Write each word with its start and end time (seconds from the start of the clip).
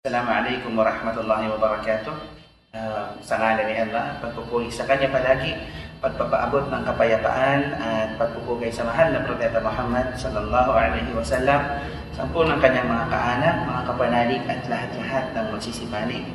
Assalamualaikum 0.00 0.80
warahmatullahi 0.80 1.52
wabarakatuh. 1.52 2.16
Uh, 2.72 3.20
sa 3.20 3.36
ngalan 3.36 3.68
ni 3.68 3.84
Allah, 3.84 4.16
pagpupuri 4.24 4.72
sa 4.72 4.88
Kanya 4.88 5.12
palagi, 5.12 5.52
pagpapaabot 6.00 6.72
ng 6.72 6.88
kapayapaan 6.88 7.76
at 7.76 8.16
pagpupugay 8.16 8.72
sa 8.72 8.88
mahal 8.88 9.12
na 9.12 9.20
Propeta 9.28 9.60
Muhammad 9.60 10.16
sallallahu 10.16 10.72
alaihi 10.72 11.12
wasallam 11.12 11.84
sa 12.16 12.24
ng 12.24 12.60
kanyang 12.64 12.88
mga 12.88 13.06
kaanak, 13.12 13.56
mga 13.68 13.82
kapanalig 13.92 14.42
at 14.48 14.64
lahat-lahat 14.72 15.24
ng 15.36 15.46
magsisipani. 15.52 16.32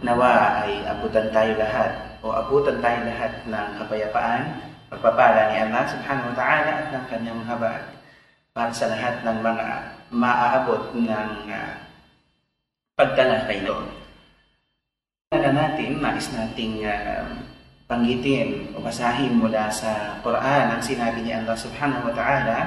Nawa 0.00 0.64
ay 0.64 0.80
abutan 0.88 1.28
tayo 1.36 1.52
lahat 1.60 2.16
o 2.24 2.32
abutan 2.32 2.80
tayo 2.80 2.96
lahat 3.04 3.44
ng 3.44 3.68
kapayapaan, 3.76 4.42
pagpapala 4.88 5.52
ni 5.52 5.56
Allah 5.60 5.84
subhanahu 5.84 6.32
wa 6.32 6.36
ta'ala 6.40 6.70
at 6.80 6.86
ng 6.96 7.04
kanyang 7.12 7.44
habag 7.44 7.92
para 8.56 8.72
sa 8.72 8.88
lahat 8.88 9.20
ng 9.20 9.36
mga 9.44 9.66
maaabot 10.08 10.96
ng 10.96 11.28
uh, 11.52 11.91
pagtalakay 13.02 13.66
doon. 13.66 13.90
Para 15.26 15.50
natin, 15.50 15.98
nais 15.98 16.30
nating 16.30 16.86
ah, 16.86 17.26
uh, 17.26 17.26
panggitin 17.90 18.70
o 18.72 18.80
basahin 18.80 19.42
mula 19.42 19.66
sa 19.74 20.22
Quran 20.22 20.70
ang 20.70 20.78
sinabi 20.78 21.26
ni 21.26 21.34
Allah 21.34 21.58
subhanahu 21.58 22.06
wa 22.06 22.14
ta'ala. 22.14 22.58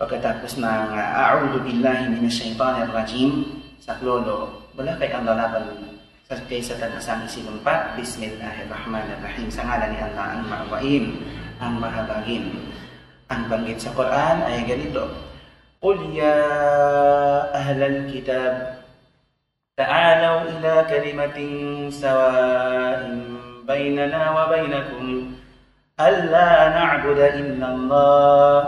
Pagkatapos 0.00 0.56
ng 0.56 0.88
uh, 0.96 1.20
A'udhu 1.20 1.60
billahi 1.68 2.08
minash-shaytanir 2.16 2.88
rajim 2.88 3.60
sa 3.76 4.00
klolo 4.00 4.64
wala 4.78 4.94
kay 4.96 5.10
ang 5.10 5.26
lalaban 5.26 5.74
sa 6.30 6.38
kay 6.46 6.62
satan 6.62 6.94
sa 7.02 7.18
aming 7.18 7.26
sinumpa 7.26 7.98
Bismillahirrahmanirrahim 7.98 9.50
sa 9.50 9.66
ngalan 9.66 9.90
ni 9.90 9.98
Allah 9.98 10.26
ang 10.38 10.42
maawain 10.46 11.04
ang 11.58 11.82
mahabagin. 11.82 12.54
Ang 13.28 13.50
banggit 13.50 13.82
sa 13.82 13.90
Quran 13.92 14.46
ay 14.46 14.64
ganito. 14.64 15.10
Qul 15.82 16.14
ya 16.14 16.38
ahlal 17.50 18.06
kitab 18.06 18.77
تعالوا 19.78 20.40
إلى 20.42 20.74
كلمة 20.90 21.38
سواء 21.90 23.00
بيننا 23.68 24.22
وبينكم. 24.36 25.06
ألا 26.00 26.68
نعبد 26.68 27.18
إلا 27.18 27.68
الله 27.74 28.58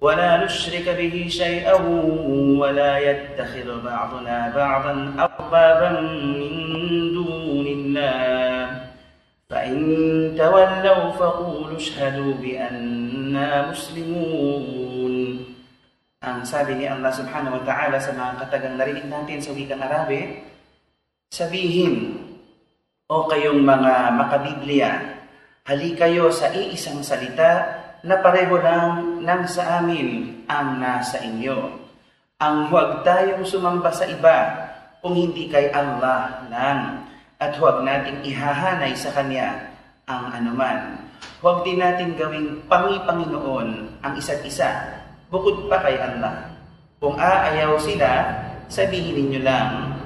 ولا 0.00 0.44
نشرك 0.44 0.96
به 0.98 1.26
شيئا 1.28 1.74
ولا 2.58 2.98
يتخذ 2.98 3.84
بعضنا 3.84 4.52
بعضا 4.56 5.14
أربابا 5.18 5.90
من 6.00 6.54
دون 7.14 7.66
الله. 7.66 8.66
فإن 9.50 9.74
تولوا 10.38 11.10
فقولوا 11.10 11.76
اشهدوا 11.76 12.34
بأننا 12.42 13.70
مسلمون. 13.70 15.01
Ang 16.22 16.46
sabi 16.46 16.78
ni 16.78 16.86
Allah 16.86 17.10
subhanahu 17.10 17.58
wa 17.58 17.64
ta'ala 17.66 17.98
sa 17.98 18.14
mga 18.14 18.46
katagang 18.46 18.78
narinig 18.78 19.10
natin 19.10 19.42
sa 19.42 19.50
wikang 19.50 19.82
Arabe, 19.82 20.38
sabihin, 21.34 22.14
o 23.10 23.26
kayong 23.26 23.58
mga 23.58 23.92
makabiblia, 24.14 25.18
hali 25.66 25.98
kayo 25.98 26.30
sa 26.30 26.54
iisang 26.54 27.02
salita 27.02 27.82
na 28.06 28.22
pareho 28.22 28.54
lang 28.62 29.18
nang 29.26 29.50
sa 29.50 29.82
amin 29.82 30.46
ang 30.46 30.78
nasa 30.78 31.18
inyo. 31.26 31.58
Ang 32.38 32.70
huwag 32.70 33.02
tayong 33.02 33.42
sumamba 33.42 33.90
sa 33.90 34.06
iba 34.06 34.70
kung 35.02 35.18
hindi 35.18 35.50
kay 35.50 35.74
Allah 35.74 36.46
lang 36.46 37.02
at 37.42 37.58
huwag 37.58 37.82
nating 37.82 38.22
ihahanay 38.22 38.94
sa 38.94 39.10
Kanya 39.10 39.74
ang 40.06 40.30
anuman. 40.38 41.02
Huwag 41.42 41.66
din 41.66 41.82
natin 41.82 42.14
gawing 42.14 42.62
pangi-Panginoon 42.70 43.98
ang 44.06 44.12
isa't 44.14 44.42
isa 44.46 45.01
bukod 45.32 45.72
pa 45.72 45.80
kay 45.80 45.96
Allah. 45.96 46.52
Kung 47.00 47.16
aayaw 47.16 47.80
sila, 47.80 48.36
sabihin 48.68 49.16
ninyo 49.16 49.40
lang, 49.40 49.96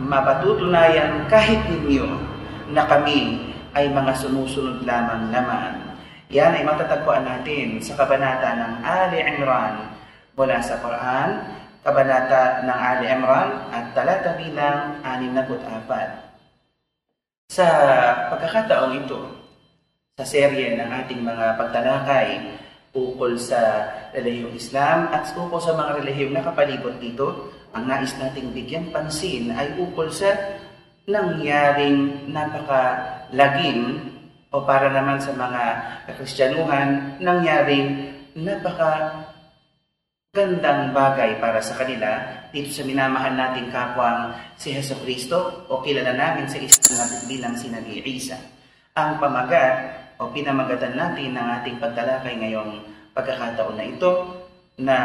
mapatutunayan 0.00 1.28
kahit 1.28 1.60
ninyo 1.68 2.08
na 2.72 2.88
kami 2.88 3.52
ay 3.76 3.92
mga 3.92 4.16
sumusunod 4.16 4.80
lamang 4.88 5.28
naman. 5.28 5.92
Yan 6.32 6.56
ay 6.56 6.64
matatagpuan 6.64 7.28
natin 7.28 7.76
sa 7.84 8.00
kabanata 8.00 8.56
ng 8.56 8.80
Ali 8.80 9.20
Imran 9.20 9.92
mula 10.34 10.58
sa 10.64 10.80
Quran, 10.80 11.44
kabanata 11.84 12.64
ng 12.64 12.78
Ali 12.80 13.12
Imran 13.12 13.68
at 13.70 13.92
talata 13.92 14.32
bilang 14.40 15.04
64. 15.04 17.52
Sa 17.52 17.68
pagkakataong 18.32 19.04
ito, 19.04 19.20
sa 20.16 20.24
serye 20.24 20.80
ng 20.80 20.88
ating 21.04 21.20
mga 21.20 21.60
pagtalakay 21.60 22.56
ukol 22.94 23.34
sa 23.34 23.90
relihiyong 24.14 24.54
Islam 24.54 25.10
at 25.10 25.26
ukol 25.34 25.58
sa 25.58 25.74
mga 25.74 26.00
relihiyong 26.00 26.34
nakapalibot 26.38 26.94
dito, 27.02 27.50
ang 27.74 27.90
nais 27.90 28.14
nating 28.14 28.54
bigyan 28.54 28.94
pansin 28.94 29.50
ay 29.50 29.74
ukol 29.82 30.06
sa 30.08 30.30
nangyaring 31.10 32.30
napakalagim 32.30 33.98
o 34.54 34.62
para 34.62 34.86
naman 34.94 35.18
sa 35.18 35.34
mga 35.34 35.62
Kristyanuhan, 36.14 37.18
nangyaring 37.18 38.14
napaka 38.38 39.26
gandang 40.34 40.90
bagay 40.90 41.38
para 41.38 41.62
sa 41.62 41.78
kanila 41.78 42.18
dito 42.50 42.70
sa 42.74 42.82
minamahal 42.82 43.34
nating 43.38 43.70
kapwang 43.70 44.34
si 44.58 44.74
Heso 44.74 44.98
Kristo 45.02 45.66
o 45.70 45.78
kilala 45.82 46.10
namin 46.10 46.50
sa 46.50 46.58
isang 46.58 47.26
bilang 47.30 47.54
si 47.54 47.70
Isa. 48.02 48.38
Ang 48.98 49.18
pamagat 49.22 50.03
o 50.18 50.30
pinamagatan 50.30 50.94
natin 50.94 51.34
ng 51.34 51.48
ating 51.60 51.76
pagtalakay 51.82 52.34
ngayong 52.38 52.82
pagkakataon 53.14 53.76
na 53.78 53.86
ito 53.86 54.10
na 54.78 54.96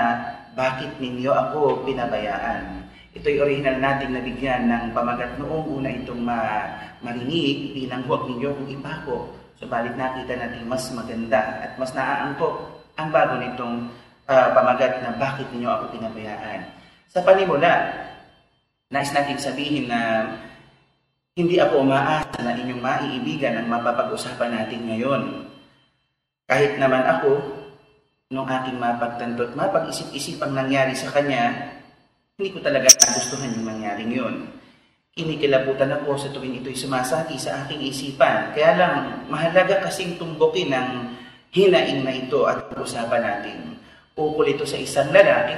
bakit 0.57 0.97
ninyo 0.97 1.29
ako 1.29 1.85
pinabayaan. 1.85 2.85
Ito'y 3.13 3.41
original 3.41 3.81
nating 3.81 4.13
nabigyan 4.13 4.69
ng 4.69 4.93
pamagat 4.93 5.37
noong 5.41 5.81
una 5.81 5.89
itong 5.89 6.21
ma 6.21 6.65
marinig 7.01 7.73
bilang 7.73 8.05
huwag 8.05 8.29
ninyo 8.29 8.53
kong 8.53 8.69
ipako. 8.69 9.17
Subalit 9.57 9.97
nakita 9.97 10.37
natin 10.37 10.69
mas 10.69 10.85
maganda 10.93 11.41
at 11.65 11.71
mas 11.75 11.91
naaangkop 11.91 12.53
ang 12.95 13.09
bago 13.09 13.39
nitong 13.41 13.89
uh, 14.29 14.47
pamagat 14.53 15.01
na 15.01 15.17
bakit 15.17 15.49
ninyo 15.49 15.69
ako 15.69 15.83
pinabayaan. 15.97 16.69
Sa 17.09 17.25
panimula, 17.25 17.89
nais 18.93 19.09
natin 19.09 19.41
sabihin 19.41 19.89
na 19.89 20.29
hindi 21.39 21.55
ako 21.55 21.87
umaasa 21.87 22.43
na 22.43 22.51
inyong 22.51 22.83
maiibigan 22.83 23.55
ang 23.55 23.71
mapapag-usapan 23.71 24.59
natin 24.59 24.83
ngayon. 24.91 25.47
Kahit 26.43 26.75
naman 26.75 27.07
ako, 27.07 27.39
nung 28.27 28.43
aking 28.43 28.75
mapagtanto 28.75 29.47
at 29.47 29.55
mapag-isip-isip 29.55 30.43
ang 30.43 30.59
nangyari 30.59 30.91
sa 30.91 31.07
kanya, 31.15 31.71
hindi 32.35 32.51
ko 32.51 32.59
talaga 32.59 32.91
nagustuhan 32.91 33.55
yung 33.55 33.71
nangyaring 33.71 34.11
yun. 34.11 34.35
Kinikilabutan 35.15 35.95
ako 36.03 36.19
sa 36.19 36.27
tuwing 36.35 36.59
ito'y 36.59 36.75
sumasati 36.75 37.39
sa 37.39 37.63
aking 37.63 37.87
isipan. 37.87 38.51
Kaya 38.51 38.75
lang, 38.75 38.93
mahalaga 39.31 39.79
kasing 39.87 40.19
tumbukin 40.19 40.75
ang 40.75 41.15
hinaing 41.55 42.03
na 42.03 42.19
ito 42.19 42.43
at 42.51 42.67
usapan 42.75 43.23
natin. 43.23 43.79
Ukol 44.19 44.51
ito 44.51 44.67
sa 44.67 44.75
isang 44.75 45.07
lalaki 45.15 45.55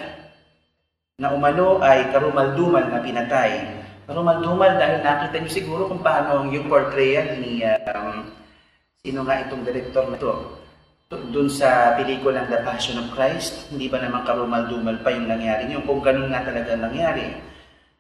na 1.18 1.34
umano 1.34 1.82
ay 1.82 2.14
karumaldumal 2.14 2.86
na 2.86 3.02
pinatay 3.02 3.81
Rumal-dumal 4.12 4.76
dahil 4.76 5.00
nakita 5.02 5.36
niyo 5.40 5.52
siguro 5.52 5.88
kung 5.88 6.04
paano 6.04 6.48
yung 6.52 6.68
portrayal 6.68 7.40
ni 7.40 7.64
um, 7.64 8.28
sino 9.02 9.26
nga 9.26 9.42
itong 9.42 9.64
director 9.66 10.06
na 10.08 10.20
ito. 10.20 10.34
Doon 11.12 11.52
sa 11.52 12.00
pelikulang 12.00 12.48
The 12.48 12.64
Passion 12.64 12.96
of 12.96 13.12
Christ, 13.12 13.68
hindi 13.68 13.92
ba 13.92 14.00
naman 14.00 14.24
karumal-dumal 14.24 15.04
pa 15.04 15.12
yung 15.12 15.28
nangyari 15.28 15.68
niyo? 15.68 15.84
Kung 15.84 16.00
ganun 16.00 16.32
nga 16.32 16.40
talaga 16.40 16.72
nangyari. 16.80 17.36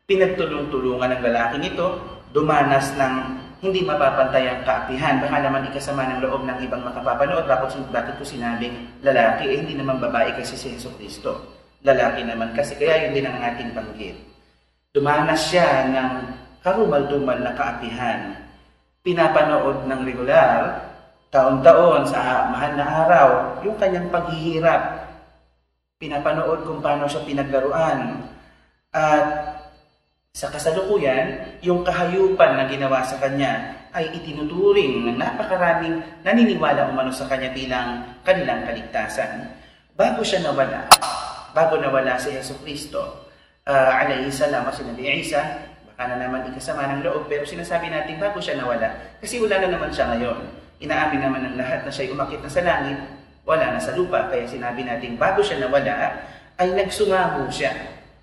Pinagtulong-tulungan 0.07 1.19
ng 1.19 1.22
lalaking 1.23 1.75
ito, 1.75 1.99
dumanas 2.31 2.95
ng 2.95 3.13
hindi 3.59 3.83
mapapantay 3.83 4.47
ang 4.47 4.61
kaapihan. 4.63 5.19
Baka 5.19 5.38
naman 5.43 5.67
ikasama 5.67 6.07
ng 6.07 6.23
loob 6.23 6.47
ng 6.47 6.57
ibang 6.63 6.88
makapapanood. 6.88 7.45
Bakit, 7.45 7.91
bakit 7.91 8.16
ko 8.16 8.23
sinabing 8.23 8.73
lalaki? 9.03 9.43
Eh, 9.51 9.59
hindi 9.59 9.75
naman 9.75 9.99
babae 9.99 10.31
kasi 10.39 10.55
si 10.55 10.72
Yeso 10.72 10.89
Cristo. 10.95 11.35
Lalaki 11.83 12.23
naman 12.23 12.55
kasi. 12.55 12.79
Kaya 12.79 13.05
yun 13.05 13.13
din 13.13 13.28
ang 13.28 13.38
ating 13.38 13.75
panggit. 13.75 14.30
Dumanas 14.91 15.47
siya 15.47 15.88
ng 15.88 16.11
karumal-dumal 16.59 17.40
na 17.40 17.55
kaapihan. 17.55 18.35
Pinapanood 18.99 19.88
ng 19.88 20.02
regular, 20.03 20.84
taon-taon 21.32 22.03
sa 22.03 22.52
mahal 22.52 22.76
na 22.76 22.85
araw, 23.08 23.29
yung 23.64 23.79
kanyang 23.79 24.11
paghihirap. 24.11 25.08
Pinapanood 25.96 26.67
kung 26.67 26.84
paano 26.84 27.08
siya 27.08 27.23
pinaglaruan. 27.23 28.20
At 28.91 29.26
sa 30.35 30.52
kasalukuyan, 30.52 31.55
yung 31.64 31.87
kahayupan 31.87 32.59
na 32.59 32.67
ginawa 32.67 32.99
sa 33.08 33.16
kanya 33.16 33.72
ay 33.96 34.11
itinuturing 34.11 35.08
ng 35.08 35.16
napakaraming 35.16 36.03
naniniwala 36.20 36.91
umano 36.91 37.16
sa 37.16 37.32
kanya 37.32 37.55
bilang 37.55 38.11
kanilang 38.28 38.67
kaligtasan. 38.67 39.55
Bago 39.96 40.20
siya 40.20 40.44
nawala, 40.44 40.91
bago 41.55 41.79
nawala 41.79 42.20
si 42.20 42.35
Yeso 42.35 42.59
Kristo, 42.59 43.30
uh, 43.72 44.02
alayhi 44.03 44.28
salam 44.28 44.68
o 44.68 44.72
sinabi 44.76 45.08
Isa, 45.23 45.40
baka 45.88 46.12
na 46.12 46.20
naman 46.20 46.52
ikasama 46.52 46.91
ng 46.91 47.08
loob, 47.08 47.32
pero 47.32 47.47
sinasabi 47.47 47.88
natin 47.88 48.20
bago 48.20 48.44
siya 48.44 48.59
nawala, 48.59 48.91
kasi 49.23 49.40
wala 49.40 49.64
na 49.64 49.72
naman 49.72 49.90
siya 49.96 50.12
ngayon. 50.12 50.38
Inaamin 50.82 51.22
naman 51.23 51.41
ng 51.46 51.56
lahat 51.62 51.88
na 51.88 51.94
siya'y 51.94 52.12
umakit 52.12 52.41
na 52.44 52.52
sa 52.52 52.66
langit, 52.66 52.97
wala 53.46 53.78
na 53.78 53.79
sa 53.79 53.94
lupa. 53.94 54.28
Kaya 54.34 54.50
sinabi 54.50 54.82
natin 54.82 55.16
bago 55.16 55.40
siya 55.46 55.62
nawala, 55.62 56.26
ay 56.58 56.68
nagsumamo 56.73 57.47
siya. 57.53 57.72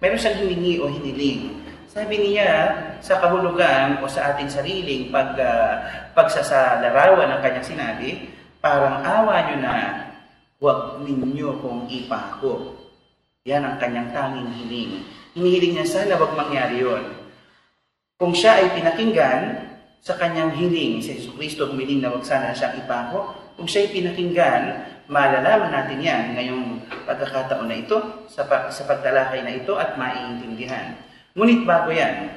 Meron 0.02 0.18
siyang 0.18 0.38
hiningi 0.42 0.74
o 0.82 0.90
hiniling. 0.90 1.54
Sabi 1.88 2.18
niya 2.18 2.74
sa 3.00 3.18
kahulugan 3.22 4.02
o 4.02 4.10
sa 4.10 4.34
ating 4.34 4.50
sariling 4.50 5.08
pag, 5.08 5.38
uh, 5.38 5.74
pagsasalarawan 6.18 7.30
ng 7.38 7.40
kanyang 7.40 7.66
sinabi, 7.66 8.26
parang 8.58 9.06
awa 9.06 9.50
nyo 9.50 9.56
na 9.62 9.74
huwag 10.58 10.98
ninyo 11.06 11.62
kong 11.62 11.86
ipako. 11.86 12.74
Yan 13.46 13.64
ang 13.64 13.76
kanyang 13.78 14.10
tanging 14.10 14.50
hiling. 14.50 15.06
Hinihiling 15.36 15.76
niya 15.76 15.86
sana 15.88 16.16
huwag 16.16 16.36
mangyari 16.38 16.80
yon. 16.80 17.04
Kung 18.18 18.32
siya 18.32 18.58
ay 18.62 18.74
pinakinggan 18.74 19.68
sa 20.02 20.14
kanyang 20.16 20.54
hiling, 20.54 21.02
si 21.02 21.18
Jesus 21.18 21.34
Kristo 21.34 21.68
humiling 21.68 22.00
na 22.00 22.10
huwag 22.14 22.24
sana 22.24 22.54
siyang 22.54 22.78
ipako, 22.80 23.34
kung 23.58 23.68
siya 23.68 23.86
ay 23.86 23.90
pinakinggan, 23.92 24.62
malalaman 25.10 25.72
natin 25.72 26.00
yan 26.00 26.24
ngayong 26.36 26.64
pagkakataon 27.04 27.68
na 27.68 27.76
ito, 27.78 27.98
sa, 28.30 28.44
sa 28.46 28.82
pagtalakay 28.86 29.42
na 29.42 29.56
ito 29.58 29.74
at 29.76 29.96
maiintindihan. 29.98 30.94
Ngunit 31.34 31.62
bago 31.66 31.90
yan, 31.90 32.30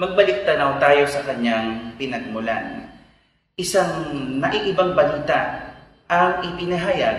magbalik 0.00 0.42
tanaw 0.48 0.80
tayo 0.80 1.04
sa 1.06 1.22
kanyang 1.26 1.94
pinagmulan. 2.00 2.88
Isang 3.54 4.08
naiibang 4.40 4.96
balita 4.96 5.70
ang 6.08 6.40
ipinahayag 6.42 7.18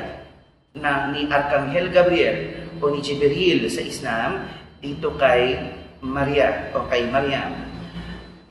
na 0.74 1.14
ni 1.14 1.30
Arkanghel 1.30 1.94
Gabriel 1.94 2.38
o 2.82 2.90
ni 2.90 3.00
Jibril 3.00 3.70
sa 3.70 3.82
Islam 3.86 4.50
dito 4.84 5.16
kay 5.16 5.56
Maria 6.04 6.76
o 6.76 6.84
kay 6.92 7.08
Mariam. 7.08 7.56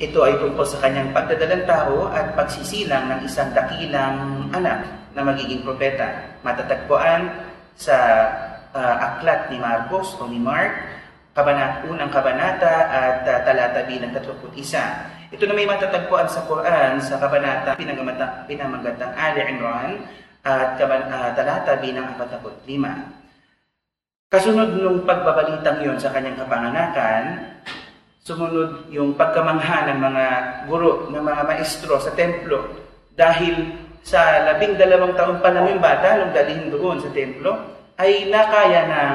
Ito 0.00 0.19
ay 0.25 0.40
tungkol 0.40 0.64
sa 0.64 0.81
kanyang 0.81 1.12
pagdadalang 1.12 1.69
tao 1.69 2.08
at 2.08 2.32
pagsisilang 2.32 3.12
ng 3.12 3.20
isang 3.29 3.52
dakilang 3.52 4.49
anak 4.50 4.88
na 5.12 5.20
magiging 5.23 5.61
propeta. 5.61 6.40
Matatagpuan 6.40 7.29
sa 7.76 7.96
uh, 8.73 8.96
aklat 8.99 9.52
ni 9.52 9.61
Marcos 9.61 10.17
o 10.17 10.26
ni 10.26 10.40
Mark 10.40 10.73
kabanat, 11.32 11.84
unang 11.88 12.12
kabanata 12.12 12.75
at 12.88 13.25
uh, 13.25 13.40
talata 13.44 13.84
bilang 13.88 14.12
31. 14.17 15.32
Ito 15.32 15.43
na 15.49 15.55
may 15.56 15.64
matatagpuan 15.64 16.29
sa 16.29 16.44
Quran 16.44 17.00
sa 17.00 17.17
kabanata 17.17 17.76
pinamagatang 18.49 19.12
Ali 19.17 19.40
Imran 19.49 20.05
at 20.44 20.76
kaban, 20.76 21.08
uh, 21.08 21.31
talata 21.37 21.81
bilang 21.81 22.17
45. 22.17 23.21
Kasunod 24.32 24.81
nung 24.81 25.05
pagbabalitang 25.05 25.84
yon 25.84 26.00
sa 26.00 26.08
kanyang 26.08 26.40
kapanganakan, 26.40 27.52
sumunod 28.25 28.88
yung 28.88 29.12
pagkamangha 29.12 29.93
ng 29.93 29.99
mga 30.00 30.25
guro, 30.73 31.12
ng 31.12 31.20
mga 31.20 31.43
maestro 31.44 32.00
sa 32.00 32.17
templo 32.17 32.64
dahil 33.12 33.76
sa 34.00 34.49
labing 34.49 34.81
dalawang 34.81 35.12
taon 35.20 35.37
pa 35.44 35.52
namin 35.52 35.76
bata 35.76 36.17
nung 36.17 36.32
dalhin 36.32 36.73
doon 36.73 36.96
sa 36.96 37.12
templo, 37.12 37.52
ay 38.00 38.32
nakaya 38.32 38.88
ng 38.88 39.14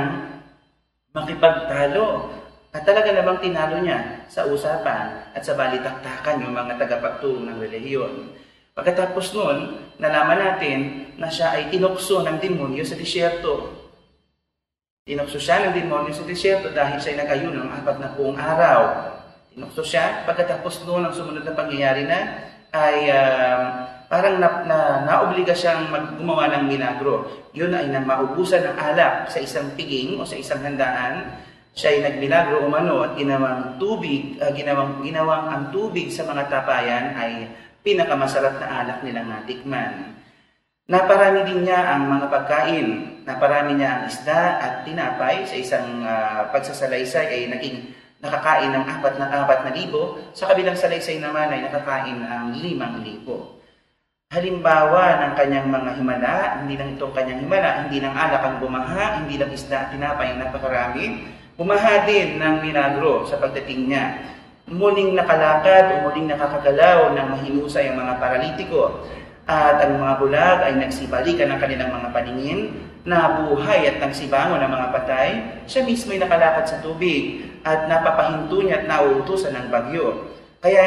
makipagtalo. 1.18 2.38
At 2.70 2.86
talaga 2.86 3.10
namang 3.10 3.42
tinalo 3.42 3.82
niya 3.82 4.30
sa 4.30 4.46
usapan 4.46 5.34
at 5.34 5.42
sa 5.42 5.58
balitaktakan 5.58 6.46
yung 6.46 6.54
mga 6.54 6.78
tagapagturo 6.78 7.42
ng 7.42 7.58
relihiyon. 7.58 8.38
Pagkatapos 8.78 9.34
noon, 9.34 9.82
nalaman 9.98 10.38
natin 10.46 11.10
na 11.18 11.26
siya 11.26 11.58
ay 11.58 11.74
tinukso 11.74 12.22
ng 12.22 12.38
demonyo 12.38 12.86
sa 12.86 12.94
disyerto. 12.94 13.87
Tinukso 15.08 15.40
siya 15.40 15.64
ng 15.64 15.72
demonyo 15.72 16.12
sa 16.12 16.28
disyerto 16.28 16.68
dahil 16.76 17.00
siya 17.00 17.16
ay 17.16 17.20
nag-ayuno 17.24 17.64
ng 17.64 17.72
apat 17.80 17.96
na 17.96 18.12
buong 18.12 18.36
araw. 18.36 18.80
Tinukso 19.56 19.80
siya. 19.80 20.28
Pagkatapos 20.28 20.84
noon, 20.84 21.08
ang 21.08 21.16
sumunod 21.16 21.48
na 21.48 21.56
pangyayari 21.56 22.04
na 22.04 22.44
ay 22.76 23.08
uh, 23.08 23.60
parang 24.12 24.36
na, 24.36 24.68
na, 24.68 24.78
naobliga 25.08 25.56
siyang 25.56 25.88
gumawa 26.20 26.52
ng 26.52 26.68
milagro. 26.68 27.24
Yun 27.56 27.72
ay 27.72 27.88
nang 27.88 28.04
maubusan 28.04 28.68
ng 28.68 28.76
alak 28.76 29.32
sa 29.32 29.40
isang 29.40 29.72
piging 29.80 30.20
o 30.20 30.28
sa 30.28 30.36
isang 30.36 30.60
handaan. 30.60 31.40
Siya 31.72 31.96
ay 31.96 32.00
nagmilagro 32.04 32.68
umano 32.68 33.08
at 33.08 33.16
ginawang 33.16 33.80
tubig, 33.80 34.36
uh, 34.44 34.52
ginawang, 34.52 35.00
ginawang 35.08 35.48
ang 35.48 35.64
tubig 35.72 36.12
sa 36.12 36.28
mga 36.28 36.52
tapayan 36.52 37.16
ay 37.16 37.48
pinakamasarap 37.80 38.60
na 38.60 38.84
alak 38.84 39.00
nilang 39.08 39.32
natikman. 39.32 40.17
Naparami 40.88 41.44
din 41.44 41.68
niya 41.68 41.84
ang 41.84 42.08
mga 42.08 42.32
pagkain. 42.32 42.88
Naparami 43.28 43.76
niya 43.76 44.00
ang 44.00 44.04
isda 44.08 44.56
at 44.56 44.74
tinapay 44.88 45.44
sa 45.44 45.60
isang 45.60 46.08
uh, 46.08 46.48
pagsasalaysay 46.56 47.28
ay 47.28 47.42
naging 47.52 47.92
nakakain 48.24 48.72
ng 48.72 48.88
apat 48.88 49.20
na 49.20 49.28
apat 49.28 49.68
na 49.68 49.76
libo. 49.76 50.16
Sa 50.32 50.48
kabilang 50.48 50.80
salaysay 50.80 51.20
naman 51.20 51.52
ay 51.52 51.68
nakakain 51.68 52.24
ang 52.24 52.56
limang 52.56 53.04
libo. 53.04 53.60
Halimbawa 54.32 55.28
ng 55.28 55.34
kanyang 55.36 55.68
mga 55.68 55.92
himala, 56.00 56.36
hindi 56.64 56.80
lang 56.80 56.96
itong 56.96 57.12
kanyang 57.12 57.44
himala, 57.44 57.84
hindi 57.84 58.00
lang 58.00 58.16
alak 58.16 58.44
ang 58.48 58.58
bumaha, 58.64 59.04
hindi 59.20 59.36
lang 59.36 59.52
isda 59.52 59.88
at 59.88 59.90
tinapay 59.92 60.36
ang 60.36 60.40
napakarami, 60.40 61.28
bumaha 61.60 62.08
din 62.08 62.40
ng 62.40 62.64
milagro 62.64 63.28
sa 63.28 63.36
pagdating 63.44 63.92
niya. 63.92 64.24
Muling 64.72 65.20
nakalakad 65.20 66.00
o 66.00 66.08
muling 66.08 66.32
nakakagalaw 66.32 67.12
ng 67.12 67.28
mahinusay 67.36 67.92
ang 67.92 68.04
mga 68.04 68.14
paralitiko 68.24 69.04
at 69.48 69.80
ang 69.80 69.96
mga 69.96 70.14
bulag 70.20 70.60
ay 70.68 70.74
nagsibalikan 70.76 71.48
ng 71.56 71.60
kanilang 71.64 71.88
mga 71.96 72.12
paningin, 72.12 72.76
nabuhay 73.08 73.88
at 73.88 74.04
nagsibangon 74.04 74.60
ng 74.60 74.72
mga 74.76 74.88
patay, 74.92 75.30
siya 75.64 75.88
mismo 75.88 76.12
ay 76.12 76.20
nakalakad 76.20 76.68
sa 76.68 76.84
tubig 76.84 77.48
at 77.64 77.88
napapahinto 77.88 78.60
niya 78.60 78.84
at 78.84 78.92
nauutusan 78.92 79.56
ng 79.56 79.72
bagyo. 79.72 80.36
Kaya 80.60 80.84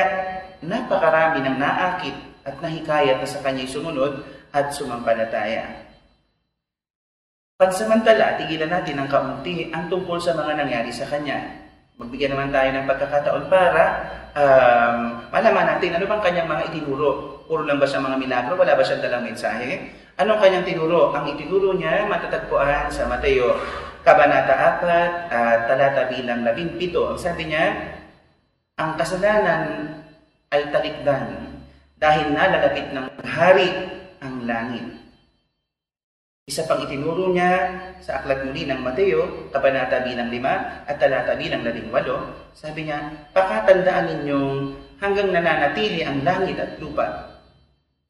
napakarami 0.60 1.40
ng 1.40 1.56
naakit 1.56 2.16
at 2.44 2.60
nahikayat 2.60 3.16
na 3.16 3.28
sa 3.28 3.40
kanya'y 3.40 3.64
sumunod 3.64 4.20
at 4.52 4.68
sumampalataya. 4.76 5.88
Pansamantala, 7.56 8.40
tigilan 8.40 8.72
natin 8.72 9.00
ng 9.00 9.08
kaunti 9.08 9.72
ang 9.72 9.88
tungkol 9.88 10.20
sa 10.20 10.36
mga 10.36 10.60
nangyari 10.60 10.92
sa 10.92 11.08
kanya. 11.08 11.64
Magbigyan 11.96 12.36
naman 12.36 12.52
tayo 12.52 12.68
ng 12.72 12.88
pagkakataon 12.88 13.44
para 13.52 13.84
um, 14.32 14.96
malaman 15.28 15.76
natin 15.76 15.96
ano 15.96 16.04
bang 16.08 16.24
kanyang 16.24 16.48
mga 16.48 16.64
itinuro. 16.72 17.39
Puro 17.50 17.66
lang 17.66 17.82
ba 17.82 17.86
siya 17.90 17.98
mga 17.98 18.22
milagro? 18.22 18.54
Wala 18.54 18.78
ba 18.78 18.82
siyang 18.86 19.02
dalang 19.02 19.26
mensahe? 19.26 19.90
Anong 20.22 20.38
kanyang 20.38 20.70
tinuro? 20.70 21.10
Ang 21.10 21.34
itinuro 21.34 21.74
niya 21.74 22.06
matatagpuan 22.06 22.86
sa 22.94 23.10
Mateo, 23.10 23.58
Kabanata 24.06 24.78
4, 24.78 24.86
uh, 25.34 25.56
talata 25.66 26.06
bilang 26.14 26.46
17. 26.46 26.94
Ang 26.94 27.18
sabi 27.18 27.50
niya, 27.50 27.74
ang 28.78 28.94
kasalanan 28.94 29.82
ay 30.54 30.70
talikdan 30.70 31.58
dahil 31.98 32.30
nalalapit 32.30 32.86
ng 32.94 33.18
hari 33.26 33.98
ang 34.22 34.46
langit. 34.46 34.86
Isa 36.46 36.70
pang 36.70 36.86
itinuro 36.86 37.34
niya 37.34 37.66
sa 37.98 38.22
aklat 38.22 38.46
muli 38.46 38.62
ng 38.70 38.78
Mateo, 38.78 39.50
Kabanata 39.50 40.06
bilang 40.06 40.30
5 40.30 40.86
at 40.86 40.96
talata 41.02 41.34
bilang 41.34 41.66
18, 41.66 41.90
sabi 42.54 42.86
niya, 42.86 43.26
Pakatandaan 43.34 44.06
ninyong 44.06 44.54
hanggang 45.02 45.34
nananatili 45.34 46.06
ang 46.06 46.22
langit 46.22 46.54
at 46.54 46.78
lupa. 46.78 47.29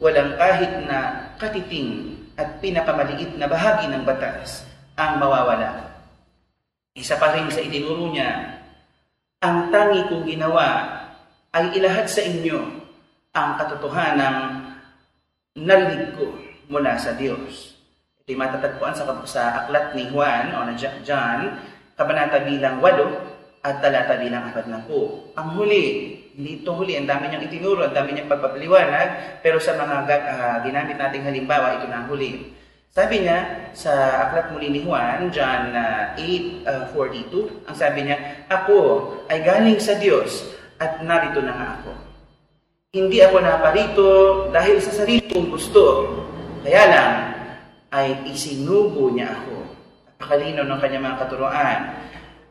Walang 0.00 0.40
kahit 0.40 0.72
na 0.88 1.28
katiting 1.36 2.16
at 2.40 2.56
pinakamaliit 2.64 3.36
na 3.36 3.44
bahagi 3.44 3.84
ng 3.92 4.00
batas 4.08 4.64
ang 4.96 5.20
mawawala. 5.20 5.92
Isa 6.96 7.20
pa 7.20 7.36
rin 7.36 7.52
sa 7.52 7.60
itinuro 7.60 8.08
niya, 8.08 8.60
ang 9.44 9.68
tangi 9.68 10.08
kong 10.08 10.24
ginawa 10.24 10.88
ay 11.52 11.76
ilahad 11.76 12.08
sa 12.08 12.24
inyo 12.24 12.60
ang 13.36 13.60
katotohanan 13.60 14.36
narinig 15.54 16.16
ko 16.16 16.32
mula 16.72 16.96
sa 16.96 17.12
Diyos. 17.12 17.76
Ito'y 18.24 18.40
matatagpuan 18.40 18.96
sa, 18.96 19.04
sa 19.28 19.42
aklat 19.64 19.92
ni 19.92 20.08
Juan 20.08 20.56
o 20.56 20.64
na 20.64 20.74
John, 20.76 21.60
kabanata 21.92 22.40
bilang 22.48 22.80
8 22.80 23.29
at 23.60 23.84
talata 23.84 24.16
bilang 24.16 24.48
40. 24.56 25.36
Ang 25.36 25.48
huli, 25.56 25.84
hindi 26.32 26.64
ito 26.64 26.72
huli, 26.72 26.96
ang 26.96 27.04
dami 27.04 27.28
niyang 27.28 27.44
itinuro, 27.44 27.84
ang 27.84 27.92
dami 27.92 28.16
niyang 28.16 28.32
pagpapaliwanag, 28.32 29.40
pero 29.44 29.60
sa 29.60 29.76
mga 29.76 30.08
uh, 30.08 30.56
ginamit 30.64 30.96
nating 30.96 31.26
halimbawa, 31.28 31.76
ito 31.76 31.86
na 31.88 32.04
ang 32.04 32.08
huli. 32.08 32.56
Sabi 32.90 33.22
niya 33.22 33.70
sa 33.70 34.26
aklat 34.26 34.50
muli 34.50 34.66
ni 34.72 34.80
Juan, 34.82 35.30
John 35.30 35.70
uh, 35.76 36.16
8:42, 36.18 36.66
uh, 36.66 37.70
ang 37.70 37.76
sabi 37.76 38.08
niya, 38.08 38.48
Ako 38.50 38.78
ay 39.30 39.44
galing 39.46 39.78
sa 39.78 39.94
Diyos 40.00 40.56
at 40.80 41.04
narito 41.04 41.44
na 41.44 41.54
nga 41.54 41.68
ako. 41.78 41.92
Hindi 42.90 43.22
ako 43.22 43.36
naparito 43.38 44.08
dahil 44.50 44.82
sa 44.82 44.90
sarili 44.90 45.22
kong 45.30 45.54
gusto. 45.54 45.84
Kaya 46.66 46.82
lang, 46.90 47.12
ay 47.94 48.26
isinubo 48.26 49.10
niya 49.14 49.38
ako. 49.38 49.54
Napakalinaw 50.10 50.66
ng 50.66 50.80
kanyang 50.82 51.04
mga 51.06 51.20
katuroan. 51.22 51.80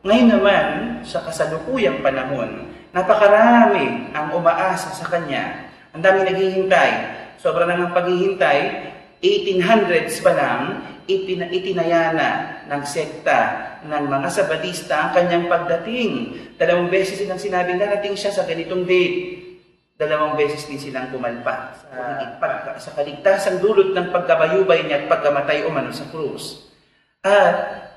Ngayon 0.00 0.28
naman, 0.32 0.66
sa 1.04 1.20
kasalukuyang 1.20 2.00
panahon, 2.00 2.72
napakarami 2.96 4.08
ang 4.16 4.32
umaasa 4.32 4.96
sa 4.96 5.04
kanya. 5.12 5.68
Ang 5.92 6.00
dami 6.00 6.24
naghihintay. 6.24 6.92
Sobra 7.36 7.68
nang 7.68 7.88
ang 7.88 7.92
paghihintay. 7.92 8.88
1800s 9.20 10.24
pa 10.24 10.32
lang, 10.32 10.60
itin 11.04 11.44
itinayana 11.52 12.64
ng 12.72 12.82
sekta 12.88 13.40
ng 13.84 14.04
mga 14.08 14.28
sabatista 14.32 14.96
ang 15.04 15.12
kanyang 15.12 15.44
pagdating. 15.52 16.12
Dalawang 16.56 16.88
beses 16.88 17.20
silang 17.20 17.36
sinabing 17.36 17.76
darating 17.76 18.16
siya 18.16 18.32
sa 18.32 18.48
ganitong 18.48 18.88
date 18.88 19.40
dalawang 20.00 20.32
beses 20.32 20.64
din 20.64 20.80
silang 20.80 21.12
pumalpa 21.12 21.76
sa, 21.76 22.16
pag, 22.40 22.80
sa 22.80 22.96
kaligtasang 22.96 23.60
dulot 23.60 23.92
ng 23.92 24.08
pagkabayubay 24.08 24.88
niya 24.88 25.04
at 25.04 25.12
pagkamatay 25.12 25.68
umano 25.68 25.92
sa 25.92 26.08
krus. 26.08 26.72
At 27.20 27.89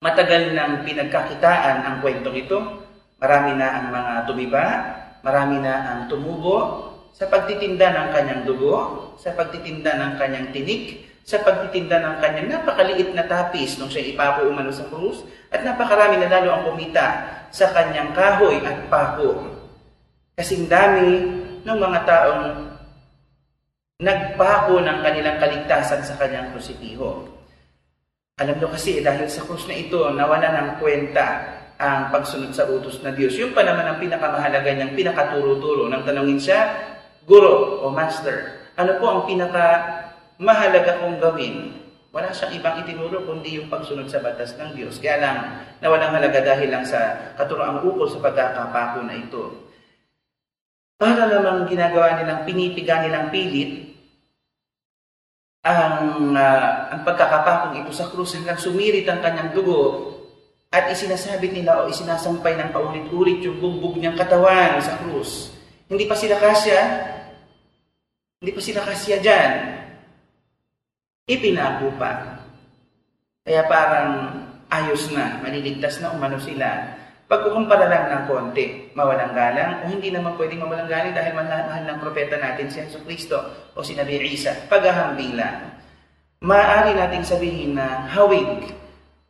matagal 0.00 0.56
nang 0.56 0.82
pinagkakitaan 0.84 1.84
ang 1.84 1.96
kwentong 2.00 2.36
ito, 2.36 2.80
Marami 3.20 3.52
na 3.52 3.68
ang 3.68 3.86
mga 3.92 4.12
tumiba, 4.24 4.64
marami 5.20 5.60
na 5.60 5.74
ang 5.92 6.00
tumubo 6.08 6.88
sa 7.12 7.28
pagtitinda 7.28 7.92
ng 7.92 8.08
kanyang 8.16 8.42
dugo, 8.48 9.12
sa 9.20 9.36
pagtitinda 9.36 9.92
ng 9.92 10.12
kanyang 10.16 10.48
tinik, 10.56 11.04
sa 11.20 11.44
pagtitinda 11.44 12.00
ng 12.00 12.16
kanyang 12.16 12.48
napakaliit 12.48 13.12
na 13.12 13.28
tapis 13.28 13.76
nung 13.76 13.92
siya 13.92 14.08
ipako 14.16 14.48
umano 14.48 14.72
sa 14.72 14.88
krus, 14.88 15.20
at 15.52 15.60
napakarami 15.60 16.16
na 16.16 16.32
lalo 16.32 16.48
ang 16.48 16.62
kumita 16.72 17.28
sa 17.52 17.68
kanyang 17.76 18.16
kahoy 18.16 18.56
at 18.64 18.88
pako. 18.88 19.52
Kasing 20.32 20.64
dami 20.64 21.20
ng 21.60 21.76
mga 21.76 22.00
taong 22.08 22.44
nagpako 24.00 24.80
ng 24.80 24.98
kanilang 25.04 25.36
kaligtasan 25.36 26.00
sa 26.00 26.16
kanyang 26.16 26.56
krusipiho. 26.56 27.28
Alam 28.40 28.56
nyo 28.56 28.72
kasi 28.72 29.04
dahil 29.04 29.28
sa 29.28 29.44
krus 29.44 29.68
na 29.68 29.76
ito, 29.76 30.00
nawala 30.16 30.48
ng 30.48 30.68
kwenta 30.80 31.60
ang 31.76 32.08
pagsunod 32.08 32.56
sa 32.56 32.64
utos 32.64 33.04
na 33.04 33.12
Diyos. 33.12 33.36
Yung 33.36 33.52
pa 33.52 33.60
naman 33.60 33.84
ang 33.84 34.00
pinakamahalaga 34.00 34.72
niyang 34.72 34.96
pinakaturo-turo. 34.96 35.92
Nang 35.92 36.08
tanongin 36.08 36.40
siya, 36.40 36.60
Guro 37.28 37.84
o 37.84 37.92
Master, 37.92 38.64
ano 38.80 38.96
po 38.96 39.04
ang 39.12 39.22
pinaka 39.28 39.64
mahalaga 40.40 41.04
kong 41.04 41.20
gawin? 41.20 41.76
Wala 42.16 42.32
siyang 42.32 42.56
ibang 42.56 42.80
itinuro 42.80 43.22
kundi 43.28 43.60
yung 43.60 43.68
pagsunod 43.68 44.08
sa 44.08 44.24
batas 44.24 44.56
ng 44.56 44.72
Diyos. 44.72 44.96
Kaya 44.98 45.20
lang, 45.20 45.38
nawalang 45.84 46.16
halaga 46.16 46.40
dahil 46.40 46.72
lang 46.72 46.88
sa 46.88 47.32
katuroang 47.36 47.84
ukol 47.84 48.08
sa 48.08 48.24
pagkakapako 48.24 49.04
na 49.04 49.20
ito. 49.20 49.68
Para 50.96 51.28
namang 51.28 51.68
ginagawa 51.68 52.16
nilang 52.16 52.48
pinipiga 52.48 53.04
nilang 53.04 53.28
pilit 53.28 53.89
ang, 55.60 56.32
uh, 56.32 56.70
ang 56.88 57.00
pagkakapakong 57.04 57.84
ito 57.84 57.92
sa 57.92 58.08
krus 58.08 58.32
hanggang 58.32 58.56
sumirit 58.56 59.04
ang 59.04 59.20
kanyang 59.20 59.52
dugo 59.52 60.16
at 60.72 60.88
isinasabit 60.88 61.52
nila 61.52 61.84
o 61.84 61.90
isinasampay 61.90 62.56
ng 62.56 62.70
paulit-ulit 62.70 63.42
yung 63.44 63.58
bugbog 63.58 63.98
niyang 63.98 64.16
katawan 64.16 64.80
sa 64.80 64.96
krus. 65.02 65.52
Hindi 65.90 66.06
pa 66.06 66.14
sila 66.14 66.38
kasya, 66.38 66.80
hindi 68.38 68.52
pa 68.54 68.62
sila 68.62 68.80
kasya 68.86 69.16
dyan. 69.18 69.52
Ipinago 71.26 71.90
pa. 71.98 72.40
Kaya 73.42 73.66
parang 73.66 74.10
ayos 74.70 75.10
na, 75.10 75.42
maliligtas 75.42 75.98
na 75.98 76.14
umano 76.14 76.38
sila. 76.38 76.99
Pagkukumpara 77.30 77.86
lang 77.86 78.10
ng 78.10 78.22
konti, 78.26 78.90
mawalang 78.90 79.30
galang, 79.30 79.86
o 79.86 79.94
hindi 79.94 80.10
naman 80.10 80.34
pwedeng 80.34 80.66
mawalang 80.66 80.90
galang 80.90 81.14
dahil 81.14 81.30
mahal, 81.38 81.62
mahal 81.62 81.84
ng 81.86 81.98
propeta 82.02 82.34
natin 82.34 82.66
si 82.66 82.82
Yesu 82.82 82.98
Kristo 83.06 83.38
o 83.78 83.86
si 83.86 83.94
Nabi 83.94 84.18
Isa, 84.18 84.66
paghahambing 84.66 85.38
lang. 85.38 85.78
Maaari 86.42 86.98
nating 86.98 87.22
sabihin 87.22 87.78
na 87.78 88.10
hawig 88.10 88.74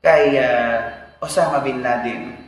kay 0.01 0.41
uh, 0.41 0.81
Osama 1.21 1.61
Bin 1.61 1.85
Laden 1.85 2.41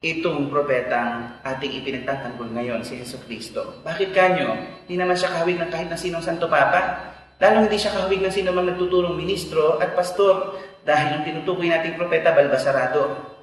itong 0.00 0.48
propetang 0.48 1.36
ating 1.44 1.84
ipinagtatanggol 1.84 2.48
ngayon, 2.56 2.80
si 2.80 2.96
Yesu 2.96 3.20
Kristo. 3.28 3.84
Bakit 3.84 4.16
kanyo? 4.16 4.56
Hindi 4.88 5.04
naman 5.04 5.20
siya 5.20 5.36
kahawig 5.36 5.60
ng 5.60 5.68
kahit 5.68 5.92
na 5.92 6.00
sinong 6.00 6.24
Santo 6.24 6.48
Papa. 6.48 7.12
Lalo 7.44 7.68
hindi 7.68 7.76
siya 7.76 7.92
kahawig 7.92 8.24
ng 8.24 8.32
sino 8.32 8.56
mang 8.56 8.72
nagtutulong 8.72 9.20
ministro 9.20 9.76
at 9.84 9.92
pastor 9.92 10.56
dahil 10.88 11.20
yung 11.20 11.24
tinutukoy 11.28 11.68
nating 11.68 12.00
propeta, 12.00 12.32
balbasarado 12.32 13.33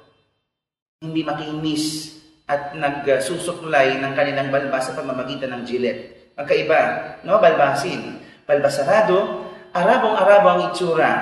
hindi 1.02 1.26
makinis 1.26 2.14
at 2.46 2.78
nagsusuklay 2.78 3.98
ng 3.98 4.12
kanilang 4.14 4.54
balbas 4.54 4.86
sa 4.86 4.94
pamamagitan 4.94 5.50
ng 5.50 5.62
jilet. 5.66 5.98
Magkaiba, 6.38 6.80
no? 7.26 7.42
Balbasin. 7.42 8.22
Balbasarado, 8.46 9.46
arabong-arabo 9.74 10.48
ang 10.48 10.60
itsura. 10.72 11.12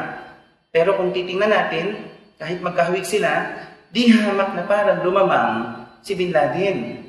Pero 0.71 1.01
kung 1.01 1.11
titingnan 1.11 1.51
natin, 1.51 2.13
kahit 2.37 2.61
magkahawig 2.63 3.05
sila, 3.05 3.57
di 3.91 4.13
hamak 4.13 4.55
na 4.55 4.65
parang 4.69 5.03
lumamang 5.03 5.89
si 6.05 6.15
Bin 6.15 6.31
Laden. 6.31 7.05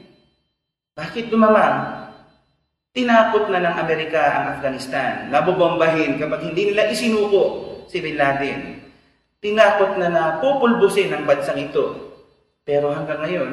Bakit 0.95 1.31
lumamang? 1.31 2.09
Tinakot 2.91 3.47
na 3.47 3.63
ng 3.63 3.75
Amerika 3.79 4.19
ang 4.19 4.45
Afghanistan. 4.59 5.31
Nabobombahin 5.31 6.19
kapag 6.19 6.51
hindi 6.51 6.71
nila 6.71 6.91
isinuko 6.91 7.43
si 7.87 8.03
Bin 8.03 8.19
Laden. 8.19 8.83
Tinakot 9.39 9.95
na 9.95 10.07
na 10.11 10.23
pupulbusin 10.43 11.15
ang 11.15 11.23
bansang 11.23 11.71
ito 11.71 12.10
pero 12.61 12.93
hanggang 12.93 13.21
ngayon, 13.25 13.51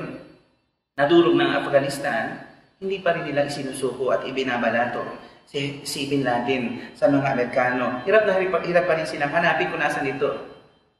nadulog 0.98 1.34
ng 1.36 1.52
Afghanistan, 1.64 2.44
hindi 2.78 3.00
pa 3.02 3.16
rin 3.16 3.26
nila 3.26 3.48
isinusuko 3.48 4.12
at 4.14 4.22
ibinabalato 4.28 5.02
si, 5.48 5.80
si 5.82 6.06
Bin 6.06 6.22
Laden 6.22 6.92
sa 6.92 7.08
mga 7.08 7.32
Amerikano. 7.32 8.04
Hirap 8.04 8.28
na 8.28 8.36
hirap, 8.36 8.62
hirap 8.62 8.84
pa 8.84 8.94
rin 9.00 9.08
silang 9.08 9.32
hanapin 9.32 9.72
kung 9.72 9.80
nasan 9.80 10.04
dito. 10.04 10.28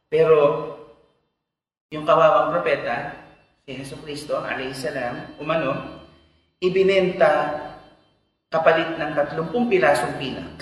Pero 0.09 0.39
yung 1.93 2.09
kawawang 2.09 2.57
propeta, 2.57 3.13
si 3.69 3.77
Yesu 3.77 4.01
Kristo, 4.01 4.41
salam, 4.73 5.37
umano, 5.37 6.01
ibinenta 6.65 7.65
kapalit 8.49 8.97
ng 8.97 9.13
30 9.13 9.53
pirasong 9.53 10.17
pilak. 10.17 10.57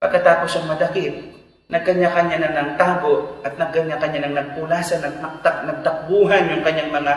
Pagkatapos 0.00 0.48
siyang 0.48 0.68
madakip, 0.72 1.14
nagkanya-kanya 1.74 2.38
na 2.38 2.50
ng 2.54 2.70
tago 2.78 3.42
at 3.42 3.58
nagkanya-kanya 3.58 4.30
ng 4.30 4.34
nagpulasan, 4.38 5.02
nagtaktak, 5.02 5.66
nagtakbuhan 5.66 6.54
yung 6.54 6.62
kanyang 6.62 6.94
mga 6.94 7.12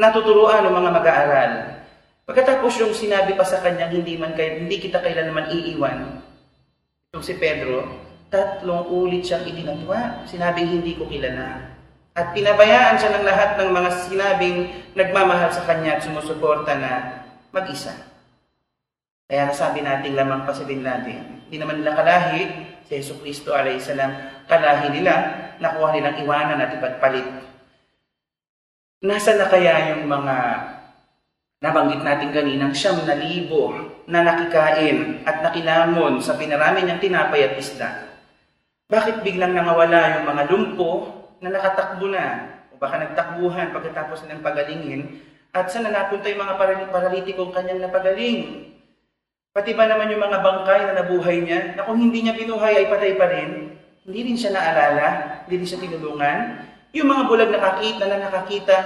natuturuan 0.00 0.64
ng 0.64 0.72
mga 0.72 0.90
mag-aaral. 0.96 1.52
Pagkatapos 2.24 2.72
yung 2.80 2.96
sinabi 2.96 3.36
pa 3.36 3.44
sa 3.44 3.60
kanya, 3.60 3.92
hindi 3.92 4.16
man 4.16 4.32
kay, 4.32 4.64
hindi 4.64 4.80
kita 4.80 5.04
kailanman 5.04 5.52
iiwan. 5.52 6.24
Itong 7.12 7.26
si 7.26 7.36
Pedro, 7.36 7.84
tatlong 8.32 8.88
ulit 8.88 9.26
siyang 9.26 9.44
idinatwa. 9.44 10.24
Sinabing 10.24 10.80
hindi 10.80 10.96
ko 10.96 11.04
kilala. 11.04 11.68
At 12.16 12.32
pinabayaan 12.32 12.96
siya 12.96 13.20
ng 13.20 13.26
lahat 13.26 13.50
ng 13.60 13.68
mga 13.68 13.90
sinabing 14.08 14.58
nagmamahal 14.96 15.52
sa 15.52 15.66
kanya 15.68 16.00
at 16.00 16.06
sumusuporta 16.06 16.72
na 16.78 16.92
mag-isa. 17.52 17.92
Kaya 19.28 19.46
nasabi 19.46 19.84
natin 19.84 20.16
lamang 20.16 20.42
pa 20.48 20.56
si 20.56 20.66
Bin 20.66 20.82
Laden, 20.82 21.46
hindi 21.46 21.56
naman 21.58 21.82
nila 21.82 21.94
kalahi, 21.94 22.50
si 22.90 22.98
Yesu 22.98 23.14
Kristo 23.22 23.54
salam, 23.54 24.10
kalahi 24.50 24.90
nila, 24.90 25.14
nakuha 25.62 25.94
nilang 25.94 26.18
iwanan 26.26 26.58
at 26.58 26.74
ipagpalit. 26.74 27.22
Nasaan 29.06 29.38
na 29.38 29.46
kaya 29.46 29.94
yung 29.94 30.10
mga 30.10 30.36
nabanggit 31.62 32.02
natin 32.02 32.34
kaninang 32.34 32.74
siyam 32.74 32.98
na 33.06 33.14
libo 33.14 33.70
na 34.10 34.26
nakikain 34.26 35.22
at 35.22 35.38
nakilamon 35.38 36.18
sa 36.18 36.34
pinarami 36.34 36.82
niyang 36.82 36.98
tinapay 36.98 37.46
at 37.46 37.54
isda? 37.54 38.10
Bakit 38.90 39.22
biglang 39.22 39.54
nangawala 39.54 40.18
yung 40.18 40.26
mga 40.26 40.42
lumpo 40.50 40.90
na 41.38 41.54
nakatakbo 41.54 42.10
na 42.10 42.58
o 42.74 42.76
baka 42.82 43.06
nagtakbuhan 43.06 43.70
pagkatapos 43.70 44.26
ng 44.26 44.42
pagalingin 44.42 45.22
at 45.54 45.70
saan 45.70 45.86
na 45.86 45.94
napunta 45.94 46.26
yung 46.26 46.42
mga 46.42 46.58
paralitikong 46.90 47.54
kanyang 47.54 47.86
napagaling? 47.86 48.69
Pati 49.50 49.74
ba 49.74 49.82
naman 49.90 50.14
yung 50.14 50.22
mga 50.22 50.46
bangkay 50.46 50.80
na 50.86 50.94
nabuhay 51.02 51.42
niya, 51.42 51.74
na 51.74 51.82
kung 51.82 51.98
hindi 51.98 52.22
niya 52.22 52.38
binuhay 52.38 52.70
ay 52.70 52.86
patay 52.86 53.18
pa 53.18 53.26
rin, 53.26 53.74
hindi 54.06 54.20
rin 54.30 54.38
siya 54.38 54.54
naalala, 54.54 55.06
hindi 55.42 55.54
rin 55.58 55.66
siya 55.66 55.82
tinulungan. 55.82 56.38
Yung 56.94 57.10
mga 57.10 57.26
bulag 57.26 57.50
nakakita 57.50 58.06
na 58.06 58.30
nakakita 58.30 58.76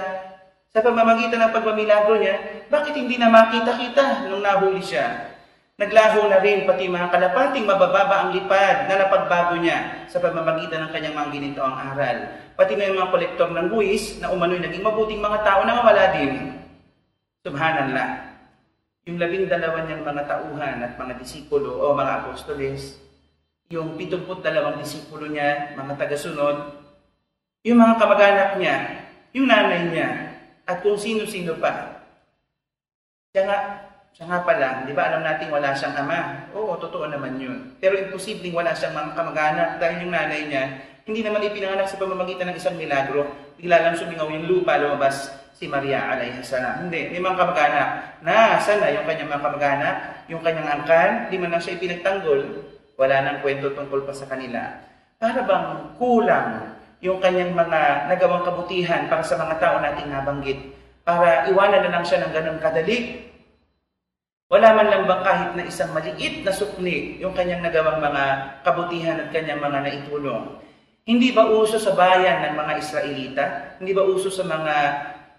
sa 0.73 0.81
pamamagitan 0.81 1.37
ng 1.37 1.53
pagmamilagro 1.53 2.17
niya, 2.17 2.65
bakit 2.73 2.97
hindi 2.97 3.13
na 3.21 3.29
makita-kita 3.29 4.25
nung 4.25 4.41
nahuli 4.41 4.81
siya? 4.81 5.37
Naglaho 5.77 6.33
na 6.33 6.41
rin 6.41 6.65
pati 6.65 6.89
mga 6.89 7.13
kalapating 7.13 7.69
mabababa 7.69 8.25
ang 8.25 8.29
lipad 8.33 8.89
na 8.89 9.05
napagbago 9.05 9.61
niya 9.61 10.09
sa 10.09 10.17
pamamagitan 10.17 10.81
ng 10.81 10.89
kanyang 10.89 11.13
mga 11.13 11.29
ginitoang 11.29 11.77
aral. 11.77 12.17
Pati 12.57 12.73
na 12.73 12.89
yung 12.89 13.05
mga 13.05 13.13
kolektor 13.13 13.53
ng 13.53 13.69
buwis 13.69 14.17
na 14.17 14.33
umano'y 14.33 14.65
naging 14.65 14.81
mabuting 14.81 15.21
mga 15.21 15.45
tao 15.45 15.61
na 15.61 15.77
mawala 15.77 16.09
din. 16.17 16.57
Subhanallah 17.45 18.34
yung 19.05 19.21
labing 19.21 19.45
dalawa 19.45 19.85
niyang 19.85 20.01
mga 20.01 20.25
tauhan 20.25 20.81
at 20.81 20.97
mga 20.97 21.21
disipulo 21.21 21.77
o 21.77 21.93
mga 21.93 22.25
apostoles, 22.25 22.97
yung 23.69 23.93
pitumput 24.01 24.41
dalawang 24.41 24.81
disipulo 24.81 25.29
niya, 25.29 25.77
mga 25.77 25.93
tagasunod, 25.93 26.73
yung 27.61 27.77
mga 27.77 28.01
kamag-anak 28.01 28.49
niya, 28.57 28.75
yung 29.37 29.45
nanay 29.45 29.93
niya, 29.93 30.09
at 30.65 30.81
kung 30.81 30.97
sino-sino 30.97 31.53
pa. 31.61 32.01
Siya 33.29 33.45
nga, 33.45 33.57
siya 34.09 34.25
nga 34.25 34.39
pala, 34.41 34.89
di 34.89 34.93
ba 34.97 35.13
alam 35.13 35.21
natin 35.21 35.53
wala 35.53 35.77
siyang 35.77 36.01
ama? 36.01 36.49
Oo, 36.57 36.73
totoo 36.81 37.05
naman 37.05 37.37
yun. 37.37 37.77
Pero 37.77 38.01
imposibleng 38.01 38.57
wala 38.57 38.73
siyang 38.73 38.97
mga 38.97 39.13
kamag-anak 39.13 39.69
dahil 39.77 40.01
yung 40.01 40.13
nanay 40.17 40.49
niya, 40.49 40.63
hindi 41.05 41.21
naman 41.21 41.45
ipinanganak 41.45 41.85
sa 41.85 42.01
pamamagitan 42.01 42.49
ng 42.49 42.57
isang 42.57 42.73
milagro. 42.73 43.29
Bigla 43.61 43.85
lang 43.85 44.01
sumingaw 44.01 44.33
yung 44.33 44.49
lupa, 44.49 44.81
lumabas 44.81 45.44
si 45.55 45.71
Maria 45.71 46.11
alayhi 46.11 46.43
salam. 46.43 46.87
Hindi, 46.87 47.15
may 47.15 47.23
mga 47.23 47.39
kamag-anak. 47.39 47.89
Na 48.27 48.59
yung 48.91 49.07
kanyang 49.07 49.31
mga 49.31 49.43
kamag-anak? 49.47 49.95
Yung 50.27 50.41
kanyang 50.43 50.67
angkan? 50.67 51.31
Di 51.31 51.39
man 51.39 51.55
lang 51.55 51.63
siya 51.63 51.79
ipinagtanggol. 51.79 52.41
Wala 52.99 53.15
nang 53.23 53.39
kwento 53.39 53.71
tungkol 53.71 54.03
pa 54.03 54.11
sa 54.11 54.27
kanila. 54.27 54.83
Para 55.15 55.47
bang 55.47 55.95
kulang 55.95 56.75
yung 56.99 57.23
kanyang 57.23 57.55
mga 57.55 58.11
nagawang 58.11 58.43
kabutihan 58.43 59.07
para 59.07 59.23
sa 59.23 59.39
mga 59.39 59.55
tao 59.63 59.79
nating 59.79 60.11
nabanggit. 60.11 60.59
Para 61.07 61.47
iwanan 61.47 61.87
na 61.87 61.93
lang 61.95 62.03
siya 62.03 62.27
ng 62.27 62.33
ganun 62.35 62.59
kadali. 62.59 63.31
Wala 64.51 64.77
man 64.77 64.91
lang 64.91 65.03
bang 65.09 65.23
kahit 65.25 65.51
na 65.57 65.65
isang 65.65 65.89
maliit 65.95 66.45
na 66.45 66.53
sukli 66.53 67.17
yung 67.17 67.33
kanyang 67.33 67.63
nagawang 67.65 67.97
mga 67.97 68.23
kabutihan 68.61 69.17
at 69.23 69.31
kanyang 69.31 69.63
mga 69.63 69.79
naitulong. 69.87 70.59
Hindi 71.05 71.29
ba 71.31 71.45
uso 71.45 71.77
sa 71.77 71.93
bayan 71.93 72.41
ng 72.43 72.55
mga 72.57 72.73
Israelita? 72.81 73.43
Hindi 73.77 73.93
ba 73.93 74.03
uso 74.05 74.33
sa 74.33 74.41
mga 74.41 74.75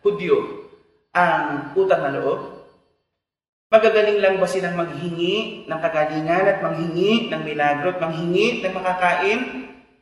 Hudyo 0.04 0.68
ang 1.16 1.72
utang 1.72 2.04
na 2.04 2.12
loob? 2.12 2.56
Magagaling 3.66 4.22
lang 4.22 4.38
ba 4.38 4.46
silang 4.46 4.78
maghingi 4.78 5.66
ng 5.66 5.80
kagalingan 5.82 6.46
at 6.46 6.58
manghingi 6.62 7.26
ng 7.32 7.42
milagro 7.42 7.96
at 7.96 7.98
manghingi 7.98 8.62
ng 8.62 8.72
makakain? 8.76 9.40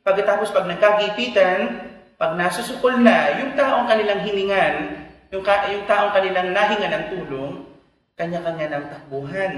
Pagkatapos 0.04 0.52
pag 0.52 0.68
nagkagipitan, 0.68 1.80
pag 2.20 2.36
nasusukol 2.36 3.00
na, 3.00 3.40
yung 3.40 3.56
taong 3.56 3.88
kanilang 3.88 4.20
hiningan, 4.20 5.00
yung, 5.32 5.40
ka, 5.40 5.72
yung 5.72 5.88
taong 5.88 6.12
kanilang 6.12 6.52
nahinga 6.52 6.88
ng 6.92 7.04
tulong, 7.16 7.52
kanya-kanya 8.20 8.66
ng 8.68 8.84
takbuhan, 8.92 9.54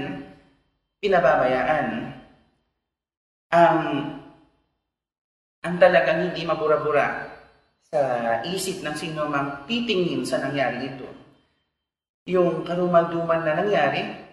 pinababayaan. 1.03 1.87
Ang, 3.51 3.79
ang 5.67 5.75
talagang 5.83 6.31
hindi 6.31 6.47
mabura-bura 6.47 7.36
sa 7.87 8.01
isip 8.43 8.83
ng 8.83 8.95
sino 8.95 9.31
mang 9.31 9.63
titingin 9.63 10.27
sa 10.27 10.43
nangyari 10.43 10.91
ito. 10.91 11.07
Yung 12.27 12.67
karumalduman 12.67 13.47
na 13.47 13.63
nangyari, 13.63 14.27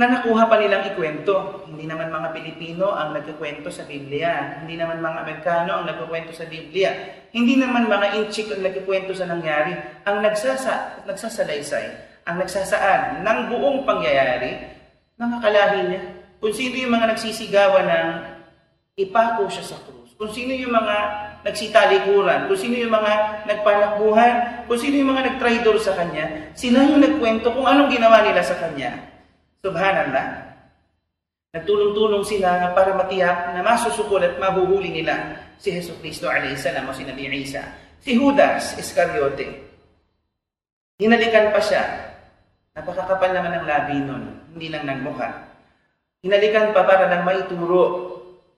na 0.00 0.08
nakuha 0.08 0.48
pa 0.48 0.56
nilang 0.56 0.88
ikwento. 0.88 1.68
Hindi 1.68 1.84
naman 1.84 2.08
mga 2.08 2.32
Pilipino 2.32 2.96
ang 2.96 3.12
nagkikwento 3.12 3.68
sa 3.68 3.84
Biblia. 3.84 4.64
Hindi 4.64 4.80
naman 4.80 5.04
mga 5.04 5.18
Amerikano 5.28 5.70
ang 5.76 5.84
nagkikwento 5.84 6.32
sa 6.32 6.48
Biblia. 6.48 6.88
Hindi 7.36 7.60
naman 7.60 7.84
mga 7.84 8.16
inchik 8.16 8.48
ang 8.48 8.64
nagkikwento 8.64 9.12
sa 9.12 9.28
nangyari. 9.28 9.76
Ang 10.08 10.24
nagsasa, 10.24 11.04
nagsasalaysay, 11.04 11.86
ang 12.24 12.40
nagsasaad 12.40 13.20
ng 13.20 13.38
buong 13.52 13.84
pangyayari, 13.84 14.72
mga 15.20 15.36
kalahi 15.44 15.80
niya. 15.92 16.02
Kung 16.40 16.56
sino 16.56 16.80
yung 16.80 16.96
mga 16.96 17.12
nagsisigawan 17.12 17.84
ng 17.84 18.10
ipako 18.96 19.52
siya 19.52 19.76
sa 19.76 19.78
krus. 19.84 20.16
Kung 20.16 20.32
sino 20.32 20.56
yung 20.56 20.72
mga 20.72 20.96
nagsitalikuran, 21.44 22.46
kung 22.46 22.58
sino 22.58 22.76
yung 22.76 22.92
mga 22.92 23.44
nagpanakbuhan, 23.48 24.34
kung 24.68 24.78
sino 24.80 24.94
yung 25.00 25.10
mga 25.16 25.24
nagtraidor 25.32 25.76
sa 25.80 25.96
kanya, 25.96 26.52
sila 26.52 26.84
yung 26.84 27.00
nagkwento 27.00 27.48
kung 27.52 27.64
anong 27.64 27.88
ginawa 27.88 28.20
nila 28.20 28.44
sa 28.44 28.56
kanya. 28.60 28.96
Subhanallah. 29.60 30.50
Nagtulong-tulong 31.50 32.22
sila 32.22 32.70
para 32.76 32.94
matiyak 32.94 33.56
na 33.56 33.60
masusukol 33.66 34.22
at 34.22 34.38
mahuhuli 34.38 35.02
nila 35.02 35.34
si 35.58 35.74
Heso 35.74 35.98
Kristo 35.98 36.30
a.s. 36.30 36.64
o 36.64 36.92
si 36.94 37.02
Nabi 37.02 37.26
Isa. 37.42 37.64
Si 38.00 38.14
Judas 38.14 38.78
Iscariote. 38.78 39.68
Hinalikan 41.00 41.50
pa 41.50 41.60
siya. 41.60 41.84
Napakakapal 42.76 43.34
naman 43.34 43.60
ng 43.60 43.66
labi 43.66 43.96
nun. 43.98 44.24
Hindi 44.54 44.66
lang 44.70 44.86
nagmukha. 44.86 45.28
Hinalikan 46.22 46.70
pa 46.76 46.84
para 46.84 47.08
lang 47.08 47.24
maituro 47.24 48.09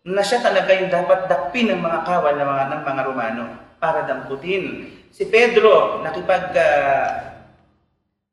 na 0.02 0.22
siya 0.22 0.42
talaga 0.42 0.74
yung 0.74 0.90
dapat 0.90 1.30
dakpin 1.30 1.70
ng 1.70 1.78
mga 1.78 2.02
kawal 2.02 2.34
ng 2.34 2.48
mga, 2.48 2.64
ng 2.66 2.82
mga 2.82 3.02
Romano 3.06 3.44
para 3.78 4.02
damputin. 4.02 4.90
Si 5.14 5.30
Pedro 5.30 6.02
nakipag 6.02 6.50
uh, 6.56 7.06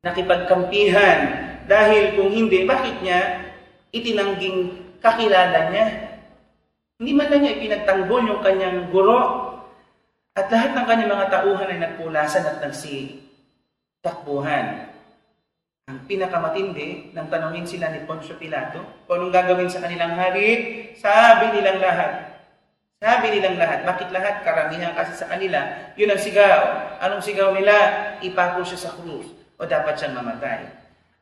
nakipagkampihan 0.02 1.18
dahil 1.70 2.18
kung 2.18 2.34
hindi, 2.34 2.66
bakit 2.66 2.98
niya 2.98 3.46
itinangging 3.94 4.74
kakilala 4.98 5.70
niya? 5.70 6.18
Hindi 6.98 7.14
man 7.14 7.30
lang 7.30 7.46
niya 7.46 7.54
ipinagtanggol 7.54 8.26
yung 8.26 8.42
kanyang 8.42 8.90
guro. 8.90 9.54
At 10.34 10.50
lahat 10.50 10.74
ng 10.74 10.86
kanyang 10.90 11.14
mga 11.14 11.30
tauhan 11.30 11.70
ay 11.70 11.78
nagpulasan 11.78 12.42
at 12.42 12.58
nagsitakbuhan. 12.58 14.89
Ang 15.90 16.06
pinakamatindi, 16.06 17.10
nang 17.18 17.26
tanongin 17.26 17.66
sila 17.66 17.90
ni 17.90 18.06
Poncio 18.06 18.38
Pilato, 18.38 18.78
kung 19.10 19.18
anong 19.18 19.34
gagawin 19.34 19.66
sa 19.66 19.82
kanilang 19.82 20.14
hari, 20.14 20.86
sabi 20.94 21.50
nilang 21.50 21.82
lahat. 21.82 22.30
Sabi 23.02 23.34
nilang 23.34 23.58
lahat. 23.58 23.82
Bakit 23.82 24.14
lahat? 24.14 24.46
Karamihan 24.46 24.94
kasi 24.94 25.18
sa 25.18 25.26
kanila, 25.26 25.58
yun 25.98 26.14
ang 26.14 26.22
sigaw. 26.22 26.62
Anong 27.02 27.26
sigaw 27.26 27.50
nila? 27.50 27.74
Ipako 28.22 28.62
siya 28.62 28.86
sa 28.86 28.94
krus 29.02 29.34
o 29.58 29.66
dapat 29.66 29.98
siyang 29.98 30.14
mamatay. 30.14 30.62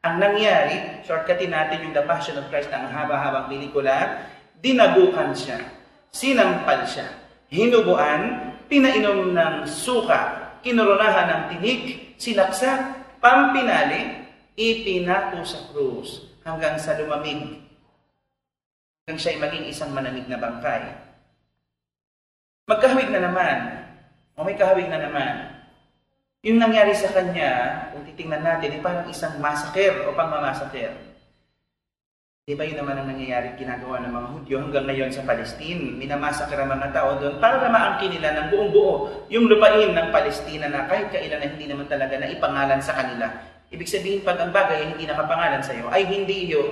Ang 0.05 0.21
nangyari, 0.21 1.01
shortcutin 1.09 1.49
natin 1.49 1.89
yung 1.89 1.97
The 1.97 2.05
Passion 2.05 2.37
of 2.37 2.53
Christ 2.53 2.69
na 2.69 2.85
ang 2.85 2.93
haba-habang 2.93 3.49
pelikula, 3.49 4.21
dinabukan 4.61 5.33
siya, 5.33 5.65
sinampal 6.13 6.85
siya, 6.85 7.09
hinubuan, 7.49 8.53
pinainom 8.69 9.33
ng 9.33 9.65
suka, 9.65 10.53
kinoronahan 10.61 11.27
ng 11.33 11.43
tinik, 11.57 11.83
sinaksak, 12.21 13.01
pampinali, 13.25 14.18
ipinako 14.59 15.47
sa 15.47 15.71
krus 15.71 16.27
hanggang 16.43 16.75
sa 16.83 16.99
lumamig. 16.99 17.63
Hanggang 19.07 19.19
siya 19.23 19.39
ay 19.39 19.43
maging 19.47 19.67
isang 19.71 19.95
manamig 19.95 20.27
na 20.27 20.43
bangkay. 20.43 20.83
Magkahawig 22.67 23.09
na 23.09 23.23
naman, 23.25 23.59
o 24.37 24.45
may 24.45 24.59
kahawig 24.59 24.91
na 24.91 25.01
naman, 25.01 25.35
yung 26.43 26.59
nangyari 26.61 26.93
sa 26.93 27.09
kanya, 27.15 27.51
kung 27.95 28.05
titingnan 28.05 28.45
natin, 28.45 28.77
ay 28.77 28.83
parang 28.83 29.07
isang 29.09 29.41
masaker 29.41 30.05
o 30.05 30.13
pangmamasaker. 30.13 30.93
Di 32.49 32.57
ba 32.57 32.65
yun 32.65 32.81
naman 32.81 32.97
ang 32.97 33.09
nangyayari 33.13 33.61
ginagawa 33.61 34.01
ng 34.01 34.13
mga 34.13 34.29
Hudyo 34.33 34.57
hanggang 34.65 34.87
ngayon 34.89 35.13
sa 35.13 35.21
Palestine? 35.21 36.01
Minamasaker 36.01 36.57
ang 36.57 36.73
mga 36.73 36.97
tao 36.97 37.21
doon 37.21 37.37
para 37.37 37.61
na 37.61 37.69
maangkin 37.69 38.09
nila 38.09 38.41
ng 38.41 38.47
buong 38.49 38.71
buo 38.73 38.93
yung 39.29 39.53
lupain 39.53 39.93
ng 39.93 40.09
Palestina 40.09 40.65
na 40.65 40.89
kahit 40.89 41.13
kailan 41.13 41.45
na 41.45 41.49
hindi 41.53 41.69
naman 41.69 41.85
talaga 41.85 42.17
na 42.17 42.33
ipangalan 42.33 42.81
sa 42.81 42.97
kanila. 42.97 43.29
Ibig 43.69 43.89
sabihin, 43.89 44.21
pag 44.25 44.41
ang 44.41 44.53
bagay 44.53 44.81
ay 44.81 44.89
hindi 44.97 45.05
nakapangalan 45.05 45.61
sa 45.61 45.77
iyo, 45.77 45.87
ay 45.93 46.09
hindi 46.09 46.49
iyo. 46.49 46.63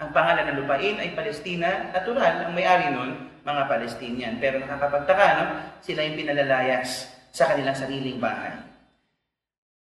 Ang 0.00 0.10
pangalan 0.10 0.50
ng 0.50 0.58
lupain 0.64 0.96
ay 0.98 1.12
Palestina, 1.12 1.92
natural, 1.92 2.48
ang 2.48 2.52
may-ari 2.56 2.90
nun, 2.90 3.42
mga 3.44 3.62
Palestinian. 3.68 4.34
Pero 4.40 4.58
nakakapagtaka, 4.62 5.26
no? 5.38 5.44
sila 5.84 6.02
yung 6.02 6.18
pinalalayas 6.18 7.12
sa 7.30 7.52
kanilang 7.52 7.76
sariling 7.76 8.18
bahay. 8.18 8.56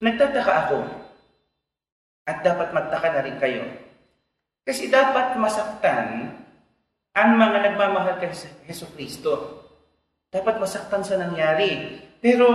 Nagtataka 0.02 0.54
ako, 0.68 0.78
at 2.26 2.38
dapat 2.42 2.74
magtaka 2.74 3.08
na 3.14 3.22
rin 3.22 3.38
kayo, 3.38 3.64
kasi 4.62 4.94
dapat 4.94 5.38
masaktan 5.42 6.38
ang 7.12 7.30
mga 7.36 7.58
nagmamahal 7.72 8.16
kay 8.22 8.32
Heso 8.70 8.88
Kristo. 8.94 9.66
Dapat 10.32 10.64
masaktan 10.64 11.04
sa 11.04 11.20
nangyari. 11.20 12.00
Pero 12.24 12.48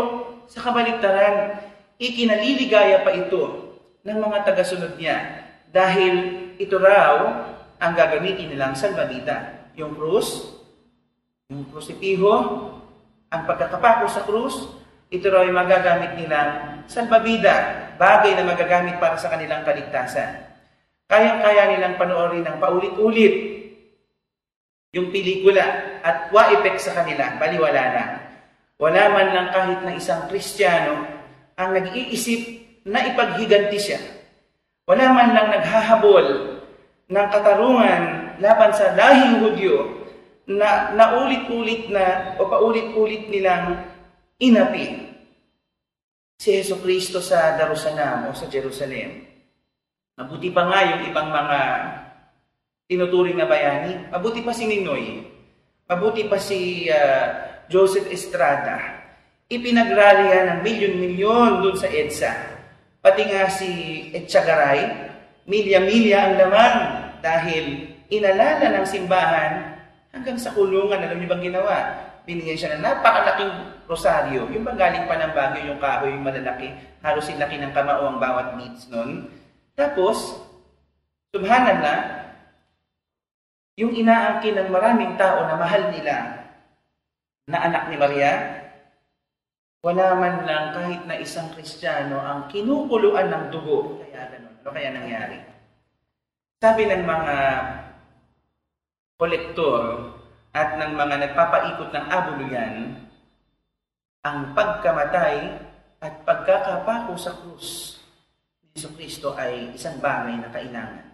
sa 0.49 0.65
kabaligtaran, 0.65 1.61
ikinaliligaya 1.97 3.05
pa 3.05 3.13
ito 3.17 3.73
ng 4.05 4.19
mga 4.21 4.39
tagasunod 4.47 4.95
niya 5.01 5.49
dahil 5.73 6.15
ito 6.57 6.77
raw 6.79 7.45
ang 7.77 7.93
gagamitin 7.93 8.53
nilang 8.53 8.77
salbabida. 8.77 9.69
Yung 9.77 9.93
krus, 9.93 10.57
yung 11.53 11.69
krusipiho, 11.69 12.33
ang 13.29 13.43
pagkakapako 13.45 14.05
sa 14.09 14.25
krus, 14.25 14.73
ito 15.13 15.29
raw 15.29 15.45
ay 15.45 15.53
magagamit 15.53 16.17
nilang 16.17 16.83
salbabida, 16.89 17.89
bagay 18.01 18.33
na 18.33 18.45
magagamit 18.47 18.97
para 18.97 19.21
sa 19.21 19.29
kanilang 19.29 19.67
kaligtasan. 19.67 20.49
Kayang-kaya 21.07 21.77
nilang 21.77 21.95
panoorin 22.01 22.43
ng 22.43 22.59
paulit-ulit 22.59 23.35
yung 24.97 25.13
pelikula 25.13 26.01
at 26.01 26.33
wa-effect 26.33 26.81
sa 26.81 26.97
kanila, 26.97 27.37
baliwala 27.37 27.83
na. 27.93 28.05
Wala 28.81 29.03
man 29.13 29.29
lang 29.33 29.49
kahit 29.53 29.81
na 29.85 29.93
isang 29.97 30.25
Kristiyano 30.29 31.16
ang 31.57 31.73
nag-iisip 31.73 32.41
na 32.87 33.03
ipaghiganti 33.09 33.79
siya. 33.81 34.01
Wala 34.87 35.11
man 35.11 35.35
lang 35.35 35.49
naghahabol 35.51 36.27
ng 37.11 37.27
katarungan 37.33 38.03
laban 38.39 38.73
sa 38.77 38.95
lahing 38.95 39.43
Hudyo 39.43 39.77
na 40.47 40.95
naulit-ulit 40.95 41.91
na 41.91 42.39
o 42.39 42.47
paulit-ulit 42.47 43.27
nilang 43.27 43.83
inapi 44.39 45.11
si 46.39 46.55
Yeso 46.55 46.79
Kristo 46.79 47.19
sa 47.19 47.59
Darussalam 47.59 48.31
o 48.31 48.37
sa 48.37 48.47
Jerusalem. 48.47 49.27
Mabuti 50.17 50.49
pa 50.55 50.65
nga 50.71 50.81
yung 50.87 51.03
ibang 51.11 51.29
mga 51.29 51.61
tinuturing 52.87 53.37
na 53.37 53.51
bayani. 53.51 54.07
Mabuti 54.09 54.41
pa 54.47 54.55
si 54.55 54.65
Ninoy. 54.71 55.27
Mabuti 55.91 56.25
pa 56.31 56.39
si 56.39 56.87
uh, 56.87 57.27
Joseph 57.67 58.07
Estrada. 58.09 59.06
Ipinagralya 59.47 60.51
ng 60.51 60.59
milyon-milyon 60.67 61.63
doon 61.63 61.77
sa 61.79 61.87
EDSA. 61.87 62.33
Pati 62.99 63.23
nga 63.31 63.47
si 63.47 63.71
Etchagaray, 64.11 65.11
milya-milya 65.47 66.19
ang 66.19 66.35
laman 66.35 66.75
dahil 67.23 67.95
inalala 68.11 68.83
ng 68.83 68.87
simbahan 68.87 69.77
Hanggang 70.17 70.41
sa 70.41 70.57
kulungan, 70.57 70.97
alam 70.97 71.21
niyo 71.21 71.29
bang 71.29 71.53
ginawa? 71.53 71.77
Binigyan 72.25 72.57
siya 72.57 72.71
ng 72.73 72.89
napakalaking 72.89 73.53
rosaryo. 73.85 74.49
Yung 74.49 74.65
bang 74.65 74.81
galing 74.81 75.05
pa 75.05 75.21
ng 75.21 75.37
Baguio, 75.37 75.77
yung 75.77 75.77
kahoy, 75.77 76.09
yung 76.09 76.25
malalaki. 76.25 76.73
Halos 77.05 77.29
yung 77.29 77.37
laki 77.37 77.61
ng 77.61 77.77
kamao 77.77 78.09
ang 78.09 78.17
bawat 78.17 78.57
beads 78.57 78.89
nun. 78.89 79.29
Tapos, 79.77 80.41
subhanallah, 81.37 82.33
yung 83.77 83.93
inaangkin 83.93 84.57
ng 84.57 84.73
maraming 84.73 85.21
tao 85.21 85.45
na 85.45 85.61
mahal 85.61 85.93
nila 85.93 86.49
na 87.45 87.59
anak 87.61 87.93
ni 87.93 88.01
Maria, 88.01 88.33
wala 89.85 90.07
man 90.17 90.45
lang 90.49 90.73
kahit 90.73 91.03
na 91.05 91.21
isang 91.21 91.53
Kristiyano 91.53 92.21
ang 92.21 92.49
kinukuluan 92.49 93.29
ng 93.29 93.45
dugo. 93.53 94.01
Kaya 94.01 94.33
ganun. 94.33 94.55
Ano 94.63 94.71
kaya 94.73 94.91
nangyari? 94.93 95.39
Sabi 96.59 96.89
ng 96.89 97.05
mga 97.05 97.39
kolektor 99.21 99.83
at 100.57 100.81
ng 100.81 100.93
mga 100.97 101.15
nagpapaikot 101.29 101.91
ng 101.93 102.07
abuluyan, 102.09 102.75
ang 104.27 104.57
pagkamatay 104.59 105.37
at 106.03 106.15
pagkakapako 106.27 107.15
sa 107.15 107.33
krus 107.39 108.01
ni 108.61 108.75
Yeso 108.75 108.91
Kristo 108.93 109.29
ay 109.39 109.73
isang 109.73 110.03
bagay 110.03 110.35
na 110.37 110.51
kailangan. 110.51 111.07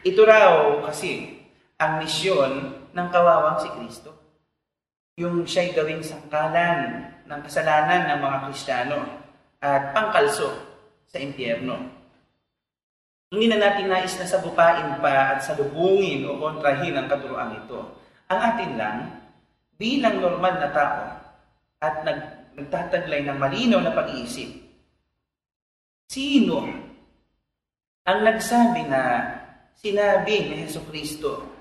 Ito 0.00 0.22
raw 0.22 0.78
kasi 0.86 1.42
ang 1.76 1.98
misyon 2.00 2.52
ng 2.94 3.08
kawawang 3.10 3.58
si 3.58 3.68
Kristo. 3.74 4.21
Yung 5.22 5.46
siya'y 5.46 5.70
gawing 5.70 6.02
sangkalan 6.02 7.06
ng 7.30 7.40
kasalanan 7.46 8.10
ng 8.10 8.18
mga 8.18 8.38
Kristiyano 8.50 8.98
at 9.62 9.94
pangkalso 9.94 10.50
sa 11.06 11.22
impyerno. 11.22 11.78
Hindi 13.30 13.46
na 13.46 13.62
natin 13.62 13.86
nais 13.86 14.18
na 14.18 14.26
sagupain 14.26 14.98
pa 14.98 15.38
at 15.38 15.46
salubungin 15.46 16.26
o 16.26 16.42
kontrahin 16.42 16.98
ang 16.98 17.06
katuroan 17.06 17.54
ito. 17.54 17.80
Ang 18.28 18.40
atin 18.42 18.70
lang, 18.74 18.98
bilang 19.78 20.18
normal 20.18 20.58
na 20.58 20.70
tao 20.74 21.02
at 21.78 22.02
nag, 22.02 22.18
nagtataglay 22.58 23.22
ng 23.22 23.38
malinaw 23.38 23.78
na 23.78 23.94
pag-iisip, 23.94 24.50
sino 26.10 26.66
ang 28.02 28.18
nagsabi 28.26 28.90
na 28.90 29.02
sinabi 29.78 30.50
ni 30.50 30.54
Heso 30.66 30.82
Kristo 30.90 31.51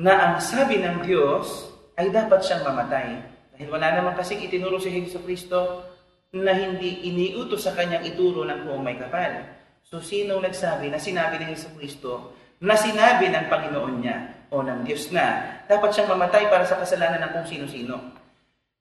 na 0.00 0.12
ang 0.16 0.34
sabi 0.40 0.80
ng 0.80 1.04
Diyos 1.04 1.68
ay 2.00 2.08
dapat 2.08 2.40
siyang 2.40 2.64
mamatay. 2.64 3.20
Dahil 3.52 3.68
wala 3.68 4.00
naman 4.00 4.16
kasing 4.16 4.40
itinuro 4.40 4.80
si 4.80 4.88
Heso 4.88 5.20
Kristo 5.20 5.84
na 6.32 6.56
hindi 6.56 7.04
iniutos 7.04 7.68
sa 7.68 7.76
kanyang 7.76 8.08
ituro 8.08 8.48
ng 8.48 8.64
kung 8.64 8.80
may 8.80 8.96
kapal. 8.96 9.44
So 9.84 10.00
sino 10.00 10.40
nagsabi 10.40 10.88
na 10.88 10.96
sinabi 10.96 11.36
ni 11.36 11.52
Heso 11.52 11.68
Kristo 11.76 12.32
na 12.64 12.80
sinabi 12.80 13.28
ng 13.28 13.52
Panginoon 13.52 13.94
niya 14.00 14.48
o 14.48 14.64
ng 14.64 14.88
Diyos 14.88 15.12
na 15.12 15.60
dapat 15.68 15.92
siyang 15.92 16.16
mamatay 16.16 16.48
para 16.48 16.64
sa 16.64 16.80
kasalanan 16.80 17.20
ng 17.28 17.32
kung 17.36 17.46
sino-sino? 17.48 17.96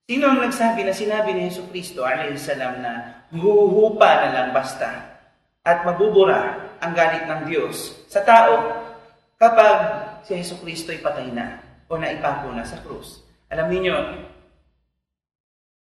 Sino 0.08 0.24
ang 0.26 0.40
nagsabi 0.40 0.88
na 0.88 0.96
sinabi 0.96 1.36
ni 1.36 1.52
Heso 1.52 1.68
Kristo 1.68 2.08
salam 2.40 2.80
na 2.80 3.28
huhupa 3.36 4.24
na 4.24 4.30
lang 4.32 4.50
basta 4.56 5.20
at 5.68 5.84
mabubura 5.84 6.72
ang 6.80 6.96
galit 6.96 7.28
ng 7.28 7.44
Diyos 7.44 8.08
sa 8.08 8.24
tao 8.24 8.88
kapag 9.36 10.09
si 10.24 10.36
Heso 10.36 10.60
Kristo 10.60 10.92
ay 10.92 11.00
patay 11.04 11.30
na 11.32 11.62
o 11.90 11.98
naipako 11.98 12.54
na 12.54 12.66
sa 12.66 12.80
krus. 12.86 13.26
Alam 13.50 13.74
niyo, 13.74 13.98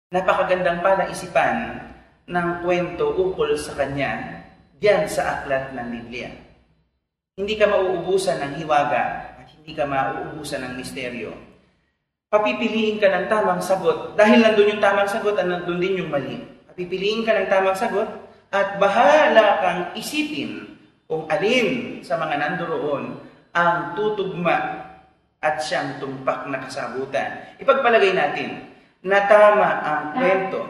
napakagandang 0.08 0.80
palaisipan 0.80 1.84
ng 2.28 2.48
kwento 2.64 3.12
ukol 3.12 3.52
sa 3.60 3.76
kanya 3.76 4.44
diyan 4.80 5.04
sa 5.08 5.40
aklat 5.40 5.76
ng 5.76 5.88
Biblia. 5.92 6.30
Hindi 7.38 7.54
ka 7.54 7.70
mauubusan 7.70 8.40
ng 8.42 8.52
hiwaga 8.64 9.36
at 9.38 9.46
hindi 9.52 9.72
ka 9.76 9.84
mauubusan 9.84 10.64
ng 10.64 10.72
misteryo. 10.80 11.30
Papipiliin 12.28 13.00
ka 13.00 13.08
ng 13.08 13.26
tamang 13.32 13.62
sagot 13.62 14.12
dahil 14.18 14.44
nandun 14.44 14.76
yung 14.76 14.82
tamang 14.82 15.08
sagot 15.08 15.38
at 15.40 15.48
nandun 15.48 15.80
din 15.80 16.04
yung 16.04 16.12
mali. 16.12 16.36
Papipiliin 16.68 17.24
ka 17.24 17.32
ng 17.32 17.48
tamang 17.48 17.78
sagot 17.78 18.08
at 18.52 18.76
bahala 18.76 19.60
kang 19.60 19.82
isipin 19.96 20.76
kung 21.08 21.24
alin 21.28 22.00
sa 22.04 22.20
mga 22.20 22.36
nandoon 22.36 23.27
ang 23.52 23.96
tutugma 23.96 24.88
at 25.38 25.62
siyang 25.62 26.02
tumpak 26.02 26.50
na 26.50 26.62
kasabutan. 26.62 27.54
Ipagpalagay 27.62 28.12
natin 28.12 28.74
na 29.06 29.18
tama 29.30 29.70
ang 29.82 30.04
kwento. 30.18 30.60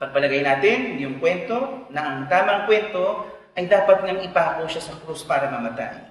Pagpalagay 0.00 0.40
natin 0.44 0.96
yung 1.00 1.20
kwento 1.20 1.88
na 1.92 2.00
ang 2.04 2.18
tamang 2.28 2.64
kwento 2.64 3.28
ay 3.56 3.68
dapat 3.68 4.04
ngang 4.04 4.24
ipako 4.28 4.64
siya 4.68 4.84
sa 4.84 4.96
krus 5.00 5.24
para 5.24 5.48
mamatay. 5.52 6.08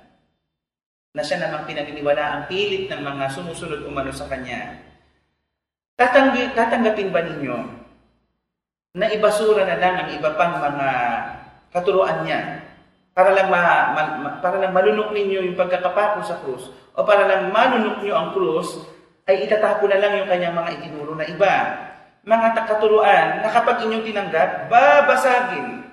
Na 1.18 1.26
siya 1.26 1.42
namang 1.42 1.66
pinaniniwala 1.66 2.22
ang 2.22 2.44
pilit 2.46 2.86
ng 2.90 3.02
mga 3.02 3.26
sumusunod 3.34 3.82
umano 3.86 4.14
sa 4.14 4.30
kanya. 4.30 4.78
Tatanggi, 5.98 6.54
tatanggapin 6.54 7.10
ba 7.10 7.22
ninyo 7.26 7.58
na 8.98 9.10
ibasura 9.14 9.66
na 9.66 9.78
lang 9.78 9.96
ang 10.02 10.10
iba 10.18 10.34
pang 10.34 10.58
mga 10.58 10.90
katuruan 11.70 12.26
niya 12.26 12.69
para 13.20 13.36
lang, 13.36 13.52
ma, 13.52 13.92
ma, 13.92 14.04
ma, 14.16 14.30
para 14.40 14.64
lang 14.64 14.72
malunok 14.72 15.12
ninyo 15.12 15.52
yung 15.52 15.60
pagkakapako 15.60 16.24
sa 16.24 16.40
krus 16.40 16.72
o 16.96 17.04
para 17.04 17.28
lang 17.28 17.52
malunok 17.52 18.00
nyo 18.00 18.16
ang 18.16 18.32
krus 18.32 18.80
ay 19.28 19.44
itatako 19.44 19.92
na 19.92 20.00
lang 20.00 20.24
yung 20.24 20.30
kanyang 20.32 20.56
mga 20.56 20.72
itinuro 20.80 21.12
na 21.20 21.28
iba. 21.28 21.56
Mga 22.24 22.48
takaturuan 22.56 23.44
na 23.44 23.52
kapag 23.52 23.84
inyong 23.84 24.08
tinanggap, 24.08 24.72
babasagin. 24.72 25.84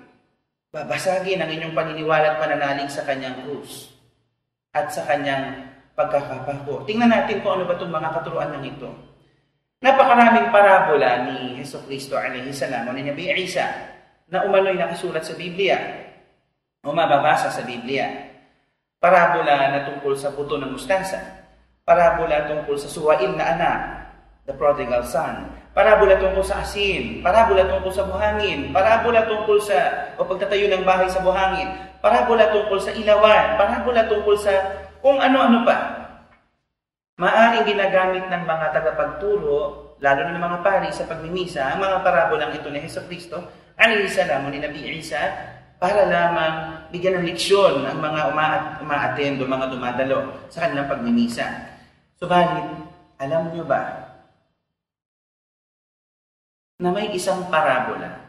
Babasagin 0.70 1.42
ang 1.42 1.50
inyong 1.50 1.74
paniniwala 1.74 2.38
at 2.38 2.38
pananalig 2.38 2.94
sa 2.94 3.02
kanyang 3.02 3.42
krus 3.42 3.90
at 4.70 4.86
sa 4.94 5.02
kanyang 5.10 5.66
pagkakapako. 5.98 6.86
Tingnan 6.86 7.10
natin 7.10 7.42
kung 7.42 7.58
ano 7.58 7.66
ba 7.66 7.74
itong 7.74 7.90
mga 7.90 8.22
katuruan 8.22 8.54
ng 8.54 8.70
ito. 8.70 8.90
Napakaraming 9.82 10.54
parabola 10.54 11.26
ni 11.26 11.58
Heso 11.58 11.82
Kristo 11.90 12.14
alayhi 12.14 12.54
salam 12.54 12.86
o 12.86 12.94
ni 12.94 13.02
Nabi 13.02 13.34
Isa 13.34 13.66
na 14.30 14.46
umano'y 14.46 14.78
nakasulat 14.78 15.26
sa 15.26 15.34
Biblia 15.34 16.05
o 16.86 16.94
mababasa 16.94 17.50
sa 17.50 17.66
Biblia. 17.66 18.30
Parabola 19.02 19.74
na 19.74 19.80
tungkol 19.90 20.14
sa 20.14 20.30
buto 20.30 20.54
ng 20.54 20.70
mustasa. 20.70 21.18
Parabola 21.82 22.46
tungkol 22.46 22.78
sa 22.78 22.86
suwail 22.86 23.34
na 23.34 23.44
anak, 23.58 23.78
the 24.46 24.54
prodigal 24.54 25.02
son. 25.02 25.50
Parabola 25.74 26.16
tungkol 26.16 26.40
sa 26.40 26.64
asin. 26.64 27.20
Parabola 27.20 27.68
tungkol 27.68 27.92
sa 27.92 28.08
buhangin. 28.08 28.72
Parabola 28.72 29.28
tungkol 29.28 29.60
sa 29.60 29.76
o 30.16 30.24
pagtatayo 30.24 30.72
ng 30.72 30.86
bahay 30.88 31.10
sa 31.10 31.20
buhangin. 31.20 31.68
Parabola 32.00 32.48
tungkol 32.48 32.80
sa 32.80 32.94
ilawan. 32.96 33.60
Parabola 33.60 34.08
tungkol 34.08 34.36
sa 34.40 34.54
kung 35.04 35.20
ano-ano 35.20 35.68
pa. 35.68 35.78
Maaring 37.20 37.68
ginagamit 37.68 38.24
ng 38.28 38.42
mga 38.44 38.66
tagapagturo, 38.72 39.58
lalo 40.00 40.20
na 40.24 40.32
ng 40.36 40.44
mga 40.44 40.58
pari 40.60 40.88
sa 40.92 41.08
pagmimisa, 41.08 41.64
ang 41.64 41.80
mga 41.80 42.04
parabolang 42.04 42.52
ito 42.52 42.68
ni 42.68 42.80
Heso 42.80 43.00
Kristo, 43.08 43.40
alayhi 43.76 44.04
salam 44.08 44.48
ni 44.52 44.60
Nabi 44.60 44.84
Isa, 45.00 45.55
para 45.76 46.08
lamang 46.08 46.88
bigyan 46.88 47.20
ng 47.20 47.28
leksyon 47.28 47.84
ang 47.84 47.98
mga 48.00 48.32
uma- 48.32 48.80
uma-attend 48.80 49.44
mga 49.44 49.66
dumadalo 49.68 50.48
sa 50.48 50.64
kanilang 50.64 50.88
pagmimisa. 50.88 51.46
Subalit, 52.16 52.64
alam 53.20 53.52
nyo 53.52 53.64
ba 53.64 53.82
na 56.80 56.92
may 56.92 57.12
isang 57.12 57.48
parabola 57.48 58.24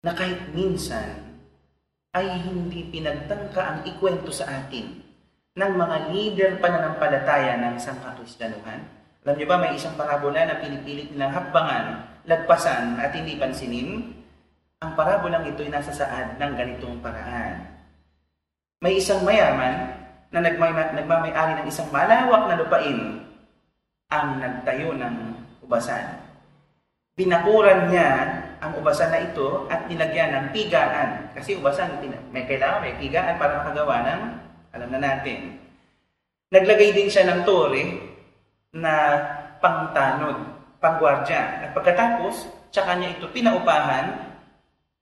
na 0.00 0.12
kahit 0.16 0.52
minsan 0.52 1.36
ay 2.12 2.28
hindi 2.44 2.92
pinagtangka 2.92 3.60
ang 3.60 3.78
ikwento 3.88 4.28
sa 4.28 4.48
atin 4.48 5.00
ng 5.52 5.72
mga 5.76 5.96
leader 6.12 6.50
pananampalataya 6.60 7.56
ng 7.56 7.76
sangkatrisyanuhan? 7.80 8.84
Alam 9.22 9.34
niyo 9.38 9.46
ba, 9.48 9.56
may 9.60 9.72
isang 9.78 9.94
parabola 9.94 10.44
na 10.44 10.60
pinipilit 10.60 11.14
nilang 11.14 11.32
hakbangan, 11.32 12.04
lagpasan 12.26 12.98
at 13.00 13.14
hindi 13.14 13.38
pansinin? 13.38 14.21
Ang 14.82 14.98
parabolang 14.98 15.46
ito 15.46 15.62
ay 15.62 15.70
nasa 15.70 15.94
saad 15.94 16.42
ng 16.42 16.52
ganitong 16.58 16.98
paraan. 16.98 17.70
May 18.82 18.98
isang 18.98 19.22
mayaman 19.22 19.94
na 20.34 20.42
nagmamay-ari 20.42 21.62
ng 21.62 21.66
isang 21.70 21.86
malawak 21.94 22.50
na 22.50 22.58
lupain 22.58 23.22
ang 24.10 24.42
nagtayo 24.42 24.90
ng 24.98 25.16
ubasan. 25.62 26.18
Binakuran 27.14 27.94
niya 27.94 28.10
ang 28.58 28.74
ubasan 28.74 29.14
na 29.14 29.22
ito 29.22 29.70
at 29.70 29.86
nilagyan 29.86 30.34
ng 30.34 30.46
pigaan. 30.50 31.30
Kasi 31.30 31.62
ubasan, 31.62 32.02
may 32.34 32.42
kailangan 32.50 32.82
may 32.82 32.98
pigaan 32.98 33.38
para 33.38 33.62
makagawa 33.62 34.02
ng, 34.02 34.22
alam 34.74 34.88
na 34.90 34.98
natin. 34.98 35.62
Naglagay 36.50 36.90
din 36.90 37.06
siya 37.06 37.30
ng 37.30 37.46
tore 37.46 38.02
na 38.74 38.94
pangtanod, 39.62 40.42
panggwardya. 40.82 41.70
At 41.70 41.70
pagkatapos, 41.70 42.50
tsaka 42.74 42.98
niya 42.98 43.14
ito 43.14 43.30
pinaupahan 43.30 44.31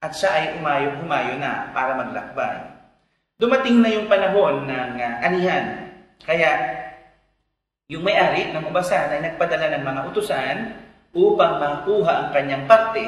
at 0.01 0.13
siya 0.17 0.31
ay 0.33 0.47
umayo-humayo 0.57 1.37
na 1.37 1.69
para 1.77 1.93
maglakbay. 1.93 2.73
Dumating 3.37 3.85
na 3.85 3.93
yung 3.93 4.09
panahon 4.09 4.65
ng 4.65 4.93
uh, 4.97 5.17
anihan. 5.21 5.93
Kaya 6.25 6.51
yung 7.93 8.05
may-ari 8.05 8.53
ng 8.53 8.65
ubasan 8.73 9.13
ay 9.13 9.21
nagpadala 9.21 9.77
ng 9.77 9.85
mga 9.85 10.01
utusan 10.13 10.57
upang 11.13 11.61
makuha 11.61 12.13
ang 12.17 12.29
kanyang 12.33 12.65
parte 12.65 13.05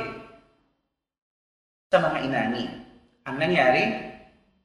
sa 1.88 2.00
mga 2.00 2.18
inani. 2.28 2.64
Ang 3.24 3.36
nangyari, 3.40 3.82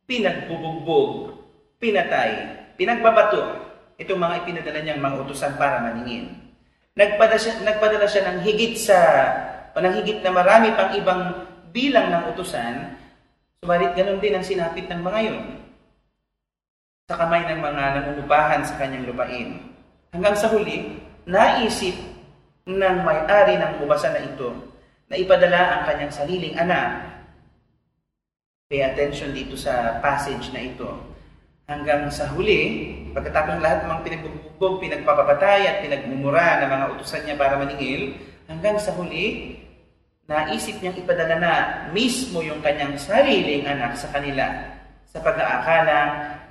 pinagbubugbog, 0.03 1.31
pinatay, 1.79 2.31
pinagbabato 2.75 3.67
itong 3.95 4.19
mga 4.19 4.43
ipinadala 4.43 4.79
niyang 4.83 5.03
mga 5.03 5.17
utusan 5.23 5.53
para 5.55 5.79
maningin. 5.79 6.33
Nagpadala 6.97 7.39
siya, 7.39 7.53
nagpadala 7.61 8.07
siya 8.09 8.23
ng 8.25 8.37
higit 8.41 8.73
sa, 8.75 8.97
o 9.71 9.77
higit 9.79 10.25
na 10.25 10.33
marami 10.33 10.73
pang 10.73 10.91
ibang 10.97 11.21
bilang 11.77 12.09
ng 12.09 12.33
utusan, 12.33 12.97
subalit 13.61 13.93
ganun 13.93 14.17
din 14.17 14.33
ang 14.33 14.41
sinapit 14.41 14.89
ng 14.89 15.01
mga 15.05 15.19
yun 15.29 15.45
sa 17.07 17.21
kamay 17.21 17.45
ng 17.45 17.61
mga 17.61 17.83
nangungupahan 18.01 18.65
sa 18.65 18.75
kanyang 18.81 19.05
lupain. 19.07 19.61
Hanggang 20.11 20.35
sa 20.35 20.49
huli, 20.49 20.97
naisip 21.29 21.95
ng 22.67 22.97
may-ari 23.05 23.55
ng 23.61 23.79
ubasan 23.85 24.11
na 24.17 24.25
ito 24.25 24.49
na 25.07 25.15
ipadala 25.15 25.61
ang 25.71 25.81
kanyang 25.87 26.11
sariling 26.11 26.57
anak. 26.59 27.15
Pay 28.67 28.83
attention 28.83 29.31
dito 29.31 29.55
sa 29.55 30.03
passage 30.03 30.51
na 30.51 30.67
ito. 30.67 30.89
Hanggang 31.63 32.11
sa 32.11 32.27
huli, 32.35 32.91
pagkatapos 33.15 33.55
ng 33.55 33.63
lahat 33.63 33.77
ng 33.83 33.89
mga 33.91 34.03
pinagbubugbog, 34.03 34.83
pinagpapapatay 34.83 35.59
at 35.63 35.77
pinagmumura 35.83 36.59
ng 36.59 36.69
mga 36.75 36.85
utusan 36.95 37.23
niya 37.23 37.39
para 37.39 37.55
maningil, 37.55 38.19
hanggang 38.51 38.75
sa 38.79 38.91
huli, 38.95 39.55
naisip 40.27 40.79
niyang 40.79 40.99
ipadala 40.99 41.35
na 41.39 41.53
mismo 41.95 42.43
yung 42.43 42.59
kanyang 42.59 42.99
sariling 42.99 43.63
anak 43.63 43.95
sa 43.95 44.11
kanila 44.11 44.75
sa 45.07 45.23
pag-aakala, 45.23 45.97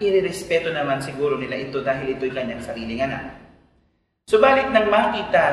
irirespeto 0.01 0.73
naman 0.73 1.05
siguro 1.05 1.37
nila 1.37 1.61
ito 1.61 1.85
dahil 1.85 2.17
ito'y 2.17 2.33
kanyang 2.33 2.65
sariling 2.65 3.05
anak. 3.05 3.37
Subalit 4.27 4.73
nang 4.73 4.89
makita 4.89 5.45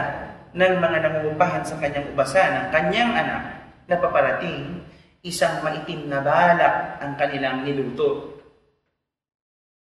ng 0.55 0.73
mga 0.79 0.97
nangungupahan 1.03 1.63
sa 1.67 1.75
kanyang 1.77 2.09
ubasan 2.15 2.51
ang 2.51 2.67
kanyang 2.71 3.12
anak 3.12 3.43
na 3.91 3.95
paparating, 3.99 4.81
isang 5.21 5.59
maitim 5.62 6.07
na 6.07 6.23
balak 6.23 7.03
ang 7.03 7.19
kanilang 7.19 7.67
niluto 7.67 8.33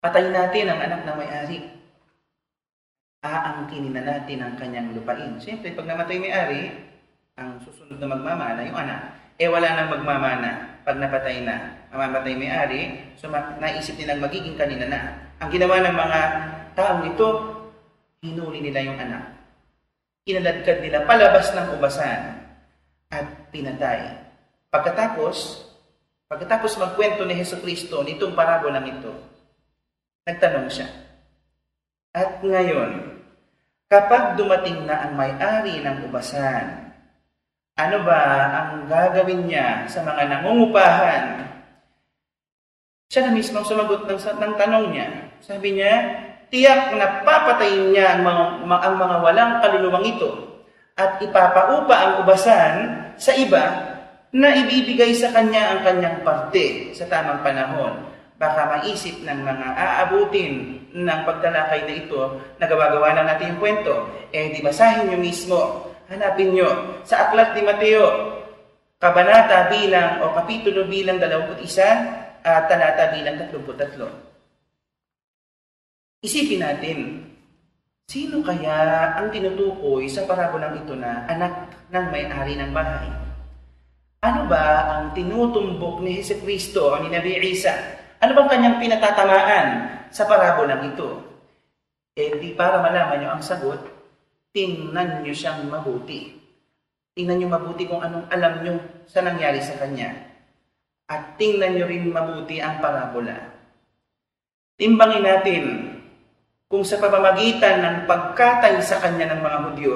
Patayin 0.06 0.38
natin 0.38 0.70
ang 0.70 0.80
anak 0.86 1.02
na 1.02 1.18
may-ari. 1.18 1.66
Aangkinin 3.26 3.98
na 3.98 4.06
natin 4.06 4.38
ang 4.38 4.54
kanyang 4.54 4.94
lupain. 4.94 5.42
Siyempre, 5.42 5.74
pag 5.74 5.90
namatay 5.90 6.22
may-ari, 6.22 6.70
ang 7.36 7.60
susunod 7.64 8.00
na 8.00 8.08
magmamana, 8.08 8.64
yung 8.64 8.80
anak, 8.80 9.02
eh 9.36 9.52
wala 9.52 9.68
nang 9.68 9.92
magmamana 9.92 10.80
pag 10.88 10.96
napatay 10.96 11.44
na. 11.44 11.88
Mamamatay 11.92 12.36
may-ari, 12.36 12.82
so 13.16 13.32
naisip 13.32 13.96
nilang 13.96 14.24
magiging 14.24 14.60
kanina 14.60 14.88
na. 14.88 15.02
Ang 15.40 15.52
ginawa 15.52 15.84
ng 15.84 15.96
mga 15.96 16.20
taong 16.76 17.04
ito, 17.08 17.28
hinuli 18.24 18.60
nila 18.64 18.84
yung 18.84 19.00
anak. 19.00 19.36
Kinaladkad 20.28 20.80
nila 20.84 21.08
palabas 21.08 21.52
ng 21.52 21.68
ubasan 21.76 22.22
at 23.12 23.28
pinatay. 23.52 24.16
Pagkatapos, 24.72 25.68
pagkatapos 26.28 26.80
magkwento 26.80 27.24
ni 27.24 27.36
Heso 27.38 27.60
Kristo 27.64 28.04
nitong 28.04 28.36
parabolang 28.36 28.88
ito, 28.88 29.36
Nagtanong 30.26 30.74
siya. 30.74 30.90
At 32.10 32.42
ngayon, 32.42 33.22
kapag 33.86 34.34
dumating 34.42 34.90
na 34.90 35.06
ang 35.06 35.14
may-ari 35.14 35.86
ng 35.86 36.10
ubasan, 36.10 36.85
ano 37.76 37.98
ba 38.08 38.20
ang 38.56 38.88
gagawin 38.88 39.52
niya 39.52 39.84
sa 39.92 40.00
mga 40.04 40.32
nangungupahan? 40.32 41.24
Siya 43.12 43.28
na 43.28 43.36
mismo 43.36 43.60
sumagot 43.62 44.08
ng, 44.08 44.20
ng 44.20 44.54
tanong 44.56 44.86
niya. 44.96 45.08
Sabi 45.44 45.76
niya, 45.76 45.94
tiyak 46.48 46.96
na 46.96 47.22
papatayin 47.28 47.92
niya 47.92 48.16
ang 48.16 48.22
mga, 48.24 48.44
ang 48.80 48.96
mga 48.96 49.16
walang 49.20 49.54
kaluluwang 49.60 50.08
ito 50.08 50.32
at 50.96 51.20
ipapaupa 51.20 51.96
ang 51.96 52.14
ubasan 52.24 52.76
sa 53.20 53.36
iba 53.36 53.64
na 54.32 54.56
ibibigay 54.56 55.12
sa 55.12 55.36
kanya 55.36 55.76
ang 55.76 55.80
kanyang 55.84 56.24
parte 56.24 56.96
sa 56.96 57.08
tamang 57.12 57.44
panahon 57.44 58.16
baka 58.36 58.68
maisip 58.80 59.24
ng 59.24 59.40
mga 59.48 59.68
aabutin 59.80 60.84
ng 60.92 61.20
pagtalakay 61.24 61.88
na 61.88 61.96
ito 62.04 62.20
na 62.60 62.68
gawa-gawa 62.68 63.16
na 63.16 63.24
natin 63.32 63.56
yung 63.56 63.62
kwento. 63.64 63.96
Eh, 64.36 64.52
di 64.52 64.60
basahin 64.60 65.08
nyo 65.08 65.20
mismo, 65.20 65.60
hanapin 66.12 66.56
nyo 66.56 66.70
sa 67.06 67.30
Aklat 67.30 67.56
ni 67.56 67.62
Mateo, 67.66 68.06
Kabanata 68.96 69.70
bilang 69.70 70.24
o 70.24 70.34
Kapitulo 70.34 70.88
bilang 70.88 71.20
21 71.20 71.60
at 72.46 72.70
talata 72.70 73.12
bilang 73.14 73.38
33. 73.52 76.26
Isipin 76.26 76.62
natin, 76.64 76.98
sino 78.10 78.42
kaya 78.42 79.14
ang 79.20 79.30
tinutukoy 79.30 80.10
sa 80.10 80.26
parabolang 80.26 80.82
ito 80.82 80.96
na 80.98 81.28
anak 81.30 81.54
ng 81.94 82.06
may-ari 82.10 82.58
ng 82.58 82.74
bahay? 82.74 83.10
Ano 84.26 84.50
ba 84.50 84.98
ang 84.98 85.14
tinutumbok 85.14 86.02
ni 86.02 86.18
Hesus 86.18 86.42
Kristo 86.42 86.96
o 86.96 86.98
ni 86.98 87.14
Nabi 87.14 87.38
Isa 87.46 87.96
ano 88.26 88.32
bang 88.32 88.52
kanyang 88.58 88.82
pinatatamaan 88.82 89.68
sa 90.10 90.26
parabolang 90.26 90.82
ito? 90.88 91.22
Eh 92.18 92.40
di 92.42 92.58
para 92.58 92.82
malaman 92.82 93.22
nyo 93.22 93.30
ang 93.38 93.44
sagot, 93.46 93.78
tingnan 94.56 95.28
nyo 95.28 95.34
siyang 95.36 95.68
mabuti. 95.68 96.32
Tingnan 97.12 97.44
nyo 97.44 97.48
mabuti 97.52 97.84
kung 97.84 98.00
anong 98.00 98.32
alam 98.32 98.64
nyo 98.64 98.74
sa 99.04 99.20
nangyari 99.20 99.60
sa 99.60 99.76
kanya. 99.76 100.16
At 101.12 101.36
tingnan 101.36 101.76
nyo 101.76 101.86
rin 101.92 102.08
mabuti 102.08 102.64
ang 102.64 102.80
parabola. 102.80 103.36
Timbangin 104.80 105.28
natin 105.28 105.64
kung 106.72 106.88
sa 106.88 106.96
pamamagitan 107.04 107.84
ng 107.84 107.98
pagkatay 108.08 108.80
sa 108.80 109.04
kanya 109.04 109.36
ng 109.36 109.44
mga 109.44 109.60
Hudyo 109.68 109.96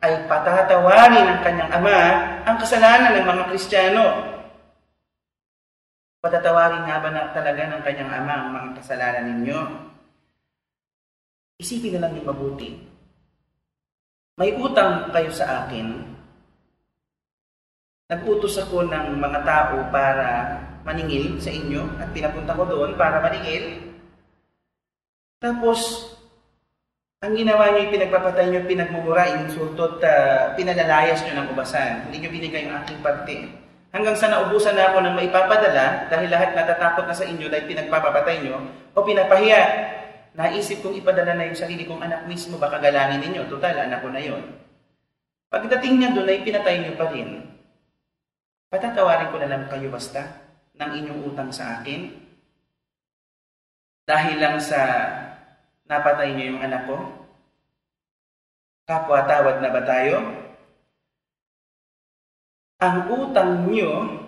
ay 0.00 0.30
patatawarin 0.30 1.26
ng 1.26 1.40
kanyang 1.42 1.70
ama 1.74 1.98
ang 2.46 2.56
kasalanan 2.62 3.10
ng 3.18 3.26
mga 3.26 3.42
Kristiyano 3.50 4.36
Patatawarin 6.26 6.90
nga 6.90 6.98
ba 6.98 7.10
na 7.14 7.30
talaga 7.30 7.70
ng 7.70 7.86
kanyang 7.86 8.10
ama 8.10 8.34
ang 8.34 8.48
mga 8.50 8.70
kasalanan 8.82 9.30
ninyo? 9.30 9.60
Isipin 11.62 11.94
na 11.94 12.02
lang 12.02 12.18
din 12.18 12.26
mabuti. 12.26 12.95
May 14.36 14.52
utang 14.52 15.08
kayo 15.16 15.32
sa 15.32 15.64
akin. 15.64 15.96
Nag-utos 18.12 18.60
ako 18.60 18.84
ng 18.84 19.16
mga 19.16 19.40
tao 19.48 19.80
para 19.88 20.60
maningil 20.84 21.40
sa 21.40 21.48
inyo 21.48 21.96
at 21.96 22.12
pinapunta 22.12 22.52
ko 22.52 22.68
doon 22.68 23.00
para 23.00 23.24
maningil. 23.24 23.96
Tapos, 25.40 26.12
ang 27.24 27.32
ginawa 27.32 27.72
niyo, 27.72 27.88
pinagpapatay 27.88 28.52
niyo, 28.52 28.60
pinagmumura, 28.68 29.24
insulto 29.40 29.96
at 29.96 30.04
uh, 30.04 30.40
pinalalayas 30.52 31.24
niyo 31.24 31.40
ng 31.40 31.56
ubasan. 31.56 32.04
Hindi 32.06 32.16
niyo 32.20 32.30
binigay 32.36 32.68
yung 32.68 32.76
aking 32.84 33.00
parte. 33.00 33.48
Hanggang 33.96 34.20
sa 34.20 34.28
naubusan 34.28 34.76
na 34.76 34.92
ako 34.92 35.00
ng 35.00 35.16
maipapadala 35.16 36.12
dahil 36.12 36.28
lahat 36.28 36.52
natatakot 36.52 37.08
na 37.08 37.16
sa 37.16 37.24
inyo 37.24 37.48
dahil 37.48 37.64
pinagpapapatay 37.64 38.44
nyo 38.44 38.60
o 38.92 39.00
pinapahiya. 39.00 39.62
Naisip 40.36 40.84
kong 40.84 41.00
ipadala 41.00 41.32
na 41.32 41.48
yung 41.48 41.56
sarili 41.56 41.88
kong 41.88 42.04
anak 42.04 42.28
mismo, 42.28 42.60
baka 42.60 42.76
galangin 42.76 43.24
ninyo. 43.24 43.48
Total, 43.48 43.88
anak 43.88 44.04
ko 44.04 44.12
na 44.12 44.20
yon. 44.20 44.44
Pagdating 45.48 45.96
niya 45.96 46.12
doon 46.12 46.28
ay 46.28 46.44
pinatay 46.44 46.76
niyo 46.84 46.92
pa 47.00 47.08
rin. 47.08 47.48
Patatawarin 48.68 49.32
ko 49.32 49.36
na 49.40 49.48
lang 49.48 49.64
kayo 49.72 49.88
basta 49.88 50.44
ng 50.76 50.90
inyong 50.92 51.20
utang 51.32 51.48
sa 51.48 51.80
akin. 51.80 52.12
Dahil 54.04 54.36
lang 54.36 54.60
sa 54.60 54.80
napatay 55.88 56.36
niyo 56.36 56.52
yung 56.54 56.62
anak 56.62 56.84
ko. 56.84 57.00
Kapwa 58.84 59.24
tawad 59.24 59.64
na 59.64 59.72
ba 59.72 59.82
tayo? 59.82 60.46
ang 62.76 63.08
utang 63.08 63.72
nyo 63.72 64.20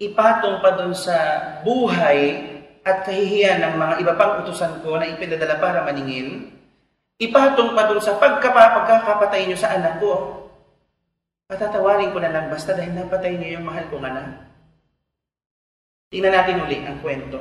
ipatong 0.00 0.64
pa 0.64 0.70
doon 0.80 0.96
sa 0.96 1.16
buhay 1.60 2.51
at 2.82 3.06
kahihiyan 3.06 3.62
ng 3.62 3.74
mga 3.78 3.94
iba 4.02 4.12
pang 4.18 4.42
utusan 4.42 4.82
ko 4.82 4.98
na 4.98 5.06
ipinadala 5.06 5.58
para 5.62 5.86
maningil, 5.86 6.50
ipatong 7.22 7.78
pa 7.78 7.86
doon 7.86 8.02
sa 8.02 8.18
pagkakapatay 8.18 9.46
nyo 9.46 9.58
sa 9.58 9.78
anak 9.78 10.02
ko. 10.02 10.42
Patatawarin 11.46 12.10
ko 12.10 12.18
na 12.18 12.34
lang 12.34 12.50
basta 12.50 12.74
dahil 12.74 12.90
napatay 12.94 13.38
niyo 13.38 13.60
yung 13.60 13.66
mahal 13.70 13.86
kong 13.86 14.06
anak. 14.06 14.26
Tingnan 16.10 16.34
natin 16.34 16.62
uli 16.66 16.78
ang 16.82 16.98
kwento. 16.98 17.40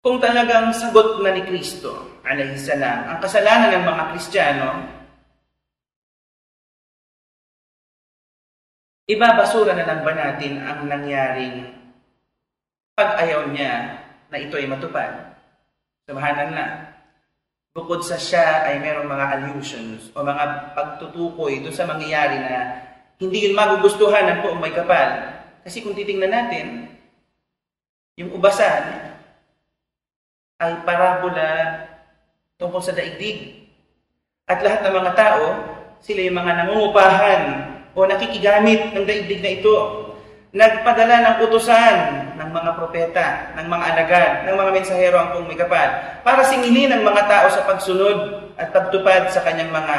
Kung 0.00 0.16
talagang 0.22 0.72
sagot 0.72 1.20
na 1.20 1.36
ni 1.36 1.44
Kristo, 1.44 2.22
alayhi 2.24 2.56
salam, 2.56 3.12
ang 3.12 3.18
kasalanan 3.20 3.76
ng 3.76 3.84
mga 3.84 4.04
Kristiyano, 4.14 4.70
Ibabasura 9.08 9.72
na 9.72 9.88
lang 9.88 10.04
ba 10.04 10.12
natin 10.12 10.60
ang 10.60 10.84
nangyaring 10.84 11.77
pag-ayaw 12.98 13.46
niya 13.54 14.02
na 14.26 14.38
ito 14.42 14.58
ay 14.58 14.66
matupad? 14.66 15.38
Samahanan 16.02 16.50
na. 16.50 16.66
Bukod 17.70 18.02
sa 18.02 18.18
siya 18.18 18.66
ay 18.66 18.82
mayroong 18.82 19.06
mga 19.06 19.26
allusions 19.38 20.10
o 20.10 20.26
mga 20.26 20.74
pagtutukoy 20.74 21.62
doon 21.62 21.76
sa 21.76 21.86
mangyayari 21.86 22.42
na 22.42 22.54
hindi 23.22 23.46
yun 23.46 23.54
magugustuhan 23.54 24.26
ng 24.26 24.38
poong 24.42 24.58
may 24.58 24.74
kapal. 24.74 25.30
Kasi 25.62 25.86
kung 25.86 25.94
titingnan 25.94 26.34
natin, 26.34 26.66
yung 28.18 28.34
ubasan 28.34 29.14
ay 30.58 30.82
parabola 30.82 31.50
tungkol 32.58 32.82
sa 32.82 32.90
daigdig. 32.90 33.70
At 34.50 34.58
lahat 34.58 34.82
ng 34.82 34.94
mga 34.98 35.12
tao, 35.14 35.44
sila 36.02 36.26
yung 36.26 36.34
mga 36.34 36.52
nangungupahan 36.66 37.42
o 37.94 38.02
nakikigamit 38.02 38.90
ng 38.90 39.06
daigdig 39.06 39.38
na 39.38 39.54
ito. 39.54 39.76
Nagpadala 40.48 41.16
ng 41.20 41.36
utusan 41.44 41.96
ng 42.40 42.50
mga 42.56 42.70
propeta, 42.80 43.52
ng 43.60 43.68
mga 43.68 43.84
alagad, 43.92 44.32
ng 44.48 44.56
mga 44.56 44.72
mensahero 44.72 45.16
ang 45.20 45.36
kung 45.36 45.44
may 45.44 45.60
kapal 45.60 45.92
para 46.24 46.40
singilin 46.40 46.88
ang 46.88 47.04
mga 47.04 47.28
tao 47.28 47.46
sa 47.52 47.68
pagsunod 47.68 48.48
at 48.56 48.72
pagtupad 48.72 49.28
sa 49.28 49.44
kanyang 49.44 49.68
mga 49.68 49.96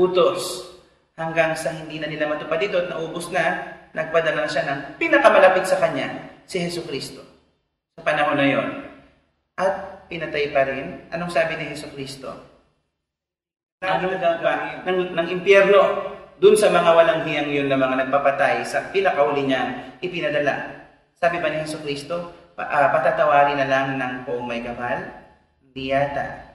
utos. 0.00 0.72
Hanggang 1.20 1.52
sa 1.52 1.68
hindi 1.76 2.00
na 2.00 2.08
nila 2.08 2.32
matupad 2.32 2.56
ito 2.64 2.80
at 2.80 2.88
naubos 2.88 3.28
na, 3.28 3.76
nagpadala 3.92 4.48
na 4.48 4.48
siya 4.48 4.64
ng 4.72 4.80
pinakamalapit 4.96 5.68
sa 5.68 5.76
kanya, 5.76 6.32
si 6.48 6.56
Heso 6.64 6.80
Kristo. 6.88 7.20
Sa 7.92 8.00
panahon 8.00 8.40
na 8.40 8.48
yon. 8.48 8.68
At 9.60 10.08
pinatay 10.08 10.48
pa 10.48 10.64
rin. 10.64 11.12
Anong 11.12 11.28
sabi 11.28 11.60
ni 11.60 11.76
Heso 11.76 11.92
Kristo? 11.92 12.32
Anong 13.84 14.16
gagawin 14.16 14.80
ng, 14.88 14.98
ng 15.12 15.28
impyerno 15.28 15.80
dun 16.40 16.56
sa 16.56 16.72
mga 16.72 16.90
walang 16.96 17.22
hiyang 17.28 17.52
yun 17.52 17.68
na 17.68 17.76
mga 17.76 18.08
nagpapatay 18.08 18.64
sa 18.64 18.88
pinakauli 18.88 19.44
niya 19.44 19.92
ipinadala. 20.00 20.80
Sabi 21.20 21.36
ba 21.36 21.52
ni 21.52 21.60
Heso 21.60 21.76
Kristo, 21.84 22.32
pa, 22.56 22.64
uh, 22.64 22.88
patatawarin 22.96 23.60
na 23.60 23.68
lang 23.68 24.00
ng 24.00 24.24
poong 24.24 24.48
may 24.48 24.64
kapal? 24.64 25.04
Hindi 25.60 25.92
yata. 25.92 26.48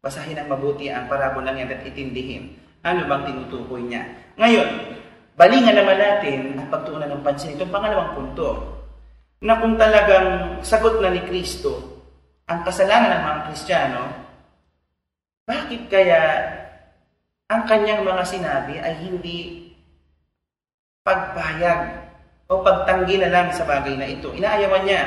Basahin 0.00 0.40
ng 0.40 0.48
mabuti 0.48 0.88
ang 0.88 1.12
parabolang 1.12 1.60
yan 1.60 1.68
at 1.68 1.84
itindihin. 1.84 2.56
Ano 2.80 3.04
bang 3.04 3.28
tinutukoy 3.28 3.84
niya? 3.84 4.08
Ngayon, 4.40 4.96
balingan 5.36 5.76
naman 5.76 6.00
natin 6.00 6.56
ang 6.56 6.68
pagtuunan 6.72 7.12
ng 7.12 7.20
pansin 7.20 7.52
itong 7.52 7.68
pangalawang 7.68 8.16
punto 8.16 8.80
na 9.44 9.60
kung 9.60 9.76
talagang 9.76 10.58
sagot 10.64 11.04
na 11.04 11.12
ni 11.12 11.20
Kristo 11.28 12.00
ang 12.48 12.64
kasalanan 12.64 13.12
ng 13.12 13.22
mga 13.28 13.40
Kristiyano, 13.52 14.02
bakit 15.44 15.84
kaya 15.92 16.20
ang 17.48 17.64
kanyang 17.64 18.04
mga 18.04 18.24
sinabi 18.28 18.76
ay 18.76 18.94
hindi 19.08 19.72
pagpayag 21.00 21.80
o 22.48 22.60
pagtanggi 22.60 23.16
na 23.16 23.32
lang 23.32 23.48
sa 23.56 23.64
bagay 23.64 23.96
na 23.96 24.08
ito? 24.08 24.28
Inaayawan 24.36 24.84
niya. 24.84 25.02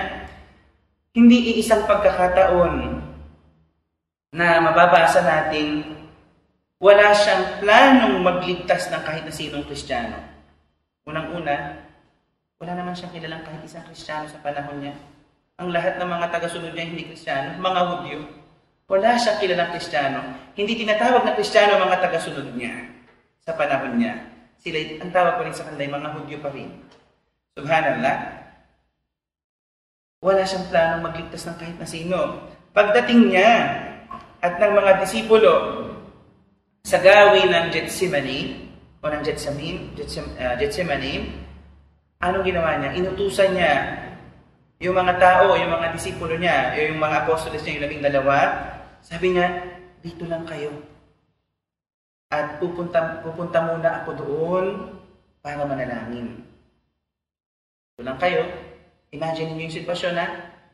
Hindi 1.14 1.58
iisang 1.58 1.86
pagkakataon 1.86 2.74
na 4.34 4.64
mababasa 4.64 5.22
natin, 5.22 5.86
wala 6.82 7.14
siyang 7.14 7.62
planong 7.62 8.18
magligtas 8.26 8.90
ng 8.90 9.04
kahit 9.06 9.28
na 9.28 9.34
sinong 9.36 9.68
Kristiyano. 9.68 10.18
Unang-una, 11.06 11.78
wala 12.58 12.72
naman 12.74 12.98
siyang 12.98 13.14
kilalang 13.14 13.46
kahit 13.46 13.62
isang 13.62 13.86
Kristiyano 13.86 14.26
sa 14.26 14.42
panahon 14.42 14.82
niya. 14.82 14.96
Ang 15.62 15.70
lahat 15.70 16.02
ng 16.02 16.10
mga 16.10 16.26
taga-sunod 16.34 16.74
niya 16.74 16.90
hindi 16.90 17.06
Kristiyano, 17.06 17.60
mga 17.62 17.82
Hudyo. 17.86 18.41
Wala 18.92 19.16
siyang 19.16 19.40
kilalang 19.40 19.72
Kristiyano. 19.72 20.20
Hindi 20.52 20.84
tinatawag 20.84 21.24
na 21.24 21.32
Kristiyano 21.40 21.80
ang 21.80 21.88
mga 21.88 22.04
taga-sunod 22.04 22.52
niya 22.60 22.76
sa 23.40 23.56
panahon 23.56 23.96
niya. 23.96 24.20
Sila, 24.60 25.00
ang 25.00 25.16
tawag 25.16 25.40
pa 25.40 25.44
rin 25.48 25.56
sa 25.56 25.64
kanila, 25.64 25.96
mga 25.96 26.12
Hudyo 26.20 26.38
pa 26.44 26.52
rin. 26.52 26.68
Subhanallah. 27.56 28.16
Wala 30.20 30.44
siyang 30.44 30.68
planong 30.68 31.08
magligtas 31.08 31.48
ng 31.48 31.56
kahit 31.56 31.78
na 31.80 31.88
sino. 31.88 32.20
Pagdating 32.76 33.32
niya, 33.32 33.52
at 34.44 34.60
ng 34.60 34.74
mga 34.76 34.92
disipulo 35.08 35.54
sa 36.84 37.00
gawin 37.00 37.48
ng 37.48 37.72
Gethsemane 37.72 38.70
o 39.00 39.08
ng 39.08 39.24
Gethsemane, 39.24 39.96
uh, 40.36 40.56
Gethsemane, 40.60 41.32
anong 42.20 42.44
ginawa 42.44 42.76
niya? 42.76 42.92
Inutusan 43.00 43.56
niya 43.56 43.74
yung 44.82 44.98
mga 44.98 45.16
tao, 45.16 45.56
yung 45.56 45.72
mga 45.72 45.94
disipulo 45.96 46.36
niya, 46.36 46.74
yung 46.76 47.00
mga 47.00 47.24
apostoles 47.24 47.64
niya, 47.64 47.74
yung 47.78 47.84
labing 47.86 48.04
dalawa, 48.04 48.38
sabi 49.02 49.34
niya, 49.34 49.48
dito 50.02 50.26
lang 50.26 50.46
kayo. 50.46 50.70
At 52.32 52.62
pupunta, 52.64 53.20
pupunta 53.22 53.60
muna 53.60 54.02
ako 54.02 54.12
doon 54.18 54.66
para 55.44 55.68
manalangin. 55.68 56.42
Dito 57.92 58.02
lang 58.08 58.18
kayo. 58.22 58.46
Imagine 59.12 59.52
niyo 59.54 59.68
yung 59.68 59.78
sitwasyon 59.84 60.14
na 60.16 60.26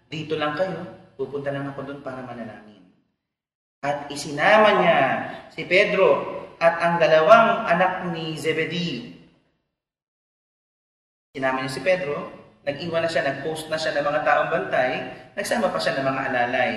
dito 0.07 0.37
lang 0.37 0.53
kayo, 0.53 0.77
pupunta 1.17 1.49
lang 1.49 1.67
ako 1.73 1.83
doon 1.83 1.99
para 2.05 2.21
manalangin. 2.23 2.93
At 3.81 4.07
isinama 4.13 4.79
niya 4.79 4.99
si 5.51 5.65
Pedro 5.65 6.37
at 6.61 6.77
ang 6.81 6.95
dalawang 7.01 7.67
anak 7.67 8.13
ni 8.13 8.37
Zebedee. 8.37 9.17
Sinama 11.33 11.65
niya 11.65 11.73
si 11.73 11.81
Pedro, 11.81 12.15
nag-iwan 12.65 13.03
na 13.05 13.09
siya, 13.11 13.25
nag-post 13.25 13.69
na 13.69 13.77
siya 13.77 13.97
ng 13.97 14.05
mga 14.05 14.21
taong 14.25 14.49
bantay, 14.53 14.91
nagsama 15.33 15.73
pa 15.73 15.79
siya 15.81 15.97
ng 15.97 16.05
mga 16.07 16.21
alalay. 16.31 16.71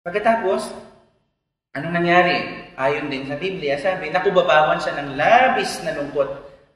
Pagkatapos, 0.00 0.72
anong 1.76 1.92
nangyari? 2.00 2.72
Ayon 2.80 3.12
din 3.12 3.28
sa 3.28 3.36
Biblia, 3.36 3.76
sabi, 3.76 4.08
nakubabawan 4.08 4.80
siya 4.80 4.96
ng 4.96 5.12
labis 5.12 5.84
na 5.84 5.92
lungkot 5.92 6.30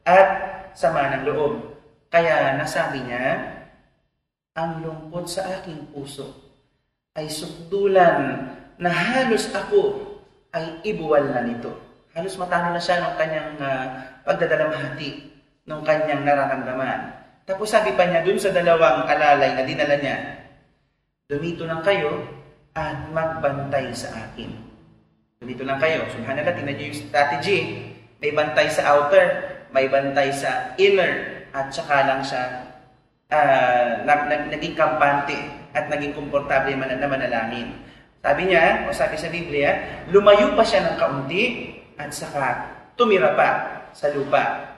at 0.04 0.28
sama 0.76 1.08
ng 1.08 1.24
loob. 1.32 1.72
Kaya 2.12 2.60
nasabi 2.60 3.00
niya, 3.00 3.48
ang 4.52 4.84
lungkot 4.84 5.24
sa 5.24 5.40
aking 5.56 5.88
puso 5.88 6.36
ay 7.16 7.32
sukdulan 7.32 8.44
na 8.76 8.90
halos 8.92 9.48
ako 9.56 10.04
ay 10.52 10.84
ibuwal 10.84 11.24
na 11.24 11.48
nito. 11.48 11.72
Halos 12.12 12.36
matalo 12.36 12.76
na 12.76 12.82
siya 12.82 13.08
ng 13.08 13.14
kanyang 13.16 13.56
uh, 13.56 13.86
pagdadalamhati, 14.28 15.10
ng 15.64 15.80
kanyang 15.80 16.28
nararamdaman. 16.28 17.24
Tapos 17.48 17.72
sabi 17.72 17.96
pa 17.96 18.04
niya 18.04 18.20
dun 18.20 18.36
sa 18.36 18.52
dalawang 18.52 19.08
alalay 19.08 19.56
na 19.56 19.64
dinala 19.64 19.96
niya, 19.96 20.16
Dumito 21.24 21.64
lang 21.64 21.80
kayo 21.80 22.43
at 22.74 22.98
magbantay 23.14 23.94
sa 23.94 24.10
akin. 24.12 24.50
Dumito 25.38 25.62
lang 25.62 25.78
kayo. 25.78 26.02
Subhanallah, 26.10 26.54
tingnan 26.54 26.74
niyo 26.74 26.90
yung 26.90 27.00
strategy. 27.06 27.58
May 28.18 28.34
bantay 28.34 28.66
sa 28.70 28.94
outer, 28.94 29.26
may 29.70 29.86
bantay 29.86 30.34
sa 30.34 30.74
inner, 30.78 31.44
at 31.54 31.70
saka 31.70 32.02
lang 32.02 32.20
siya 32.26 32.42
uh, 33.30 34.02
naging 34.50 34.74
kampante 34.74 35.38
at 35.70 35.86
naging 35.86 36.14
komportable 36.14 36.74
man 36.74 36.90
na 36.98 37.06
manalangin. 37.06 37.78
Sabi 38.24 38.50
niya, 38.50 38.88
o 38.88 38.94
sabi 38.96 39.14
sa 39.20 39.30
Biblia, 39.30 40.02
lumayo 40.10 40.56
pa 40.58 40.64
siya 40.66 40.82
ng 40.88 40.96
kaunti 40.98 41.76
at 41.94 42.10
saka 42.10 42.74
tumira 42.98 43.36
pa 43.38 43.48
sa 43.94 44.10
lupa. 44.10 44.74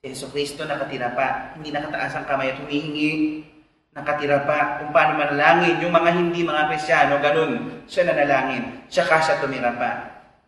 Si 0.00 0.10
Yeso 0.10 0.32
Kristo 0.32 0.64
nakatira 0.64 1.12
pa, 1.12 1.54
hindi 1.54 1.70
nakataas 1.70 2.16
ang 2.16 2.26
kamay 2.26 2.56
at 2.56 2.58
humihingi, 2.58 3.44
nakatira 3.94 4.46
pa. 4.46 4.78
Kung 4.82 4.90
paano 4.94 5.18
manalangin, 5.18 5.82
yung 5.82 5.94
mga 5.94 6.10
hindi 6.14 6.40
mga 6.42 6.68
Krisyano, 6.70 7.18
ganun, 7.18 7.52
siya 7.90 8.10
nanalangin, 8.10 8.86
tsaka 8.86 9.18
siya 9.22 9.40
tumira 9.42 9.72
pa. 9.74 9.90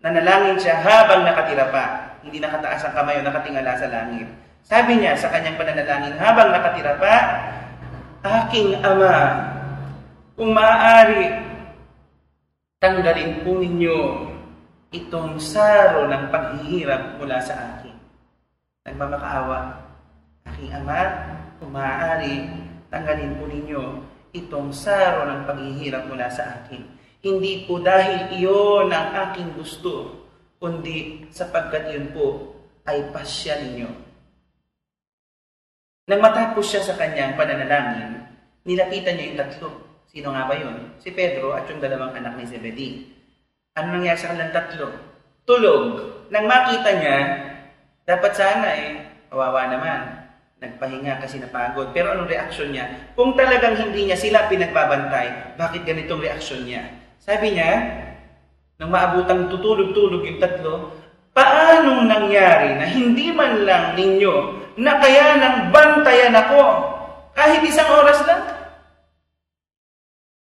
Nanalangin 0.02 0.59
siya 0.59 0.83
habang 0.83 1.22
nakatira 1.22 1.70
pa, 1.70 1.85
hindi 2.22 2.42
nakataas 2.42 2.87
ang 2.87 2.94
kamay 2.94 3.18
o 3.18 3.26
nakatingala 3.26 3.78
sa 3.78 3.90
langit. 3.90 4.28
Sabi 4.62 4.98
niya 4.98 5.18
sa 5.18 5.31
kanyang 5.31 5.59
pananalangin, 5.59 6.14
habang 6.18 6.50
nakatira 6.55 6.94
pa, 6.98 7.14
Aking 8.22 8.78
Ama, 8.87 9.14
kung 10.38 10.55
maaari, 10.55 11.42
tanggalin 12.78 13.42
po 13.42 13.59
ninyo 13.59 13.98
itong 14.94 15.40
saro 15.42 16.07
ng 16.07 16.31
paghihirap 16.31 17.18
mula 17.18 17.42
sa 17.42 17.55
akin. 17.74 17.96
Nagmamakaawa, 18.87 19.59
aking 20.50 20.74
ama, 20.74 21.00
kung 21.62 21.70
maaari, 21.70 22.50
tanggalin 22.92 23.40
po 23.40 23.48
ninyo 23.48 23.83
itong 24.37 24.68
saro 24.76 25.24
ng 25.24 25.48
paghihirap 25.48 26.12
mula 26.12 26.28
sa 26.28 26.61
akin. 26.61 26.85
Hindi 27.24 27.64
po 27.64 27.81
dahil 27.81 28.37
iyon 28.37 28.92
ang 28.92 29.09
aking 29.31 29.57
gusto, 29.57 30.22
kundi 30.61 31.24
sapagkat 31.33 31.96
yun 31.96 32.12
po 32.12 32.52
ay 32.85 33.09
pasya 33.09 33.57
ninyo. 33.64 33.90
Nang 36.12 36.20
matapos 36.20 36.66
siya 36.68 36.83
sa 36.85 36.98
kanyang 37.00 37.38
pananalangin, 37.40 38.26
nilapitan 38.68 39.16
niya 39.16 39.28
yung 39.33 39.40
tatlo 39.40 39.70
Sino 40.12 40.28
nga 40.28 40.44
ba 40.44 40.52
yun? 40.52 40.92
Si 41.00 41.09
Pedro 41.09 41.57
at 41.57 41.64
yung 41.72 41.81
dalawang 41.81 42.12
anak 42.12 42.37
ni 42.37 42.44
Zebedee. 42.44 43.09
Ano 43.72 43.96
nangyari 43.96 44.20
sa 44.20 44.28
kanilang 44.28 44.52
tatlo? 44.52 44.92
Tulog. 45.48 45.85
Nang 46.28 46.44
makita 46.44 47.00
niya, 47.00 47.16
dapat 48.05 48.33
sana 48.37 48.68
eh, 48.76 49.09
kawawa 49.33 49.72
naman. 49.72 50.21
Nagpahinga 50.62 51.18
kasi 51.18 51.42
napagod. 51.42 51.90
Pero 51.90 52.14
anong 52.14 52.31
reaksyon 52.31 52.70
niya? 52.70 53.11
Kung 53.18 53.35
talagang 53.35 53.75
hindi 53.83 54.07
niya 54.07 54.14
sila 54.14 54.46
pinagbabantay, 54.46 55.59
bakit 55.59 55.83
ganitong 55.83 56.22
reaksyon 56.22 56.62
niya? 56.62 56.87
Sabi 57.18 57.59
niya, 57.59 57.83
nang 58.79 58.94
maabutang 58.94 59.51
tutulog-tulog 59.51 60.22
yung 60.22 60.38
tatlo, 60.38 60.94
paanong 61.35 62.07
nangyari 62.07 62.79
na 62.79 62.87
hindi 62.87 63.35
man 63.35 63.66
lang 63.66 63.98
ninyo 63.98 64.35
na 64.79 65.03
kaya 65.03 65.35
nang 65.42 65.75
bantayan 65.75 66.31
ako 66.31 66.62
kahit 67.35 67.66
isang 67.66 67.90
oras 67.98 68.22
lang? 68.22 68.42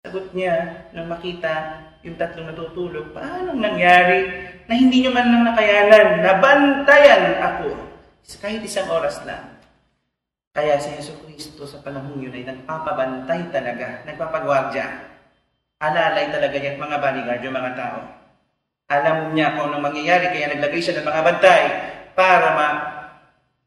Sagot 0.07 0.31
niya, 0.31 0.87
nang 0.95 1.11
makita 1.11 1.83
yung 2.07 2.15
tatlong 2.15 2.47
natutulog, 2.47 3.11
paano 3.11 3.51
nangyari 3.51 4.23
na 4.71 4.73
hindi 4.79 5.03
nyo 5.03 5.11
man 5.11 5.27
lang 5.27 5.43
nakayanan, 5.51 6.23
nabantayan 6.23 7.43
ako 7.43 7.75
kahit 8.39 8.63
isang 8.63 8.87
oras 8.87 9.19
lang. 9.27 9.56
Kaya 10.57 10.81
si 10.81 10.89
Yeso 10.97 11.13
Kristo 11.21 11.69
sa 11.69 11.85
panahon 11.85 12.17
yun 12.17 12.33
ay 12.33 12.41
nagpapabantay 12.41 13.53
talaga, 13.53 14.01
nagpapagwardya. 14.09 14.85
Alalay 15.77 16.33
talaga 16.33 16.57
niya 16.57 16.73
at 16.73 16.81
mga 16.81 16.97
bodyguard 16.97 17.45
yung 17.45 17.57
mga 17.61 17.73
tao. 17.77 17.99
Alam 18.89 19.37
niya 19.37 19.53
kung 19.53 19.69
anong 19.69 19.85
mangyayari, 19.85 20.33
kaya 20.33 20.49
naglagay 20.49 20.81
siya 20.81 20.97
ng 20.97 21.05
mga 21.05 21.21
bantay 21.29 21.63
para 22.17 22.47
ma 22.57 22.67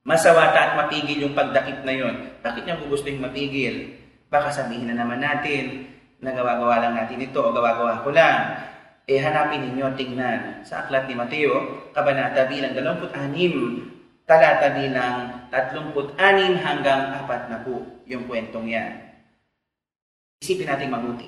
masawata 0.03 0.59
at 0.59 0.72
mapigil 0.82 1.30
yung 1.30 1.38
pagdakip 1.38 1.86
na 1.86 1.95
yon. 1.95 2.16
Bakit 2.43 2.66
niya 2.66 2.82
gugustuhin 2.82 3.22
mapigil? 3.22 3.95
Baka 4.26 4.51
sabihin 4.51 4.91
na 4.91 4.99
naman 4.99 5.22
natin, 5.22 5.86
na 6.18 6.34
gawa-gawa 6.34 6.82
lang 6.82 6.95
natin 6.99 7.22
ito 7.22 7.38
o 7.38 7.55
gawa-gawa 7.55 8.03
ko 8.03 8.11
lang. 8.11 8.66
Eh 9.07 9.22
hanapin 9.22 9.62
ninyo, 9.62 9.95
tingnan 9.95 10.66
sa 10.66 10.82
aklat 10.82 11.07
ni 11.07 11.14
Mateo, 11.14 11.86
Kabanata 11.95 12.51
bilang 12.51 12.74
26, 12.74 13.99
talata 14.31 14.70
bilang 14.78 15.51
36 15.51 16.62
hanggang 16.62 17.18
4 17.26 17.51
na 17.51 17.59
po 17.66 17.83
yung 18.07 18.31
kwentong 18.31 18.70
yan. 18.70 18.95
Isipin 20.39 20.70
natin 20.70 20.95
mabuti. 20.95 21.26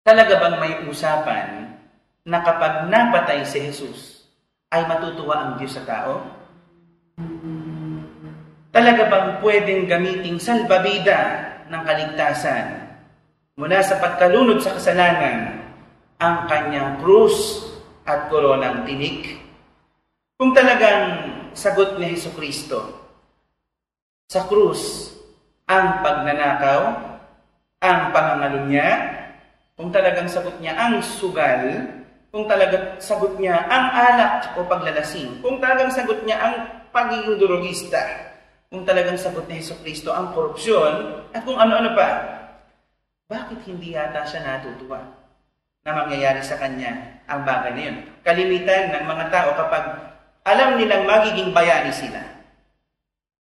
Talaga 0.00 0.40
bang 0.40 0.56
may 0.56 0.74
usapan 0.88 1.76
na 2.24 2.40
kapag 2.40 2.88
napatay 2.88 3.44
si 3.44 3.68
Jesus, 3.68 4.24
ay 4.72 4.88
matutuwa 4.88 5.36
ang 5.36 5.52
Diyos 5.60 5.76
sa 5.76 5.84
tao? 5.84 6.24
talaga 8.72 9.04
bang 9.04 9.30
pwedeng 9.44 9.84
gamiting 9.84 10.40
salbabida 10.40 11.44
ng 11.68 11.82
kaligtasan 11.84 12.96
mula 13.60 13.84
sa 13.84 14.00
pagkalunod 14.00 14.64
sa 14.64 14.80
kasalanan 14.80 15.60
ang 16.16 16.48
kanyang 16.48 16.96
krus 17.04 17.68
at 18.08 18.32
koronang 18.32 18.88
tinik? 18.88 19.44
Kung 20.40 20.56
talagang 20.56 21.36
sagot 21.52 22.00
ni 22.00 22.12
Heso 22.12 22.32
Kristo 22.32 23.02
sa 24.32 24.48
krus 24.48 25.12
ang 25.68 26.00
pagnanakaw, 26.00 26.80
ang 27.82 28.00
pangangalunya, 28.12 28.88
kung 29.76 29.92
talagang 29.92 30.28
sagot 30.28 30.56
niya 30.60 30.76
ang 30.76 31.00
sugal, 31.00 31.88
kung 32.32 32.48
talagang 32.48 32.96
sagot 32.96 33.36
niya 33.36 33.60
ang 33.68 33.86
alak 33.92 34.56
o 34.56 34.64
paglalasing, 34.64 35.40
kung 35.44 35.60
talagang 35.60 35.92
sagot 35.92 36.24
niya 36.24 36.38
ang 36.40 36.54
pagiging 36.92 37.40
durugista, 37.40 38.00
kung 38.72 38.84
talagang 38.88 39.20
sagot 39.20 39.44
ni 39.48 39.60
Heso 39.60 39.76
Kristo 39.80 40.12
ang 40.12 40.32
korupsyon 40.32 41.28
at 41.32 41.44
kung 41.44 41.56
ano-ano 41.56 41.92
pa, 41.92 42.08
bakit 43.28 43.64
hindi 43.64 43.96
yata 43.96 44.28
siya 44.28 44.44
natutuwa 44.44 45.00
na 45.84 46.04
mangyayari 46.04 46.44
sa 46.44 46.60
kanya 46.60 47.20
ang 47.28 47.48
bagay 47.48 47.72
na 47.72 47.82
yun? 47.88 47.96
Kalimitan 48.24 48.92
ng 48.92 49.04
mga 49.08 49.24
tao 49.32 49.48
kapag 49.56 49.84
alam 50.42 50.78
nilang 50.78 51.06
magiging 51.06 51.54
bayani 51.54 51.94
sila, 51.94 52.22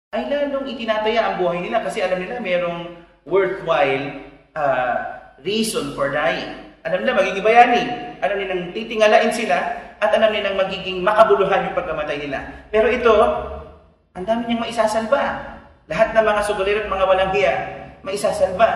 ay 0.10 0.26
lalong 0.26 0.66
itinataya 0.66 1.22
ang 1.22 1.36
buhay 1.38 1.62
nila 1.62 1.86
kasi 1.86 2.02
alam 2.02 2.18
nila 2.18 2.42
mayroong 2.42 2.98
worthwhile 3.30 4.26
uh, 4.58 4.98
reason 5.46 5.94
for 5.94 6.10
dying. 6.10 6.50
Alam 6.82 7.06
nila 7.06 7.20
magiging 7.22 7.46
bayani. 7.46 7.84
Alam 8.20 8.38
nilang 8.42 8.62
titingalain 8.74 9.32
sila 9.32 9.58
at 10.00 10.10
alam 10.12 10.34
nilang 10.34 10.58
magiging 10.58 11.06
makabuluhan 11.06 11.70
yung 11.70 11.78
pagkamatay 11.78 12.18
nila. 12.26 12.40
Pero 12.74 12.88
ito, 12.90 13.16
ang 14.18 14.26
dami 14.26 14.50
niyang 14.50 14.66
maisasalba. 14.66 15.24
Lahat 15.90 16.10
ng 16.14 16.26
mga 16.26 16.42
sugulir 16.46 16.78
at 16.86 16.90
mga 16.90 17.06
walang 17.06 17.32
hiya, 17.34 17.54
maisasalba, 18.02 18.70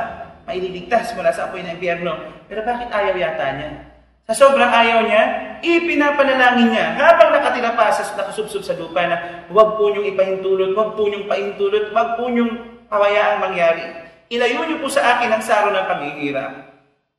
maililigtas 0.45 1.13
mula 1.17 1.33
sa 1.33 1.49
apoy 1.49 1.65
ng 1.65 1.75
impyerno. 1.77 2.13
Pero 2.45 2.61
bakit 2.61 2.89
ayaw 2.93 3.15
yata 3.17 3.45
niya? 3.57 3.92
Sa 4.23 4.33
sobrang 4.33 4.71
ayaw 4.71 5.03
niya, 5.03 5.23
ipinapanalangin 5.59 6.71
niya 6.71 6.95
habang 6.95 7.35
nakatira 7.35 7.75
pa 7.75 7.91
sa 7.91 8.07
nakasubsob 8.15 8.63
sa 8.63 8.75
lupa 8.79 9.03
na 9.03 9.47
huwag 9.51 9.75
po 9.75 9.91
niyong 9.91 10.15
ipahintulot, 10.15 10.71
huwag 10.71 10.95
po 10.95 11.11
niyong 11.11 11.27
pahintulot, 11.27 11.91
huwag 11.91 12.15
po 12.15 12.31
niyong 12.31 12.53
pawayaang 12.87 13.43
mangyari. 13.43 13.83
Ilayo 14.31 14.63
niyo 14.63 14.79
po 14.79 14.87
sa 14.87 15.19
akin 15.19 15.27
ang 15.27 15.43
saro 15.43 15.75
ng 15.75 15.87
paghihirap. 15.87 16.51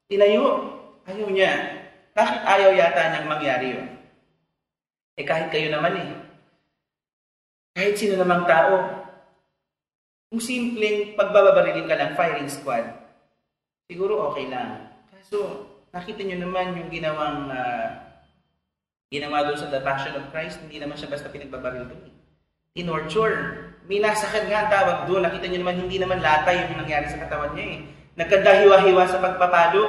Ilayo. 0.08 0.72
Ayaw 1.04 1.28
niya. 1.28 1.52
Bakit 2.16 2.40
ayaw 2.40 2.70
yata 2.72 3.02
niyang 3.12 3.28
mangyari 3.28 3.66
yun? 3.76 3.88
Eh 5.20 5.24
kahit 5.28 5.52
kayo 5.52 5.68
naman 5.68 6.00
eh. 6.00 6.10
Kahit 7.76 8.00
sino 8.00 8.16
namang 8.16 8.48
tao, 8.48 9.04
kung 10.32 10.40
simpleng 10.40 11.12
pagbababarilin 11.14 11.86
ka 11.86 11.94
lang, 11.98 12.16
firing 12.16 12.48
squad, 12.48 12.86
siguro 13.86 14.32
okay 14.32 14.48
lang. 14.48 14.90
Kaso, 15.12 15.63
nakita 15.94 16.26
nyo 16.26 16.36
naman 16.42 16.74
yung 16.74 16.90
ginawang 16.90 17.54
uh, 17.54 17.86
ginawa 19.14 19.46
doon 19.46 19.54
sa 19.54 19.70
The 19.70 19.78
Passion 19.86 20.18
of 20.18 20.26
Christ, 20.34 20.58
hindi 20.58 20.82
naman 20.82 20.98
siya 20.98 21.14
basta 21.14 21.30
pinagbabaril 21.30 21.86
doon. 21.86 22.10
Tinorture. 22.74 23.70
Minasakan 23.86 24.50
nga 24.50 24.66
ang 24.66 24.70
tawag 24.74 24.98
doon. 25.06 25.22
Nakita 25.22 25.46
nyo 25.46 25.58
naman, 25.62 25.86
hindi 25.86 26.02
naman 26.02 26.18
latay 26.18 26.66
yung 26.66 26.82
nangyari 26.82 27.06
sa 27.06 27.22
katawan 27.22 27.54
niya 27.54 27.66
eh. 27.78 27.80
Nagkadahiwa-hiwa 28.18 29.04
sa 29.06 29.22
pagpapalo 29.22 29.82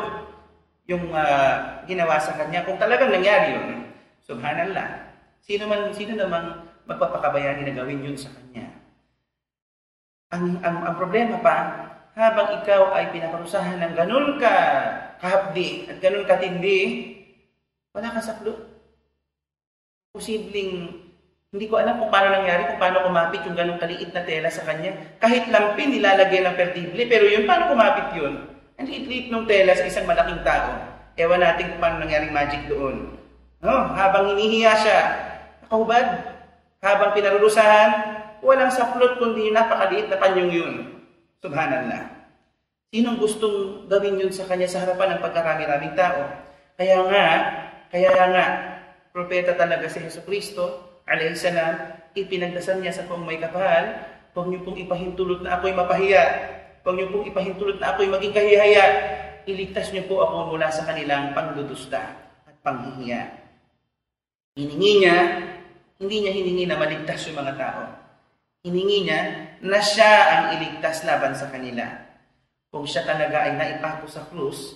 yung 0.86 1.10
uh, 1.10 1.82
ginawa 1.90 2.22
sa 2.22 2.38
kanya. 2.38 2.62
Kung 2.62 2.78
talagang 2.78 3.10
nangyari 3.10 3.58
yun, 3.58 3.90
subhanallah. 4.22 5.18
Sino 5.42 5.66
man, 5.66 5.90
sino 5.98 6.14
namang 6.14 6.70
magpapakabayani 6.86 7.66
na 7.66 7.74
gawin 7.74 8.06
yun 8.06 8.14
sa 8.14 8.30
kanya. 8.30 8.70
Ang, 10.30 10.62
ang, 10.62 10.78
ang 10.86 10.96
problema 11.02 11.42
pa, 11.42 11.58
habang 12.14 12.62
ikaw 12.62 12.94
ay 12.94 13.10
pinaparusahan 13.10 13.82
ng 13.82 13.94
ganun 13.98 14.38
ka 14.38 14.54
kahapdi 15.20 15.90
at 15.90 15.98
ganun 16.00 16.28
katindi, 16.28 17.12
wala 17.96 18.12
kang 18.12 18.26
saklo. 18.26 18.54
Posibleng, 20.16 21.06
hindi 21.56 21.66
ko 21.72 21.80
alam 21.80 22.00
kung 22.00 22.12
paano 22.12 22.36
nangyari, 22.36 22.68
kung 22.68 22.80
paano 22.80 23.04
kumapit 23.08 23.44
yung 23.48 23.56
ganun 23.56 23.80
kaliit 23.80 24.12
na 24.12 24.28
tela 24.28 24.52
sa 24.52 24.68
kanya. 24.68 24.92
Kahit 25.24 25.48
lampin, 25.48 25.96
nilalagay 25.96 26.44
ng 26.44 26.56
perdible, 26.60 27.04
pero 27.08 27.24
yun, 27.28 27.48
paano 27.48 27.72
kumapit 27.72 28.12
yun? 28.16 28.44
Ang 28.76 28.88
liit-liit 28.92 29.32
ng 29.32 29.48
tela 29.48 29.72
sa 29.72 29.88
isang 29.88 30.04
malaking 30.04 30.44
tao. 30.44 30.76
Ewan 31.16 31.40
natin 31.40 31.72
kung 31.72 31.80
paano 31.80 32.04
nangyaring 32.04 32.36
magic 32.36 32.68
doon. 32.68 33.16
No, 33.64 33.76
habang 33.96 34.36
hinihiya 34.36 34.74
siya, 34.76 35.00
nakahubad, 35.64 36.06
habang 36.84 37.16
pinarurusahan, 37.16 37.90
walang 38.44 38.70
saplot 38.70 39.16
kundi 39.18 39.50
napakaliit 39.50 40.12
na 40.12 40.20
panyong 40.20 40.52
yun. 40.52 40.74
Subhanallah. 41.40 42.15
Sinong 42.96 43.20
gustong 43.20 43.92
gawin 43.92 44.24
yun 44.24 44.32
sa 44.32 44.48
kanya 44.48 44.72
sa 44.72 44.88
harapan 44.88 45.20
ng 45.20 45.24
pagkarami-raming 45.28 46.00
tao? 46.00 46.32
Kaya 46.80 47.04
nga, 47.12 47.26
kaya 47.92 48.08
nga, 48.08 48.46
propeta 49.12 49.52
talaga 49.52 49.92
si 49.92 50.00
Yesu 50.00 50.24
Kristo, 50.24 50.64
alayhi 51.04 51.36
salam, 51.36 51.76
ipinagdasal 52.16 52.80
niya 52.80 52.96
sa 52.96 53.04
kung 53.04 53.28
may 53.28 53.36
kapal, 53.36 54.00
huwag 54.32 54.48
niyo 54.48 54.64
pong 54.64 54.80
ipahintulot 54.80 55.44
na 55.44 55.60
ako'y 55.60 55.76
mapahiya, 55.76 56.24
huwag 56.88 56.96
niyo 56.96 57.12
pong 57.12 57.28
ipahintulot 57.36 57.84
na 57.84 57.92
ako'y 57.92 58.08
maging 58.08 58.32
kahihaya, 58.32 58.86
iligtas 59.44 59.92
niyo 59.92 60.08
po 60.08 60.24
ako 60.24 60.56
mula 60.56 60.72
sa 60.72 60.88
kanilang 60.88 61.36
pangdudusta 61.36 62.00
at 62.48 62.56
panghihiya. 62.64 63.28
Hiningi 64.56 65.04
niya 65.04 65.18
hindi 66.00 66.24
niya 66.24 66.32
hiningi 66.32 66.64
na 66.64 66.80
maligtas 66.80 67.28
yung 67.28 67.44
mga 67.44 67.60
tao. 67.60 67.92
Hiningi 68.64 69.04
niya 69.04 69.20
na 69.68 69.84
siya 69.84 70.12
ang 70.32 70.44
iligtas 70.56 71.04
laban 71.04 71.36
sa 71.36 71.52
kanila. 71.52 72.05
Kung 72.76 72.84
siya 72.84 73.08
talaga 73.08 73.48
ay 73.48 73.56
naipako 73.56 74.04
sa 74.04 74.28
krus, 74.28 74.76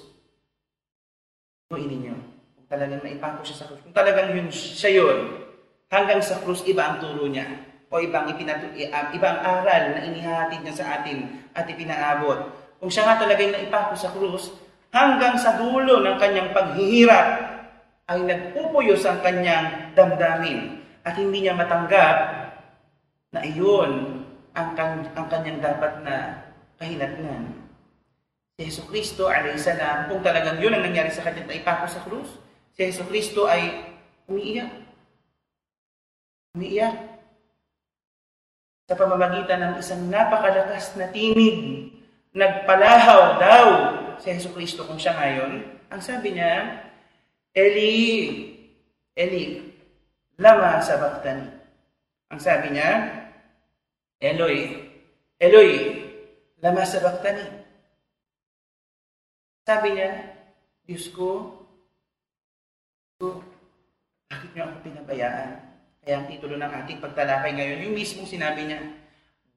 tuin 1.67 1.83
ninyo. 1.83 2.15
Kung 2.55 2.67
talagang 2.71 3.03
naipako 3.03 3.43
siya 3.43 3.59
sa 3.59 3.65
krus, 3.67 3.83
kung 3.83 3.91
talagang 3.91 4.31
yun, 4.31 4.47
siya 4.47 5.03
yun, 5.03 5.43
hanggang 5.91 6.23
sa 6.23 6.39
krus, 6.39 6.63
iba 6.63 6.79
ang 6.79 7.03
turo 7.03 7.27
niya. 7.27 7.43
O 7.91 7.99
ibang, 7.99 8.31
ipinatu- 8.31 8.71
ibang 9.11 9.37
aral 9.43 9.99
na 9.99 10.07
inihatid 10.07 10.63
niya 10.63 10.79
sa 10.79 11.03
atin 11.03 11.43
at 11.51 11.67
ipinaabot. 11.67 12.39
Kung 12.79 12.87
siya 12.87 13.03
nga 13.03 13.19
talaga 13.19 13.43
ay 13.43 13.51
naipako 13.51 13.99
sa 13.99 14.15
krus, 14.15 14.47
hanggang 14.95 15.35
sa 15.35 15.59
dulo 15.59 15.99
ng 15.99 16.15
kanyang 16.15 16.55
paghihirap, 16.55 17.27
ay 18.07 18.23
nagpupuyos 18.23 19.03
ang 19.03 19.19
kanyang 19.19 19.91
damdamin 19.91 20.87
at 21.03 21.19
hindi 21.19 21.43
niya 21.43 21.51
matanggap 21.51 22.17
na 23.35 23.43
iyon 23.43 24.23
ang, 24.55 24.71
kan, 24.79 25.03
ang 25.19 25.27
kanyang 25.27 25.59
dapat 25.59 25.99
na 26.07 26.47
kahinatnan. 26.79 27.58
Si 28.59 28.67
Yesu 28.67 28.83
Kristo, 28.91 29.31
salam, 29.55 30.11
kung 30.11 30.19
talagang 30.19 30.59
yun 30.59 30.75
ang 30.75 30.83
nangyari 30.83 31.07
sa 31.07 31.23
kanya 31.23 31.47
na 31.47 31.55
ipako 31.55 31.87
sa 31.87 32.03
krus, 32.03 32.27
si 32.75 32.83
Yesu 32.83 33.07
Kristo 33.07 33.47
ay 33.47 33.87
umiiyak. 34.27 34.67
Umiiyak. 36.59 36.91
Sa 38.91 38.99
pamamagitan 38.99 39.63
ng 39.63 39.73
isang 39.79 40.11
napakalakas 40.11 40.91
na 40.99 41.07
tinig, 41.07 41.87
nagpalahaw 42.35 43.39
daw 43.39 43.65
si 44.19 44.27
Yesu 44.27 44.51
Kristo 44.51 44.83
kung 44.83 44.99
siya 44.99 45.15
ngayon. 45.15 45.63
Ang 45.95 46.01
sabi 46.03 46.35
niya, 46.35 46.83
Eli, 47.55 47.95
Eli, 49.15 49.71
lama 50.35 50.83
sabaktani. 50.83 51.47
Ang 52.27 52.39
sabi 52.43 52.75
niya, 52.75 53.23
Eloy, 54.19 54.83
Eloy, 55.39 55.71
lama 56.59 56.83
sabaktani. 56.83 57.58
Sabi 59.69 59.93
niya, 59.93 60.33
Diyos 60.89 61.13
ko, 61.13 61.53
bakit 64.25 64.49
niyo 64.57 64.65
ako 64.65 64.81
pinabayaan? 64.81 65.61
Kaya 66.01 66.13
ang 66.17 66.25
titulo 66.25 66.57
ng 66.57 66.73
ating 66.73 66.97
pagtalakay 66.97 67.53
ngayon, 67.53 67.85
yung 67.85 67.93
mismong 67.93 68.25
sinabi 68.25 68.65
niya, 68.65 68.81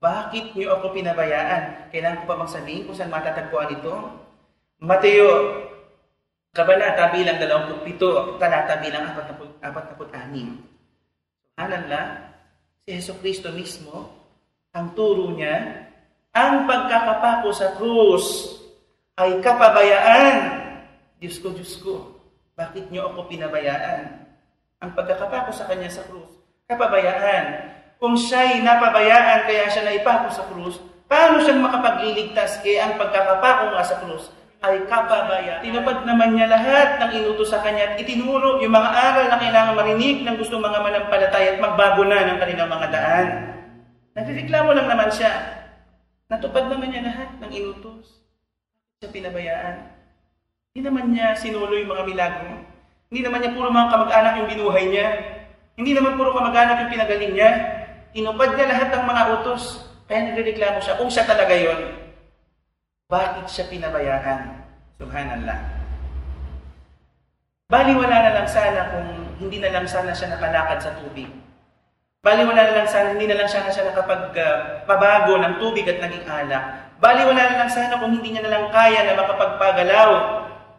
bakit 0.04 0.52
niyo 0.52 0.76
ako 0.76 0.92
pinabayaan? 0.92 1.88
Kailangan 1.88 2.20
ko 2.20 2.24
pa 2.28 2.44
bang 2.44 2.52
sabihin 2.52 2.84
kung 2.84 2.92
saan 2.92 3.08
matatagpuan 3.08 3.72
ito? 3.72 3.94
Mateo, 4.84 5.32
Kabanata 6.52 7.08
bilang 7.16 7.40
27, 7.40 8.36
talata 8.36 8.84
bilang 8.84 9.16
46. 9.16 10.12
Subhanallah, 11.56 12.04
si 12.84 13.00
Yeso 13.00 13.16
Kristo 13.16 13.48
mismo, 13.48 14.12
ang 14.76 14.92
turo 14.92 15.32
niya, 15.32 15.88
ang 16.36 16.68
pagkakapako 16.68 17.48
sa 17.56 17.72
krus 17.80 18.60
ay 19.20 19.40
kapabayaan. 19.44 20.36
Diyos 21.20 21.38
ko, 21.38 21.52
Diyos 21.52 21.76
ko, 21.84 22.22
bakit 22.56 22.88
niyo 22.88 23.12
ako 23.12 23.28
pinabayaan? 23.28 24.28
Ang 24.82 24.90
pagkakapako 24.96 25.54
sa 25.54 25.68
kanya 25.68 25.92
sa 25.92 26.02
krus, 26.08 26.42
kapabayaan. 26.66 27.70
Kung 28.02 28.18
siya'y 28.18 28.66
napabayaan 28.66 29.46
kaya 29.46 29.70
siya 29.70 29.86
naipako 29.86 30.28
sa 30.34 30.48
krus, 30.50 30.82
paano 31.06 31.38
siyang 31.38 31.62
makapagliligtas? 31.62 32.58
Eh, 32.66 32.82
ang 32.82 32.98
pagkakapako 32.98 33.76
nga 33.76 33.84
sa 33.86 34.00
krus 34.02 34.32
ay 34.62 34.86
kababaya. 34.86 35.58
Tinupad 35.58 36.06
naman 36.06 36.38
niya 36.38 36.46
lahat 36.46 37.02
ng 37.02 37.10
inutos 37.18 37.50
sa 37.50 37.62
kanya 37.66 37.94
at 37.94 37.94
itinuro 37.98 38.62
yung 38.62 38.70
mga 38.70 38.90
aral 38.94 39.26
na 39.26 39.38
kailangan 39.42 39.74
marinig 39.74 40.22
ng 40.22 40.38
gusto 40.38 40.62
mga 40.62 40.78
manampalataya 40.78 41.58
at 41.58 41.58
magbago 41.58 42.02
na 42.06 42.30
ng 42.30 42.38
kanilang 42.38 42.70
mga 42.70 42.88
daan. 42.94 43.26
Nagreklamo 44.14 44.70
lang 44.70 44.86
naman 44.86 45.10
siya. 45.10 45.34
Natupad 46.30 46.70
naman 46.70 46.94
niya 46.94 47.10
lahat 47.10 47.30
ng 47.42 47.50
inutos. 47.50 48.21
Siya 49.02 49.10
pinabayaan. 49.10 49.76
Hindi 50.70 50.80
naman 50.86 51.10
niya 51.10 51.34
sinulo 51.34 51.74
yung 51.74 51.90
mga 51.90 52.06
milagro. 52.06 52.54
Hindi 53.10 53.26
naman 53.26 53.42
niya 53.42 53.50
puro 53.58 53.66
mga 53.74 53.90
kamag-anak 53.90 54.32
yung 54.38 54.50
binuhay 54.54 54.84
niya. 54.94 55.06
Hindi 55.74 55.90
naman 55.90 56.14
puro 56.14 56.30
kamag-anak 56.30 56.86
yung 56.86 56.92
pinagaling 56.94 57.34
niya. 57.34 57.50
Inupad 58.14 58.54
niya 58.54 58.70
lahat 58.70 58.94
ng 58.94 59.02
mga 59.02 59.22
utos. 59.34 59.90
Kaya 60.06 60.30
nagreklamo 60.30 60.78
siya. 60.78 60.94
Kung 61.02 61.10
siya 61.10 61.26
talaga 61.26 61.50
yon, 61.50 61.98
bakit 63.10 63.50
siya 63.50 63.66
pinabayaan? 63.74 64.70
Subhanallah. 65.02 65.58
Bali 67.74 67.92
wala 67.98 68.16
na 68.22 68.34
lang 68.38 68.46
sana 68.46 68.80
kung 68.94 69.08
hindi 69.42 69.58
na 69.58 69.74
lang 69.74 69.90
sana 69.90 70.14
siya 70.14 70.30
nakalakad 70.30 70.78
sa 70.78 70.94
tubig. 70.94 71.26
Bali 72.22 72.46
wala 72.46 72.70
na 72.70 72.74
lang 72.78 72.86
sana, 72.86 73.18
hindi 73.18 73.26
na 73.26 73.34
lang 73.34 73.50
sana 73.50 73.66
siya 73.66 73.90
nakapagpabago 73.90 75.32
uh, 75.34 75.42
ng 75.42 75.54
tubig 75.58 75.90
at 75.90 75.98
naging 75.98 76.22
alak. 76.22 76.91
Bali 77.02 77.26
wala 77.26 77.42
na 77.50 77.66
lang 77.66 77.70
sana 77.74 77.98
kung 77.98 78.14
hindi 78.14 78.30
niya 78.30 78.46
na 78.46 78.52
lang 78.54 78.70
kaya 78.70 79.02
na 79.02 79.18
makapagpagalaw 79.18 80.10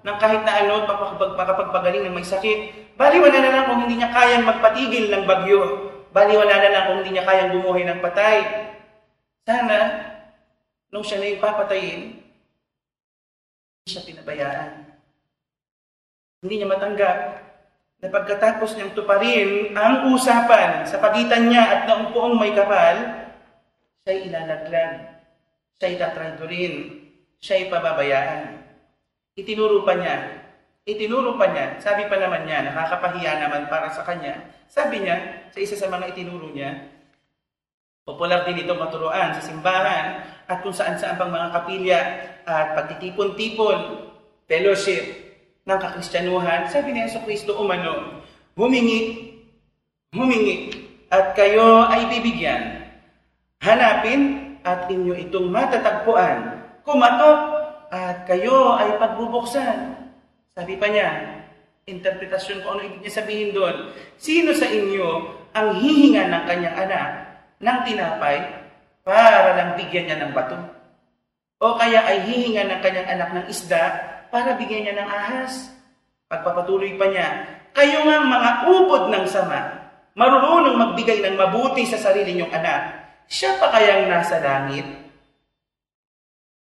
ng 0.07 0.17
kahit 0.23 0.41
na 0.47 0.53
ano, 0.63 0.87
makapagpagaling 1.35 2.07
ng 2.07 2.15
may 2.15 2.23
sakit. 2.23 2.95
Bali 2.95 3.19
wala 3.19 3.37
na 3.43 3.51
lang 3.51 3.65
kung 3.67 3.83
hindi 3.83 3.99
niya 3.99 4.15
kayang 4.15 4.47
magpatigil 4.47 5.11
ng 5.11 5.27
bagyo. 5.27 5.61
Bali 6.15 6.39
wala 6.39 6.55
na 6.55 6.71
lang 6.71 6.83
kung 6.87 6.97
hindi 7.03 7.19
niya 7.19 7.27
kayang 7.27 7.51
bumuhay 7.51 7.83
ng 7.83 7.99
patay. 7.99 8.39
Sana, 9.43 9.77
nung 10.95 11.03
siya 11.03 11.19
na 11.19 11.27
yung 11.27 11.43
papatayin, 11.43 12.01
hindi 13.83 13.89
siya 13.91 14.07
pinabayaan. 14.07 14.71
Hindi 16.39 16.53
niya 16.55 16.71
matanggap 16.71 17.17
na 17.99 18.07
pagkatapos 18.07 18.79
niyang 18.79 18.95
tuparin 18.95 19.75
ang 19.75 20.07
usapan 20.15 20.87
sa 20.87 21.03
pagitan 21.03 21.51
niya 21.51 21.63
at 21.67 21.81
ng 21.87 22.15
poong 22.15 22.39
may 22.39 22.55
kapal, 22.55 23.27
siya'y 24.07 24.31
ilalaglag, 24.31 25.12
siya'y 25.83 25.99
tatraidorin, 25.99 26.75
siya'y 27.43 27.67
pababayaan. 27.67 28.63
Itinuro 29.35 29.83
pa 29.83 29.99
niya, 29.99 30.15
itinuro 30.87 31.35
pa 31.35 31.51
niya, 31.51 31.75
sabi 31.83 32.07
pa 32.07 32.15
naman 32.15 32.47
niya, 32.47 32.63
nakakapahiya 32.63 33.43
naman 33.43 33.67
para 33.67 33.91
sa 33.91 34.07
kanya. 34.07 34.39
Sabi 34.71 35.03
niya, 35.03 35.51
sa 35.51 35.59
isa 35.59 35.75
sa 35.75 35.91
mga 35.91 36.15
itinuro 36.15 36.55
niya, 36.55 36.87
popular 38.07 38.47
din 38.47 38.63
itong 38.63 38.79
maturuan 38.79 39.35
sa 39.35 39.43
simbahan 39.43 40.23
at 40.47 40.63
kung 40.63 40.71
saan-saan 40.71 41.19
pang 41.19 41.35
mga 41.35 41.51
kapilya 41.51 41.99
at 42.47 42.79
pagtitipon-tipon, 42.79 44.07
fellowship, 44.47 45.03
ng 45.63 45.79
kakristyanuhan, 45.79 46.67
sabi 46.67 46.91
ni 46.91 47.07
Yeso 47.07 47.23
Kristo 47.23 47.55
umano, 47.55 48.19
humingi, 48.59 49.31
humingi, 50.11 50.75
at 51.07 51.31
kayo 51.39 51.87
ay 51.87 52.03
bibigyan. 52.11 52.83
Hanapin 53.63 54.42
at 54.63 54.87
inyo 54.87 55.13
itong 55.27 55.51
matatagpuan. 55.51 56.63
Kumatok 56.87 57.39
at 57.91 58.25
kayo 58.25 58.75
ay 58.79 58.95
pagbubuksan. 58.97 59.95
Sabi 60.55 60.79
pa 60.79 60.87
niya, 60.89 61.39
interpretasyon 61.85 62.63
ko 62.63 62.75
ano 62.75 62.81
ibig 62.87 63.03
niya 63.03 63.13
sabihin 63.19 63.51
doon. 63.51 63.91
Sino 64.15 64.55
sa 64.55 64.67
inyo 64.67 65.07
ang 65.53 65.77
hihinga 65.77 66.31
ng 66.31 66.43
kanyang 66.47 66.77
anak 66.79 67.09
ng 67.59 67.79
tinapay 67.85 68.37
para 69.03 69.53
lang 69.55 69.75
bigyan 69.75 70.07
niya 70.09 70.17
ng 70.23 70.31
bato? 70.31 70.57
O 71.63 71.75
kaya 71.79 72.03
ay 72.03 72.27
hihinga 72.27 72.67
ng 72.67 72.79
kanyang 72.83 73.09
anak 73.19 73.29
ng 73.35 73.45
isda 73.51 73.83
para 74.31 74.55
bigyan 74.55 74.87
niya 74.87 74.95
ng 74.99 75.09
ahas. 75.11 75.71
Pagpapatuloy 76.27 76.97
pa 76.97 77.07
niya, 77.11 77.27
kayo 77.75 78.03
nga 78.07 78.17
mga 78.25 78.51
upod 78.69 79.03
ng 79.13 79.25
sama, 79.29 79.89
marunong 80.17 80.77
magbigay 80.77 81.21
ng 81.21 81.37
mabuti 81.37 81.85
sa 81.85 81.99
sarili 81.99 82.33
niyong 82.33 82.53
anak, 82.53 83.02
siya 83.27 83.59
pa 83.59 83.71
kayang 83.73 84.09
nasa 84.09 84.39
langit? 84.39 84.85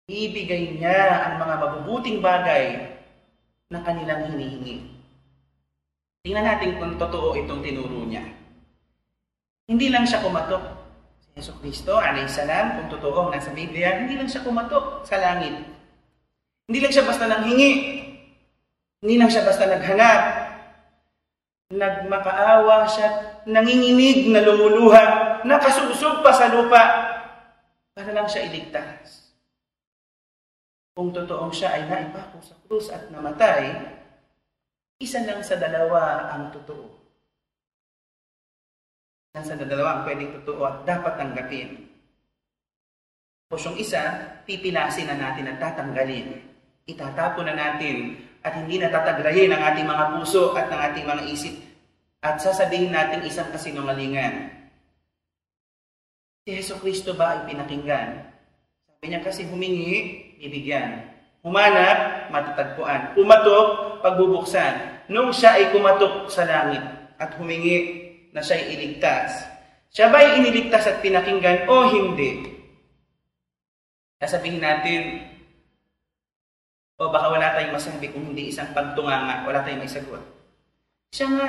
Ibigay 0.10 0.78
niya 0.78 1.26
ang 1.26 1.36
mga 1.40 1.56
mabubuting 1.64 2.20
bagay 2.20 2.92
na 3.72 3.80
kanilang 3.82 4.28
hinihingi. 4.30 4.84
Tingnan 6.24 6.44
natin 6.44 6.76
kung 6.80 7.00
totoo 7.00 7.36
itong 7.40 7.64
tinuro 7.64 8.04
niya. 8.04 8.24
Hindi 9.68 9.88
lang 9.92 10.04
siya 10.04 10.20
kumatok. 10.20 10.64
Si 11.24 11.28
Yeso 11.40 11.56
Kristo, 11.60 11.96
alayhi 11.96 12.28
salam, 12.28 12.80
kung 12.80 12.88
totoo 12.92 13.28
ang 13.28 13.32
nasa 13.32 13.56
Biblia, 13.56 14.04
hindi 14.04 14.20
lang 14.20 14.28
siya 14.28 14.44
kumatok 14.44 15.08
sa 15.08 15.20
langit. 15.20 15.56
Hindi 16.68 16.80
lang 16.80 16.92
siya 16.92 17.08
basta 17.08 17.28
nanghingi. 17.28 17.72
Hindi 19.04 19.16
lang 19.20 19.32
siya 19.32 19.44
basta 19.48 19.68
naghanap. 19.68 20.22
Nagmakaawa 21.74 22.88
siya, 22.88 23.08
nanginginig 23.48 24.30
na 24.30 24.46
lumuluha, 24.46 25.04
nakasusog 25.46 26.26
pa 26.26 26.32
sa 26.36 26.52
lupa 26.52 26.84
para 27.94 28.12
lang 28.12 28.28
siya 28.28 28.50
iligtas. 28.50 29.32
Kung 30.94 31.10
totoong 31.10 31.54
siya 31.54 31.74
ay 31.74 31.90
naipako 31.90 32.38
sa 32.42 32.56
krus 32.66 32.88
at 32.94 33.10
namatay, 33.10 33.74
isa 35.02 35.26
lang 35.26 35.42
sa 35.42 35.58
dalawa 35.58 36.32
ang 36.34 36.54
totoo. 36.54 36.88
Isa 39.34 39.54
sa 39.54 39.58
dalawa 39.58 39.90
ang 39.98 40.02
pwedeng 40.06 40.32
totoo 40.42 40.62
at 40.64 40.78
dapat 40.86 41.14
tanggapin. 41.18 41.70
Yung 43.54 43.78
isa, 43.78 44.02
pipilasin 44.50 45.10
na 45.10 45.18
natin 45.18 45.50
at 45.50 45.62
tatanggalin 45.62 46.54
itatapon 46.84 47.48
na 47.48 47.56
natin 47.56 48.20
at 48.44 48.60
hindi 48.60 48.76
natatagrahin 48.76 49.56
ang 49.56 49.64
ating 49.72 49.88
mga 49.88 50.06
puso 50.20 50.52
at 50.52 50.68
ng 50.68 50.82
ating 50.92 51.06
mga 51.08 51.24
isip 51.32 51.56
at 52.20 52.40
sasabihin 52.40 52.92
natin 52.92 53.24
isang 53.24 53.48
kasinungalingan. 53.52 54.63
Si 56.44 56.52
Yeso 56.52 56.76
Kristo 56.84 57.16
ba 57.16 57.40
ay 57.40 57.56
pinakinggan? 57.56 58.20
Sabi 58.84 59.06
niya 59.08 59.24
kasi 59.24 59.48
humingi, 59.48 60.28
bibigyan. 60.44 61.08
Humanap, 61.40 62.28
matatagpuan. 62.36 63.16
Umatok, 63.16 64.00
pagbubuksan. 64.04 65.08
Nung 65.08 65.32
siya 65.32 65.56
ay 65.56 65.72
kumatok 65.72 66.28
sa 66.28 66.44
langit 66.44 66.84
at 67.16 67.32
humingi 67.40 68.12
na 68.36 68.44
siya 68.44 68.60
ay 68.60 68.76
iligtas, 68.76 69.48
siya 69.88 70.12
ba 70.12 70.20
ay 70.20 70.44
iniligtas 70.44 70.84
at 70.84 71.00
pinakinggan 71.00 71.64
o 71.68 71.88
hindi? 71.88 72.44
Sasabihin 74.20 74.60
natin, 74.60 75.24
o 77.00 77.08
baka 77.08 77.28
wala 77.32 77.56
tayong 77.56 77.76
masabi 77.76 78.12
kung 78.12 78.36
hindi 78.36 78.52
isang 78.52 78.72
pagtunganga, 78.76 79.48
wala 79.48 79.64
tayong 79.64 79.80
may 79.80 79.92
sagot. 79.92 80.24
Siya 81.16 81.28
nga 81.32 81.48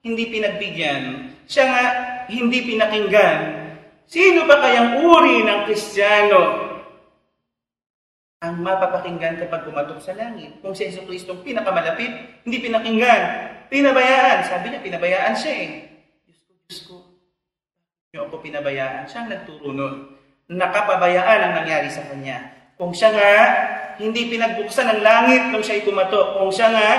hindi 0.00 0.32
pinagbigyan. 0.32 1.02
Siya 1.44 1.64
nga 1.68 1.84
hindi 2.32 2.58
pinakinggan. 2.64 3.63
Sino 4.04 4.44
ba 4.44 4.60
kayang 4.60 5.00
uri 5.00 5.42
ng 5.44 5.60
Kristiyano 5.64 6.42
ang 8.44 8.60
mapapakinggan 8.60 9.40
kapag 9.40 9.64
kumatok 9.64 10.00
sa 10.04 10.12
langit? 10.12 10.60
Kung 10.60 10.76
si 10.76 10.84
Yeso 10.84 11.08
Kristo 11.08 11.40
pinakamalapit, 11.40 12.44
hindi 12.44 12.60
pinakinggan, 12.60 13.22
pinabayaan. 13.72 14.44
Sabi 14.44 14.68
niya, 14.68 14.84
pinabayaan 14.84 15.32
siya 15.32 15.52
eh. 15.56 15.68
Diyos 16.28 16.40
ko, 16.44 16.52
Diyos 16.52 16.80
ko, 16.84 16.94
niyo 18.12 18.20
ako 18.28 18.36
pinabayaan. 18.44 19.08
Siya 19.08 19.24
ang 19.24 19.30
nagturo 19.32 19.72
nun. 19.72 19.94
Nakapabayaan 20.52 21.40
ang 21.40 21.52
nangyari 21.64 21.88
sa 21.88 22.04
kanya. 22.04 22.52
Kung 22.76 22.92
siya 22.92 23.16
nga 23.16 23.32
hindi 23.98 24.26
pinagbuksan 24.26 24.90
ng 24.90 25.00
langit 25.06 25.42
nung 25.54 25.62
siya'y 25.62 25.86
kumato. 25.86 26.34
Kung 26.38 26.50
siya 26.50 26.68
nga, 26.74 26.90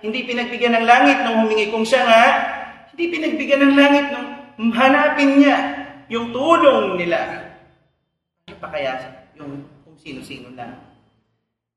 hindi 0.00 0.24
pinagbigyan 0.24 0.80
ng 0.80 0.86
langit 0.88 1.18
nung 1.22 1.44
humingi. 1.44 1.68
Kung 1.68 1.84
siya 1.84 2.02
nga, 2.08 2.24
hindi 2.90 3.04
pinagbigyan 3.12 3.62
ng 3.68 3.74
langit 3.76 4.04
nung 4.56 4.72
hanapin 4.72 5.38
niya 5.38 5.77
yung 6.08 6.32
tulong 6.32 7.00
nila. 7.00 7.48
Pa 8.58 8.68
kaya 8.68 9.24
yung 9.36 9.64
kung 9.84 9.96
sino-sino 9.96 10.50
lang? 10.56 10.76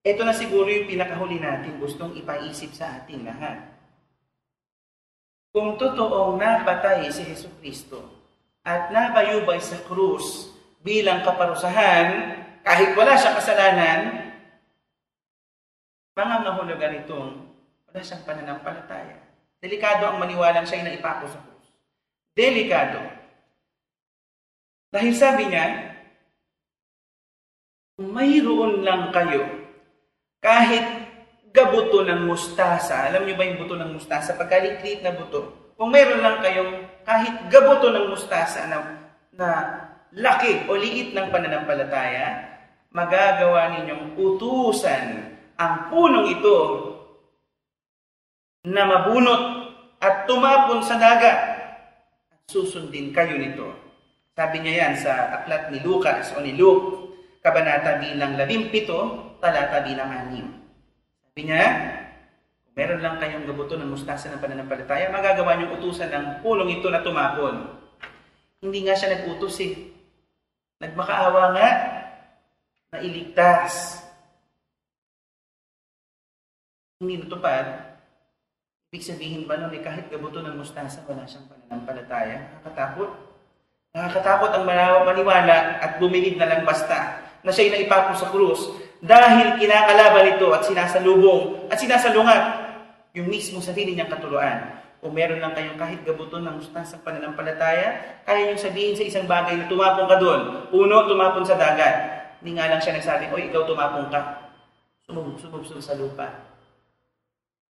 Ito 0.01 0.25
na 0.25 0.34
siguro 0.34 0.65
yung 0.65 0.89
pinakahuli 0.89 1.38
natin 1.38 1.77
gustong 1.77 2.17
ipaisip 2.17 2.73
sa 2.73 3.03
ating 3.03 3.21
lahat. 3.21 3.69
Kung 5.51 5.77
totoong 5.77 6.39
napatay 6.39 7.11
si 7.11 7.27
Heso 7.27 7.51
Kristo 7.61 8.01
at 8.65 8.89
nabayubay 8.89 9.61
sa 9.61 9.77
krus 9.86 10.49
bilang 10.82 11.21
kaparusahan, 11.21 12.39
kahit 12.65 12.97
wala 12.97 13.13
siya 13.13 13.38
kasalanan, 13.38 14.32
Pangangahulugan 16.11 17.07
itong 17.07 17.39
wala 17.88 17.99
siyang 18.03 18.23
pananampalataya. 18.27 19.15
Delikado 19.63 20.11
ang 20.11 20.19
maniwalang 20.19 20.67
siya'y 20.67 20.84
naipako 20.84 21.32
sa 21.32 21.39
krus. 21.39 21.67
Delikado. 22.36 22.99
Dahil 24.92 25.14
sabi 25.16 25.48
niya, 25.48 25.96
mayroon 27.96 28.84
lang 28.84 29.16
kayo, 29.16 29.48
kahit 30.44 30.84
gabuto 31.56 32.04
ng 32.04 32.28
mustasa, 32.28 33.08
alam 33.08 33.24
niyo 33.24 33.39
ba 33.39 33.48
yung 33.48 33.60
buto 33.64 33.80
ng 33.80 33.96
mustasa? 33.96 34.36
Pagkaliklit 34.36 35.00
na 35.00 35.16
buto. 35.16 35.74
Kung 35.80 35.96
mayroon 35.96 36.20
lang 36.20 36.44
kayong 36.44 36.92
kahit 37.08 37.48
gabuto 37.48 37.88
ng 37.88 38.12
mustasa 38.12 38.68
na, 38.68 38.78
na 39.32 39.50
laki 40.12 40.68
o 40.68 40.76
liit 40.76 41.16
ng 41.16 41.32
pananampalataya, 41.32 42.52
magagawa 42.92 43.72
ninyong 43.72 44.20
utusan 44.20 45.32
ang 45.56 45.88
punong 45.88 46.28
ito 46.36 46.58
na 48.68 48.84
mabunot 48.84 49.44
at 50.04 50.28
tumapon 50.28 50.84
sa 50.84 51.00
dagat 51.00 51.39
at 52.34 52.39
susundin 52.52 53.16
kayo 53.16 53.39
nito. 53.39 53.91
Sabi 54.32 54.63
niya 54.63 54.73
yan 54.88 54.93
sa 54.95 55.43
aklat 55.43 55.67
ni 55.75 55.84
Lucas 55.84 56.32
o 56.32 56.39
ni 56.39 56.55
Luke, 56.55 57.11
kabanata 57.43 57.99
bilang 57.99 58.39
17, 58.39 58.71
talata 59.43 59.84
bilang 59.84 60.07
6. 60.07 61.27
Sabi 61.27 61.41
niya, 61.43 61.63
kung 62.63 62.73
meron 62.79 63.03
lang 63.03 63.19
kayong 63.19 63.43
gabuto 63.43 63.75
ng 63.75 63.91
mustasa 63.91 64.32
ng 64.32 64.39
pananampalataya, 64.39 65.11
magagawa 65.11 65.59
niyong 65.59 65.75
utusan 65.82 66.07
ng 66.07 66.25
pulong 66.39 66.79
ito 66.79 66.88
na 66.88 67.03
tumapon. 67.03 67.75
Hindi 68.63 68.88
nga 68.88 68.95
siya 68.95 69.19
nag-utos 69.19 69.57
eh. 69.59 69.91
Nagmakaawa 70.79 71.43
nga 71.57 71.69
na 72.91 72.97
iligtas. 73.03 73.99
Hindi 77.01 77.19
natupad. 77.19 77.97
Ibig 78.91 79.07
sabihin 79.07 79.43
ba 79.47 79.55
nun, 79.55 79.73
eh, 79.73 79.82
kahit 79.82 80.11
gabuto 80.11 80.43
ng 80.43 80.55
mustasa, 80.55 81.01
wala 81.07 81.23
siyang 81.23 81.47
pananampalataya? 81.47 82.59
Nakakatakot. 82.59 83.30
Nakakatakot 83.92 84.56
ang 84.56 84.64
maniwala 85.04 85.84
at 85.84 86.00
bumilib 86.00 86.39
na 86.39 86.48
lang 86.48 86.64
basta 86.64 87.28
na 87.44 87.52
siya'y 87.52 87.76
naipako 87.76 88.16
sa 88.16 88.32
krus 88.32 88.72
dahil 89.04 89.60
kinakalaban 89.60 90.38
ito 90.38 90.48
at 90.56 90.64
sinasalubong 90.64 91.68
at 91.68 91.76
sinasalungat 91.76 92.44
yung 93.12 93.28
mismo 93.28 93.60
sarili 93.60 93.92
niyang 93.92 94.08
katuluan. 94.08 94.80
O 95.02 95.10
meron 95.10 95.42
lang 95.42 95.58
kayong 95.58 95.76
kahit 95.76 96.00
gabuton 96.06 96.46
ng 96.46 96.62
sa 96.72 97.02
pananampalataya, 97.02 98.22
kaya 98.24 98.39
niyong 98.48 98.62
sabihin 98.62 98.96
sa 98.96 99.04
isang 99.04 99.26
bagay 99.26 99.58
na 99.58 99.66
tumapong 99.66 100.06
ka 100.06 100.18
doon. 100.22 100.42
Uno, 100.70 101.10
tumapon 101.10 101.42
sa 101.42 101.58
dagat. 101.58 102.22
Hindi 102.39 102.62
nga 102.62 102.70
lang 102.70 102.80
siya 102.80 103.02
nagsabi, 103.02 103.34
oy, 103.34 103.50
ikaw 103.50 103.66
tumapong 103.66 104.14
ka. 104.14 104.22
Sumubog, 105.10 105.42
sumubog 105.42 105.66
sa 105.66 105.98
lupa. 105.98 106.30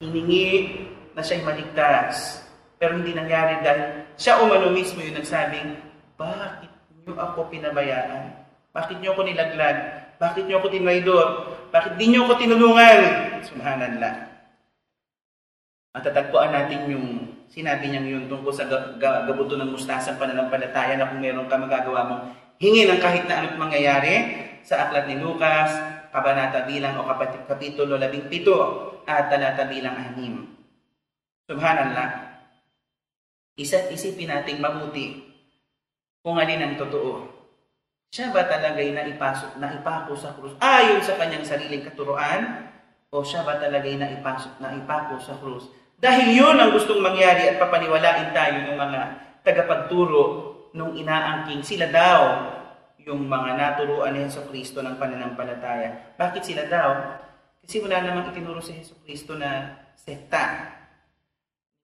Hiningi 0.02 0.76
na 1.14 1.22
siya'y 1.22 1.46
maligtas. 1.46 2.42
Pero 2.82 2.98
hindi 2.98 3.14
nangyari 3.14 3.62
dahil 3.62 4.10
siya 4.18 4.42
umano 4.42 4.74
mismo 4.74 5.06
yung 5.06 5.22
nagsabing, 5.22 5.91
bakit 6.22 6.70
niyo 7.02 7.18
ako 7.18 7.50
pinabayaan? 7.50 8.46
Bakit 8.72 9.02
niyo 9.02 9.18
ako 9.18 9.22
nilaglag? 9.26 9.78
Bakit 10.22 10.44
niyo 10.46 10.62
ako 10.62 10.68
tinraidor? 10.70 11.28
Bakit 11.74 11.98
di 11.98 12.06
niyo 12.14 12.30
ako 12.30 12.38
tinulungan? 12.38 13.00
Subhanallah. 13.42 14.30
Matatagpuan 15.98 16.54
natin 16.54 16.88
yung 16.94 17.08
sinabi 17.50 17.90
niyang 17.90 18.08
yun 18.08 18.24
tungkol 18.30 18.54
sa 18.54 18.70
gabuto 19.02 19.58
ng 19.58 19.74
mustasang 19.74 20.22
pananampalataya 20.22 20.96
na 20.96 21.10
kung 21.10 21.20
meron 21.20 21.50
ka 21.50 21.58
magagawa 21.58 22.08
mong 22.08 22.24
hingi 22.62 22.86
ng 22.86 23.02
kahit 23.02 23.26
na 23.26 23.44
ano't 23.44 23.58
mangyayari 23.58 24.46
sa 24.62 24.88
aklat 24.88 25.10
ni 25.10 25.18
Lucas, 25.18 25.74
kabanata 26.14 26.70
bilang 26.70 27.02
o 27.02 27.10
kapitulo 27.50 27.98
17 27.98 28.30
at 29.10 29.26
talata 29.28 29.66
bilang 29.66 29.98
6. 30.16 31.50
Subhanallah. 31.50 32.10
Isa't 33.58 33.90
isipin 33.92 34.32
nating 34.32 34.62
mabuti 34.64 35.31
kung 36.22 36.38
alin 36.38 36.62
ang 36.62 36.76
totoo. 36.78 37.26
Siya 38.12 38.30
ba 38.30 38.46
talaga'y 38.46 38.94
naipasok, 38.94 39.58
naipako 39.58 40.14
sa 40.14 40.36
krus 40.38 40.54
ayon 40.62 41.02
sa 41.02 41.18
kanyang 41.18 41.48
sariling 41.48 41.82
katuruan? 41.88 42.70
O 43.10 43.26
siya 43.26 43.42
ba 43.42 43.58
talaga'y 43.58 43.98
naipasok, 43.98 44.62
naipako 44.62 45.18
sa 45.18 45.36
krus? 45.42 45.72
Dahil 45.98 46.34
yun 46.34 46.58
ang 46.58 46.74
gustong 46.76 47.02
mangyari 47.02 47.50
at 47.50 47.58
papaniwalain 47.62 48.34
tayo 48.34 48.68
ng 48.68 48.78
mga 48.78 49.02
tagapagturo 49.42 50.24
nung 50.78 50.94
inaangking 50.94 51.62
sila 51.66 51.90
daw 51.90 52.22
yung 53.02 53.26
mga 53.26 53.58
naturuan 53.58 54.14
ni 54.14 54.28
Heso 54.28 54.46
Kristo 54.46 54.86
ng 54.86 55.02
pananampalataya. 55.02 56.14
Bakit 56.20 56.42
sila 56.46 56.64
daw? 56.70 56.90
Kasi 57.66 57.82
wala 57.82 58.02
namang 58.02 58.30
itinuro 58.30 58.62
si 58.62 58.78
Heso 58.78 58.94
Kristo 59.02 59.40
na 59.40 59.82
sekta. 59.98 60.70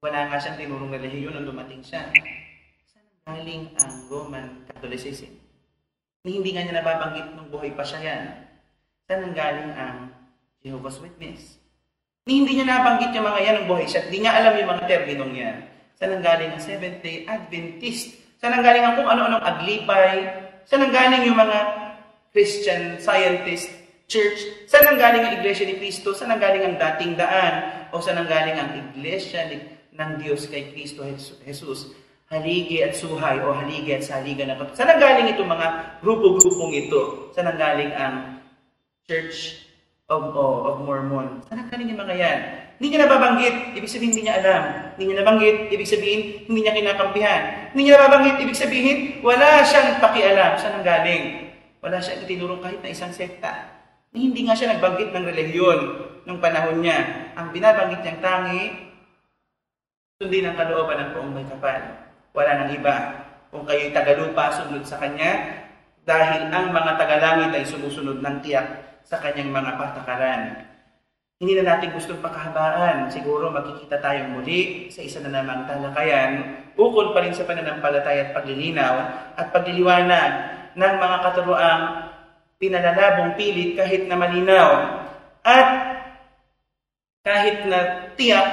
Wala 0.04 0.30
nga 0.30 0.38
siyang 0.38 0.62
tinurong 0.62 0.94
relihiyon 0.94 1.34
nung 1.34 1.50
dumating 1.50 1.82
siya 1.82 2.06
galing 3.28 3.76
ang 3.76 3.94
Roman 4.08 4.64
Catholicism. 4.72 5.36
Hindi 6.24 6.56
nga 6.56 6.64
niya 6.64 6.80
nababanggit 6.80 7.36
nung 7.36 7.52
buhay 7.52 7.76
pa 7.76 7.84
siya 7.84 8.00
yan. 8.04 8.24
Saan 9.08 9.24
ang 9.28 9.36
galing 9.36 9.72
ang 9.76 9.98
Jehovah's 10.64 11.00
Witness? 11.04 11.60
Hindi 12.28 12.60
niya 12.60 12.68
nabanggit 12.68 13.16
yung 13.16 13.28
mga 13.28 13.40
yan 13.44 13.56
ng 13.64 13.68
buhay 13.68 13.88
siya. 13.88 14.08
Hindi 14.08 14.24
niya 14.24 14.34
alam 14.36 14.54
yung 14.60 14.70
mga 14.72 14.84
terminong 14.88 15.34
yan. 15.36 15.58
Saan 15.96 16.12
ang 16.16 16.24
galing 16.24 16.52
ang 16.56 16.64
Seventh-day 16.64 17.28
Adventist? 17.28 18.16
Saan 18.40 18.56
ang 18.56 18.64
galing 18.64 18.84
ang 18.84 18.96
kung 19.00 19.08
ano-anong 19.08 19.44
aglipay? 19.44 20.16
Saan 20.68 20.84
ang 20.88 20.94
galing 20.96 21.24
yung 21.28 21.40
mga 21.40 21.60
Christian 22.32 23.00
Scientist 23.00 23.72
Church? 24.12 24.68
Saan 24.68 24.88
ang 24.88 25.00
galing 25.00 25.24
ang 25.24 25.34
Iglesia 25.40 25.68
ni 25.68 25.80
Cristo? 25.80 26.12
Saan 26.12 26.32
ang 26.32 26.44
galing 26.44 26.64
ang 26.64 26.76
dating 26.76 27.16
daan? 27.16 27.88
O 27.92 28.04
saan 28.04 28.20
ang 28.20 28.28
galing 28.28 28.56
ang 28.60 28.72
Iglesia 28.76 29.48
ng 29.96 30.12
Diyos 30.20 30.52
kay 30.52 30.76
Kristo 30.76 31.08
Jesus? 31.48 32.07
Haligi 32.28 32.84
at 32.84 32.92
suhay 32.92 33.40
o 33.40 33.56
haligi 33.56 33.96
at 33.96 34.04
saligan 34.04 34.52
ng 34.52 34.60
Saan 34.76 34.92
ang 34.92 35.00
galing 35.00 35.32
itong 35.32 35.48
mga 35.48 35.68
grupo-grupong 36.04 36.74
ito? 36.76 37.32
Saan 37.32 37.48
ang 37.48 37.60
galing 37.60 37.92
ang 37.96 38.16
Church 39.08 39.64
of, 40.12 40.36
oh, 40.36 40.68
of 40.68 40.84
Mormon? 40.84 41.40
Saan 41.48 41.64
ang 41.64 41.72
galing 41.72 41.88
yung 41.88 42.04
mga 42.04 42.16
yan? 42.20 42.40
Hindi 42.78 42.88
niya 42.94 43.08
nababanggit, 43.08 43.56
ibig 43.74 43.90
sabihin 43.90 44.12
hindi 44.12 44.24
niya 44.28 44.36
alam. 44.44 44.64
Hindi 44.94 45.04
niya 45.08 45.18
nabanggit, 45.24 45.58
ibig 45.72 45.90
sabihin 45.90 46.22
hindi 46.46 46.60
niya 46.62 46.76
kinakampihan. 46.76 47.42
Hindi 47.72 47.82
niya 47.88 47.94
nababanggit, 47.96 48.36
ibig 48.44 48.60
sabihin 48.60 48.98
wala 49.24 49.64
siyang 49.64 49.98
pakialam. 50.04 50.52
Saan 50.60 50.76
ang 50.78 50.86
galing? 50.86 51.24
Wala 51.80 51.98
siyang 52.04 52.28
itinurong 52.28 52.60
kahit 52.60 52.84
na 52.84 52.92
isang 52.92 53.16
sekta. 53.16 53.80
Hindi 54.12 54.44
nga 54.44 54.54
siya 54.54 54.76
nagbanggit 54.76 55.10
ng 55.16 55.24
relihiyon 55.24 55.80
nung 56.28 56.44
panahon 56.44 56.84
niya. 56.84 57.32
Ang 57.40 57.56
binabanggit 57.56 58.04
niyang 58.04 58.22
tangi, 58.22 58.64
sundin 60.20 60.52
ang 60.52 60.58
kalooban 60.60 61.00
ng 61.00 61.10
poong 61.16 61.32
may 61.32 61.48
kapal. 61.48 62.07
Wala 62.38 62.54
nang 62.54 62.70
iba. 62.70 63.26
Kung 63.50 63.66
kayo'y 63.66 63.90
tagalupa, 63.90 64.54
sunod 64.54 64.86
sa 64.86 65.02
Kanya, 65.02 65.58
dahil 66.06 66.54
ang 66.54 66.70
mga 66.70 67.02
tagalangit 67.02 67.50
ay 67.58 67.66
sumusunod 67.66 68.22
ng 68.22 68.38
tiyak 68.46 69.02
sa 69.02 69.18
Kanyang 69.18 69.50
mga 69.50 69.72
patakaran. 69.74 70.42
Hindi 71.42 71.58
na 71.58 71.74
natin 71.74 71.98
gustong 71.98 72.22
pakahabaan. 72.22 73.10
Siguro 73.10 73.50
makikita 73.50 73.98
tayong 73.98 74.38
muli 74.38 74.94
sa 74.94 75.02
isa 75.02 75.18
na 75.26 75.42
namang 75.42 75.66
talakayan, 75.66 76.62
ukol 76.78 77.10
pa 77.10 77.26
rin 77.26 77.34
sa 77.34 77.50
pananampalataya 77.50 78.30
at 78.30 78.32
paglilinaw 78.38 78.96
at 79.34 79.48
pagliliwanag 79.50 80.32
ng 80.78 80.94
mga 81.02 81.18
katuroang 81.26 81.84
pinalalabong 82.62 83.34
pilit 83.34 83.74
kahit 83.74 84.06
na 84.06 84.18
malinaw 84.18 84.70
at 85.42 85.70
kahit 87.26 87.66
na 87.66 88.10
tiyak 88.14 88.50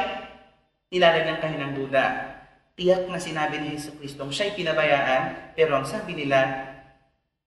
nilalagyan 0.89 1.41
kayo 1.41 1.57
ng 1.57 1.73
duda 1.77 2.34
tiyak 2.75 3.07
na 3.07 3.23
sinabi 3.23 3.63
ni 3.63 3.79
Hesus 3.79 3.95
Kristo, 3.99 4.27
siya'y 4.27 4.59
pinabayaan, 4.59 5.55
pero 5.55 5.79
ang 5.79 5.87
sabi 5.87 6.19
nila, 6.19 6.43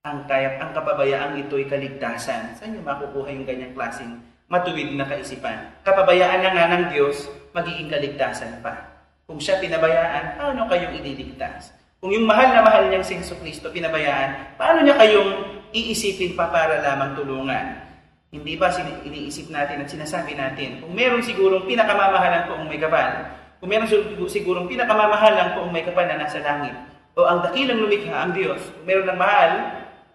ang 0.08 0.24
kayap, 0.24 0.64
ang 0.64 0.72
kapabayaan 0.72 1.36
ito'y 1.44 1.68
kaligtasan. 1.68 2.56
Saan 2.56 2.72
niyo 2.72 2.82
makukuha 2.88 3.28
yung 3.36 3.44
ganyang 3.44 3.76
klaseng 3.76 4.24
matuwid 4.48 4.96
na 4.96 5.04
kaisipan? 5.04 5.84
Kapabayaan 5.84 6.40
na 6.40 6.52
nga 6.56 6.66
ng 6.72 6.86
Diyos, 6.96 7.28
magiging 7.52 7.92
kaligtasan 7.92 8.64
pa. 8.64 9.04
Kung 9.28 9.44
siya 9.44 9.60
pinabayaan, 9.60 10.40
paano 10.40 10.64
kayong 10.72 10.96
ililigtas? 11.04 11.76
Kung 12.00 12.16
yung 12.16 12.24
mahal 12.24 12.56
na 12.56 12.64
mahal 12.64 12.88
niyang 12.88 13.04
si 13.04 13.20
Hesus 13.20 13.36
Kristo 13.44 13.68
pinabayaan, 13.68 14.56
paano 14.56 14.80
niya 14.88 14.96
kayong 14.96 15.32
iisipin 15.76 16.40
pa 16.40 16.48
para 16.48 16.80
lamang 16.80 17.20
tulungan? 17.20 17.84
Hindi 18.32 18.56
ba 18.56 18.72
iniisip 18.80 19.52
natin 19.52 19.84
at 19.84 19.92
sinasabi 19.92 20.40
natin, 20.40 20.80
kung 20.80 20.96
meron 20.96 21.20
sigurong 21.20 21.68
pinakamamahalan 21.68 22.48
po 22.48 22.60
ang 22.60 22.68
may 22.72 22.80
gabal, 22.80 23.37
kung 23.58 23.70
meron 23.70 23.90
sigurong 24.30 24.70
pinakamamahal 24.70 25.58
kung 25.58 25.74
may 25.74 25.82
kapal 25.82 26.06
na 26.06 26.22
nasa 26.22 26.42
langit, 26.42 26.74
o 27.18 27.26
ang 27.26 27.42
dakilang 27.42 27.82
lumikha, 27.82 28.14
ang 28.14 28.32
Diyos, 28.38 28.62
kung 28.62 28.86
meron 28.86 29.10
ng 29.10 29.18
mahal, 29.18 29.52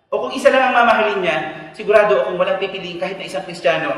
o 0.06 0.28
kung 0.28 0.32
isa 0.36 0.52
lang 0.54 0.70
ang 0.70 0.86
mamahalin 0.86 1.18
niya, 1.24 1.36
sigurado 1.74 2.28
kung 2.28 2.38
walang 2.38 2.62
pipiliin 2.62 3.00
kahit 3.02 3.18
na 3.18 3.26
isang 3.26 3.42
Kristiyano, 3.42 3.90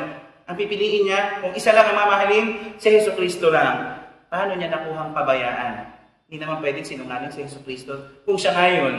ang 0.44 0.56
pipiliin 0.56 1.04
niya, 1.08 1.20
kung 1.44 1.52
isa 1.52 1.72
lang 1.76 1.90
ang 1.90 1.96
mamahalin, 2.00 2.76
si 2.80 2.88
Heso 2.88 3.12
Kristo 3.12 3.48
lang. 3.52 4.00
Paano 4.28 4.56
niya 4.56 4.72
nakuhang 4.72 5.12
pabayaan? 5.12 5.90
Hindi 6.28 6.36
naman 6.40 6.60
pwedeng 6.64 6.84
sinungaling 6.84 7.32
si 7.32 7.44
Heso 7.44 7.60
Kristo 7.64 8.24
kung 8.24 8.40
siya 8.40 8.56
ngayon 8.56 8.94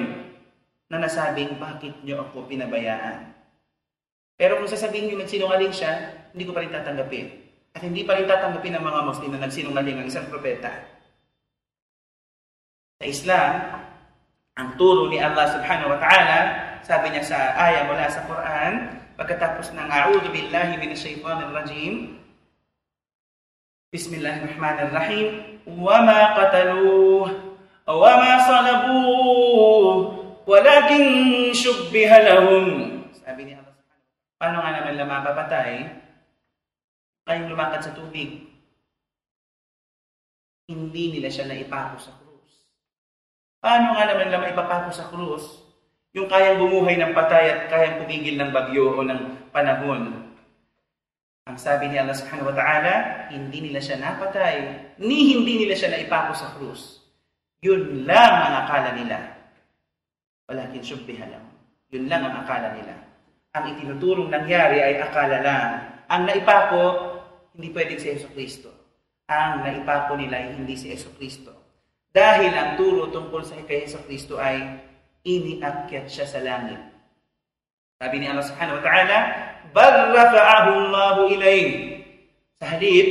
na 0.90 1.02
nasabing, 1.02 1.58
bakit 1.58 1.94
niyo 2.06 2.26
ako 2.26 2.46
pinabayaan? 2.46 3.34
Pero 4.36 4.60
kung 4.60 4.70
sasabihin 4.70 5.10
niyo 5.10 5.18
nagsinungaling 5.22 5.74
siya, 5.74 5.92
hindi 6.36 6.44
ko 6.44 6.52
pa 6.52 6.62
rin 6.62 6.74
tatanggapin. 6.74 7.45
At 7.75 7.87
hindi 7.87 8.03
pa 8.03 8.19
rin 8.19 8.27
tatanggapin 8.27 8.75
ng 8.75 8.85
mga 8.85 9.01
Muslim 9.07 9.31
na 9.33 9.47
nagsinungaling 9.47 9.97
ang 10.03 10.07
isang 10.11 10.27
propeta. 10.27 10.71
Sa 13.01 13.05
Islam, 13.07 13.53
ang 14.59 14.69
turo 14.77 15.09
ni 15.09 15.23
Allah 15.23 15.47
subhanahu 15.55 15.95
wa 15.95 15.99
ta'ala, 16.03 16.39
sabi 16.85 17.15
niya 17.15 17.25
sa 17.25 17.39
aya 17.57 17.87
mula 17.87 18.11
sa 18.11 18.27
Quran, 18.27 18.93
pagkatapos 19.15 19.73
ng 19.73 19.89
A'udhu 19.89 20.29
billahi 20.29 20.77
minash 20.77 21.07
shaitanir 21.07 21.49
rajim, 21.55 22.19
Bismillahirrahmanirrahim, 23.91 25.27
وَمَا 25.67 26.21
قَتَلُوهُ 26.39 27.27
وَمَا 27.91 28.33
صَلَبُوهُ 28.47 29.95
وَلَكِنْ 30.47 31.03
شُبِّهَ 31.55 32.11
لَهُمْ 32.11 32.65
Sabi 33.19 33.41
ni 33.47 33.53
Allah, 33.55 33.75
paano 34.39 34.57
nga 34.63 34.71
naman 34.79 34.95
lang 34.95 35.11
mapapatay? 35.11 35.71
Kayong 37.26 37.50
lumakad 37.50 37.82
sa 37.82 37.98
tubig. 37.98 38.46
Hindi 40.66 41.04
nila 41.18 41.30
siya 41.30 41.50
naipako 41.50 41.98
sa 42.02 42.14
krus. 42.22 42.66
Paano 43.62 43.98
nga 43.98 44.06
naman 44.10 44.30
lang 44.30 44.50
ipapako 44.50 44.90
sa 44.94 45.10
krus? 45.10 45.66
Yung 46.16 46.32
kayang 46.32 46.62
bumuhay 46.62 46.96
ng 46.96 47.12
patay 47.12 47.52
at 47.52 47.62
kayang 47.68 48.06
pumigil 48.06 48.40
ng 48.40 48.54
bagyo 48.56 48.98
o 48.98 49.04
ng 49.04 49.52
panahon. 49.52 50.32
Ang 51.46 51.58
sabi 51.62 51.92
ni 51.92 52.02
Allah 52.02 52.18
subhanahu 52.18 52.50
wa 52.50 52.58
ta'ala, 52.58 52.94
hindi 53.30 53.70
nila 53.70 53.78
siya 53.78 54.02
napatay, 54.02 54.56
ni 54.98 55.38
hindi 55.38 55.62
nila 55.62 55.78
siya 55.78 55.94
naipako 55.94 56.34
sa 56.34 56.58
krus. 56.58 57.06
Yun 57.62 58.06
lang 58.10 58.34
ang 58.34 58.56
akala 58.66 58.90
nila. 58.98 59.18
Walakin 60.50 60.82
syubbiha 60.82 61.26
lang. 61.30 61.46
Yun 61.94 62.10
lang 62.10 62.26
ang 62.26 62.46
akala 62.46 62.74
nila. 62.74 62.98
Ang 63.54 63.78
itinuturong 63.78 64.34
nangyari 64.34 64.82
ay 64.82 65.02
akala 65.02 65.38
lang. 65.42 65.70
Ang 66.10 66.22
naipako, 66.30 67.15
hindi 67.56 67.72
pwedeng 67.72 68.00
si 68.00 68.08
Yeso 68.12 68.28
Kristo. 68.36 68.70
Ang 69.32 69.64
naipako 69.66 70.20
nila 70.20 70.38
ay 70.38 70.60
hindi 70.60 70.76
si 70.76 70.92
Yeso 70.92 71.10
Kristo. 71.16 71.56
Dahil 72.12 72.52
ang 72.52 72.76
turo 72.76 73.10
tungkol 73.10 73.42
sa 73.48 73.56
kay 73.64 73.88
Yeso 73.88 74.04
Kristo 74.04 74.38
ay 74.38 74.84
iniakyat 75.24 76.06
siya 76.12 76.28
sa 76.28 76.44
langit. 76.44 76.78
Sabi 77.96 78.20
ni 78.20 78.28
Allah 78.28 78.46
subhanahu 78.46 78.78
wa 78.80 78.84
ta'ala, 78.84 79.18
Bal 79.72 79.96
rafa'ahu 80.14 80.72
Allahu 80.88 81.22
ilayh. 81.32 81.68
Sa 82.60 82.76
halip, 82.76 83.08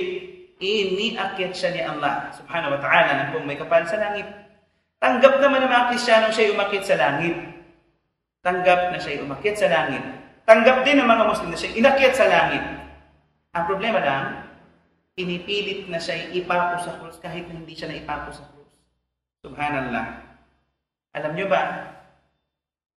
iniakyat 0.61 1.53
siya 1.53 1.71
ni 1.73 1.83
Allah 1.83 2.33
subhanahu 2.37 2.77
wa 2.77 2.81
ta'ala 2.81 3.11
ng 3.13 3.29
kung 3.33 3.45
may 3.49 3.59
kapal 3.59 3.85
sa 3.89 3.97
langit. 3.97 4.29
Tanggap 5.01 5.41
naman 5.41 5.65
ng 5.65 5.73
mga 5.73 5.89
Kristiyanong 5.93 6.33
siya 6.33 6.53
umakit 6.57 6.85
sa 6.85 6.97
langit. 6.97 7.37
Tanggap 8.41 8.93
na 8.93 8.99
siya 9.01 9.25
umakit 9.25 9.57
sa 9.57 9.69
langit. 9.69 10.05
Tanggap 10.45 10.85
din 10.85 11.01
ng 11.01 11.09
mga 11.09 11.25
Muslim 11.29 11.49
na 11.53 11.59
siya 11.61 11.77
inakyat 11.77 12.15
sa 12.17 12.29
langit. 12.29 12.65
Ang 13.55 13.65
problema 13.71 14.03
lang, 14.03 14.25
pinipilit 15.15 15.87
na 15.87 16.03
siya 16.03 16.27
ipako 16.35 16.75
sa 16.83 16.99
krus 16.99 17.23
kahit 17.23 17.47
na 17.47 17.63
hindi 17.63 17.79
siya 17.79 17.87
na 17.87 18.03
ipako 18.03 18.35
sa 18.35 18.45
krus. 18.51 18.75
Subhanallah. 19.47 20.07
Alam 21.15 21.33
nyo 21.39 21.47
ba, 21.47 21.63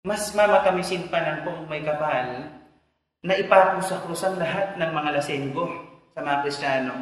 mas 0.07 0.31
mamatamisin 0.31 1.11
pa 1.11 1.19
ng 1.19 1.39
kung 1.43 1.67
may 1.67 1.83
kapal 1.83 2.47
na 3.19 3.33
ipako 3.35 3.83
sa 3.83 3.99
krus 3.99 4.23
ang 4.23 4.39
lahat 4.39 4.79
ng 4.79 4.91
mga 4.95 5.09
lasenggo 5.19 5.67
sa 6.15 6.23
mga 6.23 6.37
Kristiyano 6.47 6.95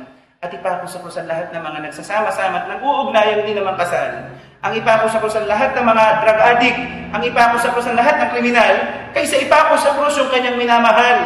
at 0.44 0.50
ipako 0.50 0.90
sa 0.90 1.00
krus 1.00 1.16
ang 1.22 1.30
lahat 1.30 1.54
ng 1.54 1.62
mga 1.62 1.80
nagsasama-sama 1.88 2.66
at 2.66 2.68
nag-uugnayan 2.74 3.46
din 3.46 3.56
naman 3.62 3.78
kasal. 3.78 4.34
Ang 4.64 4.74
ipako 4.80 5.06
sa 5.12 5.20
krus 5.24 5.36
ang 5.38 5.48
lahat 5.48 5.72
ng 5.76 5.86
mga 5.86 6.06
drug 6.26 6.40
addict, 6.42 6.80
ang 7.14 7.22
ipako 7.22 7.56
sa 7.62 7.70
krus 7.72 7.88
ang 7.88 7.96
lahat 8.00 8.16
ng 8.18 8.30
kriminal, 8.34 8.76
kaysa 9.14 9.40
ipako 9.40 9.78
sa 9.78 9.94
krus 9.94 10.18
yung 10.18 10.32
kanyang 10.34 10.58
minamahal 10.58 11.18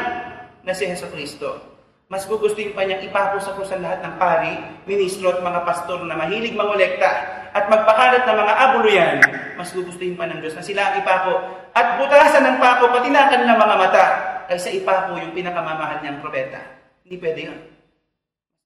na 0.61 0.73
si 0.75 0.85
Heso 0.89 1.07
Kristo. 1.09 1.66
Mas 2.07 2.23
gugustuhin 2.23 2.71
pa 2.71 2.87
niyang 2.87 3.03
ipako 3.03 3.35
sa 3.43 3.51
krus 3.51 3.67
ang 3.75 3.83
lahat 3.83 3.99
ng 3.99 4.15
pari, 4.15 4.55
ministro 4.87 5.27
at 5.27 5.43
mga 5.43 5.67
pastor 5.67 6.07
na 6.07 6.15
mahilig 6.15 6.55
mangolekta 6.55 7.11
at 7.51 7.67
magpakalat 7.67 8.23
ng 8.23 8.37
mga 8.39 8.53
abuluyan. 8.63 9.17
Mas 9.59 9.75
gugustuhin 9.75 10.15
pa 10.15 10.23
ng 10.23 10.39
Diyos 10.39 10.55
na 10.55 10.63
sila 10.63 10.87
ang 10.87 11.03
ipako 11.03 11.35
at 11.75 11.99
butasan 11.99 12.47
ng 12.47 12.57
pako 12.63 12.95
pati 12.95 13.11
na 13.11 13.27
kanilang 13.27 13.59
mga 13.59 13.75
mata 13.75 14.05
kaysa 14.47 14.71
ipako 14.71 15.19
yung 15.19 15.35
pinakamamahal 15.35 15.99
niyang 15.99 16.23
propeta. 16.23 16.63
Hindi 17.03 17.15
pwede 17.19 17.39
yun. 17.51 17.59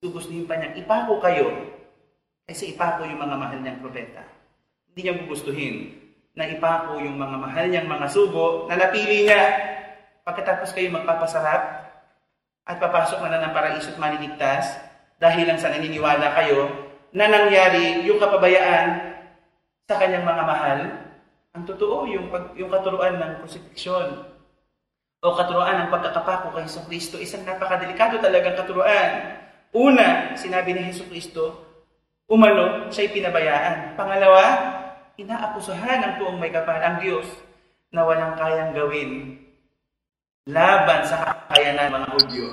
Gugustuhin 0.05 0.45
pa 0.45 0.61
niyang 0.61 0.77
ipako 0.77 1.17
kayo 1.17 1.49
kaysa 2.45 2.69
ipako 2.69 3.09
yung 3.09 3.25
mga 3.25 3.35
mahal 3.41 3.57
niyang 3.57 3.81
propeta. 3.81 4.21
Hindi 4.85 4.99
niya 5.01 5.17
gugustuhin 5.17 5.75
na 6.37 6.45
ipako 6.45 7.01
yung 7.01 7.17
mga 7.17 7.37
mahal 7.41 7.65
niyang 7.73 7.89
mga 7.89 8.05
sugo 8.05 8.69
na 8.69 8.77
napili 8.77 9.25
niya. 9.25 9.41
Pagkatapos 10.21 10.77
kayo 10.77 10.93
magpapasarap 10.93 11.90
at 12.65 12.77
papasok 12.77 13.25
na 13.25 13.37
na 13.37 13.49
ng 13.49 13.53
paraiso 13.55 13.89
at 13.91 13.97
maniligtas 13.97 14.77
dahil 15.17 15.49
lang 15.49 15.61
sa 15.61 15.69
naniniwala 15.73 16.33
kayo 16.37 16.69
na 17.13 17.27
nangyari 17.27 18.05
yung 18.07 18.17
kapabayaan 18.17 19.13
sa 19.85 19.99
kanyang 19.99 20.23
mga 20.23 20.43
mahal, 20.47 20.79
ang 21.51 21.63
totoo, 21.67 22.07
yung, 22.07 22.31
pag, 22.31 22.55
yung 22.55 22.71
katuruan 22.71 23.19
ng 23.19 23.43
crucifixion 23.43 24.23
o 25.21 25.35
katuruan 25.35 25.85
ng 25.85 25.91
pagkakapako 25.91 26.55
kay 26.55 26.63
Heso 26.65 26.81
Kristo, 26.87 27.19
isang 27.19 27.43
napakadelikado 27.43 28.17
talagang 28.23 28.55
katuruan. 28.55 29.37
Una, 29.75 30.33
sinabi 30.39 30.71
ni 30.71 30.87
Heso 30.87 31.03
Kristo, 31.11 31.59
umano, 32.31 32.87
siya'y 32.87 33.11
pinabayaan. 33.11 33.99
Pangalawa, 33.99 34.43
inaakusahan 35.19 35.99
ng 36.01 36.13
buong 36.23 36.39
may 36.39 36.49
kapal 36.49 36.79
ang 36.79 37.03
Diyos 37.03 37.27
na 37.91 38.07
walang 38.07 38.39
kayang 38.39 38.71
gawin 38.71 39.43
laban 40.49 41.05
sa 41.05 41.21
kakayanan 41.21 41.91
ng 41.91 41.93
mga 41.93 42.07
Hudyo. 42.17 42.47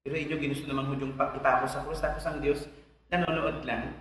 Pero 0.00 0.14
inyo 0.16 0.36
ginusto 0.40 0.64
namang 0.64 0.88
Hudyong 0.96 1.12
ipako 1.16 1.66
sa 1.68 1.84
krus, 1.84 2.00
tapos 2.00 2.24
ang 2.24 2.40
Diyos 2.40 2.64
nanonood 3.12 3.60
lang, 3.68 3.92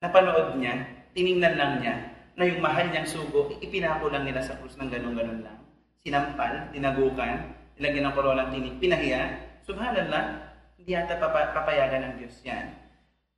napanood 0.00 0.56
niya, 0.56 1.04
tiningnan 1.12 1.54
lang 1.60 1.72
niya, 1.84 1.94
na 2.40 2.48
yung 2.48 2.64
mahal 2.64 2.88
niyang 2.88 3.04
sugo, 3.04 3.52
ipinako 3.60 4.08
lang 4.08 4.24
nila 4.24 4.40
sa 4.40 4.56
krus 4.56 4.80
ng 4.80 4.88
ganun-ganun 4.88 5.44
lang. 5.44 5.58
Sinampal, 6.00 6.72
tinagukan, 6.72 7.52
nilagyan 7.76 8.08
ng 8.08 8.16
koronang 8.16 8.48
tinig, 8.48 8.80
pinahiya. 8.80 9.36
Subhanallah, 9.68 10.40
hindi 10.80 10.96
yata 10.96 11.20
papa, 11.20 11.52
papayagan 11.52 12.08
ng 12.08 12.14
Diyos 12.24 12.40
yan. 12.40 12.72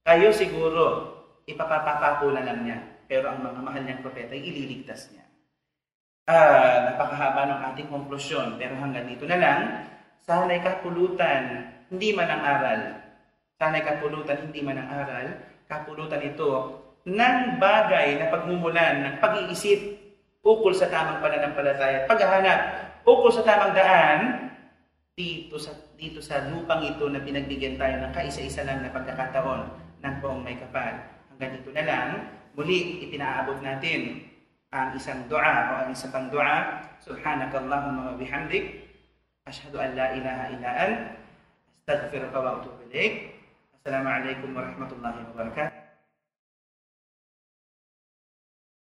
Kayo 0.06 0.30
siguro, 0.30 0.84
ipapapako 1.50 2.30
na 2.30 2.46
lang 2.46 2.62
niya. 2.62 2.78
Pero 3.10 3.34
ang 3.34 3.42
mga 3.42 3.60
mahal 3.66 3.82
niyang 3.82 4.02
propeta, 4.06 4.38
ililigtas 4.38 5.10
niya. 5.10 5.21
Ah, 6.22 6.86
napakahaba 6.86 7.50
ng 7.50 7.60
ating 7.74 7.90
konklusyon. 7.90 8.54
Pero 8.54 8.78
hanggang 8.78 9.10
dito 9.10 9.26
na 9.26 9.42
lang, 9.42 9.60
sana'y 10.22 10.62
kapulutan, 10.62 11.66
hindi 11.90 12.14
man 12.14 12.30
ang 12.30 12.42
aral. 12.46 12.80
Sana'y 13.58 13.82
kapulutan, 13.82 14.38
hindi 14.38 14.62
man 14.62 14.78
ang 14.78 14.90
aral. 15.02 15.26
Kapulutan 15.66 16.22
ito 16.22 16.78
ng 17.02 17.58
bagay 17.58 18.22
na 18.22 18.30
pagmumulan 18.30 19.02
ng 19.02 19.14
pag-iisip 19.18 19.98
ukol 20.46 20.70
sa 20.70 20.86
tamang 20.86 21.18
pananampalataya 21.18 22.06
at 22.06 22.06
paghahanap 22.06 22.60
ukol 23.02 23.30
sa 23.34 23.42
tamang 23.42 23.74
daan 23.74 24.50
dito 25.18 25.58
sa 25.58 25.74
dito 25.98 26.22
sa 26.22 26.50
lupang 26.50 26.82
ito 26.86 27.06
na 27.10 27.22
pinagbigyan 27.22 27.78
tayo 27.78 27.98
ng 27.98 28.14
kaisa-isa 28.14 28.62
lang 28.62 28.82
na 28.82 28.94
pagkakataon 28.94 29.62
ng 30.02 30.14
buong 30.22 30.42
may 30.42 30.54
kapal. 30.58 30.98
Hanggang 31.34 31.58
dito 31.58 31.70
na 31.74 31.82
lang, 31.82 32.08
muli 32.54 33.02
ipinaabot 33.06 33.58
natin 33.58 34.31
ang 34.72 34.96
isang 34.96 35.28
dua 35.28 35.52
o 35.68 35.72
ang 35.84 35.88
isang 35.92 36.08
pang 36.08 36.32
dua. 36.32 36.80
Subhanakallahumma 37.04 38.12
wa 38.12 38.14
bihamdik. 38.16 38.88
Ashhadu 39.44 39.76
an 39.76 39.92
la 39.92 40.16
ilaha 40.16 40.44
illa 40.48 40.70
ant. 40.88 40.98
Astaghfiruka 41.84 42.38
wa 42.40 42.50
atubu 42.58 42.88
ilaik. 42.88 43.36
Assalamualaikum 43.76 44.56
warahmatullahi 44.56 45.20
wabarakatuh. 45.28 45.71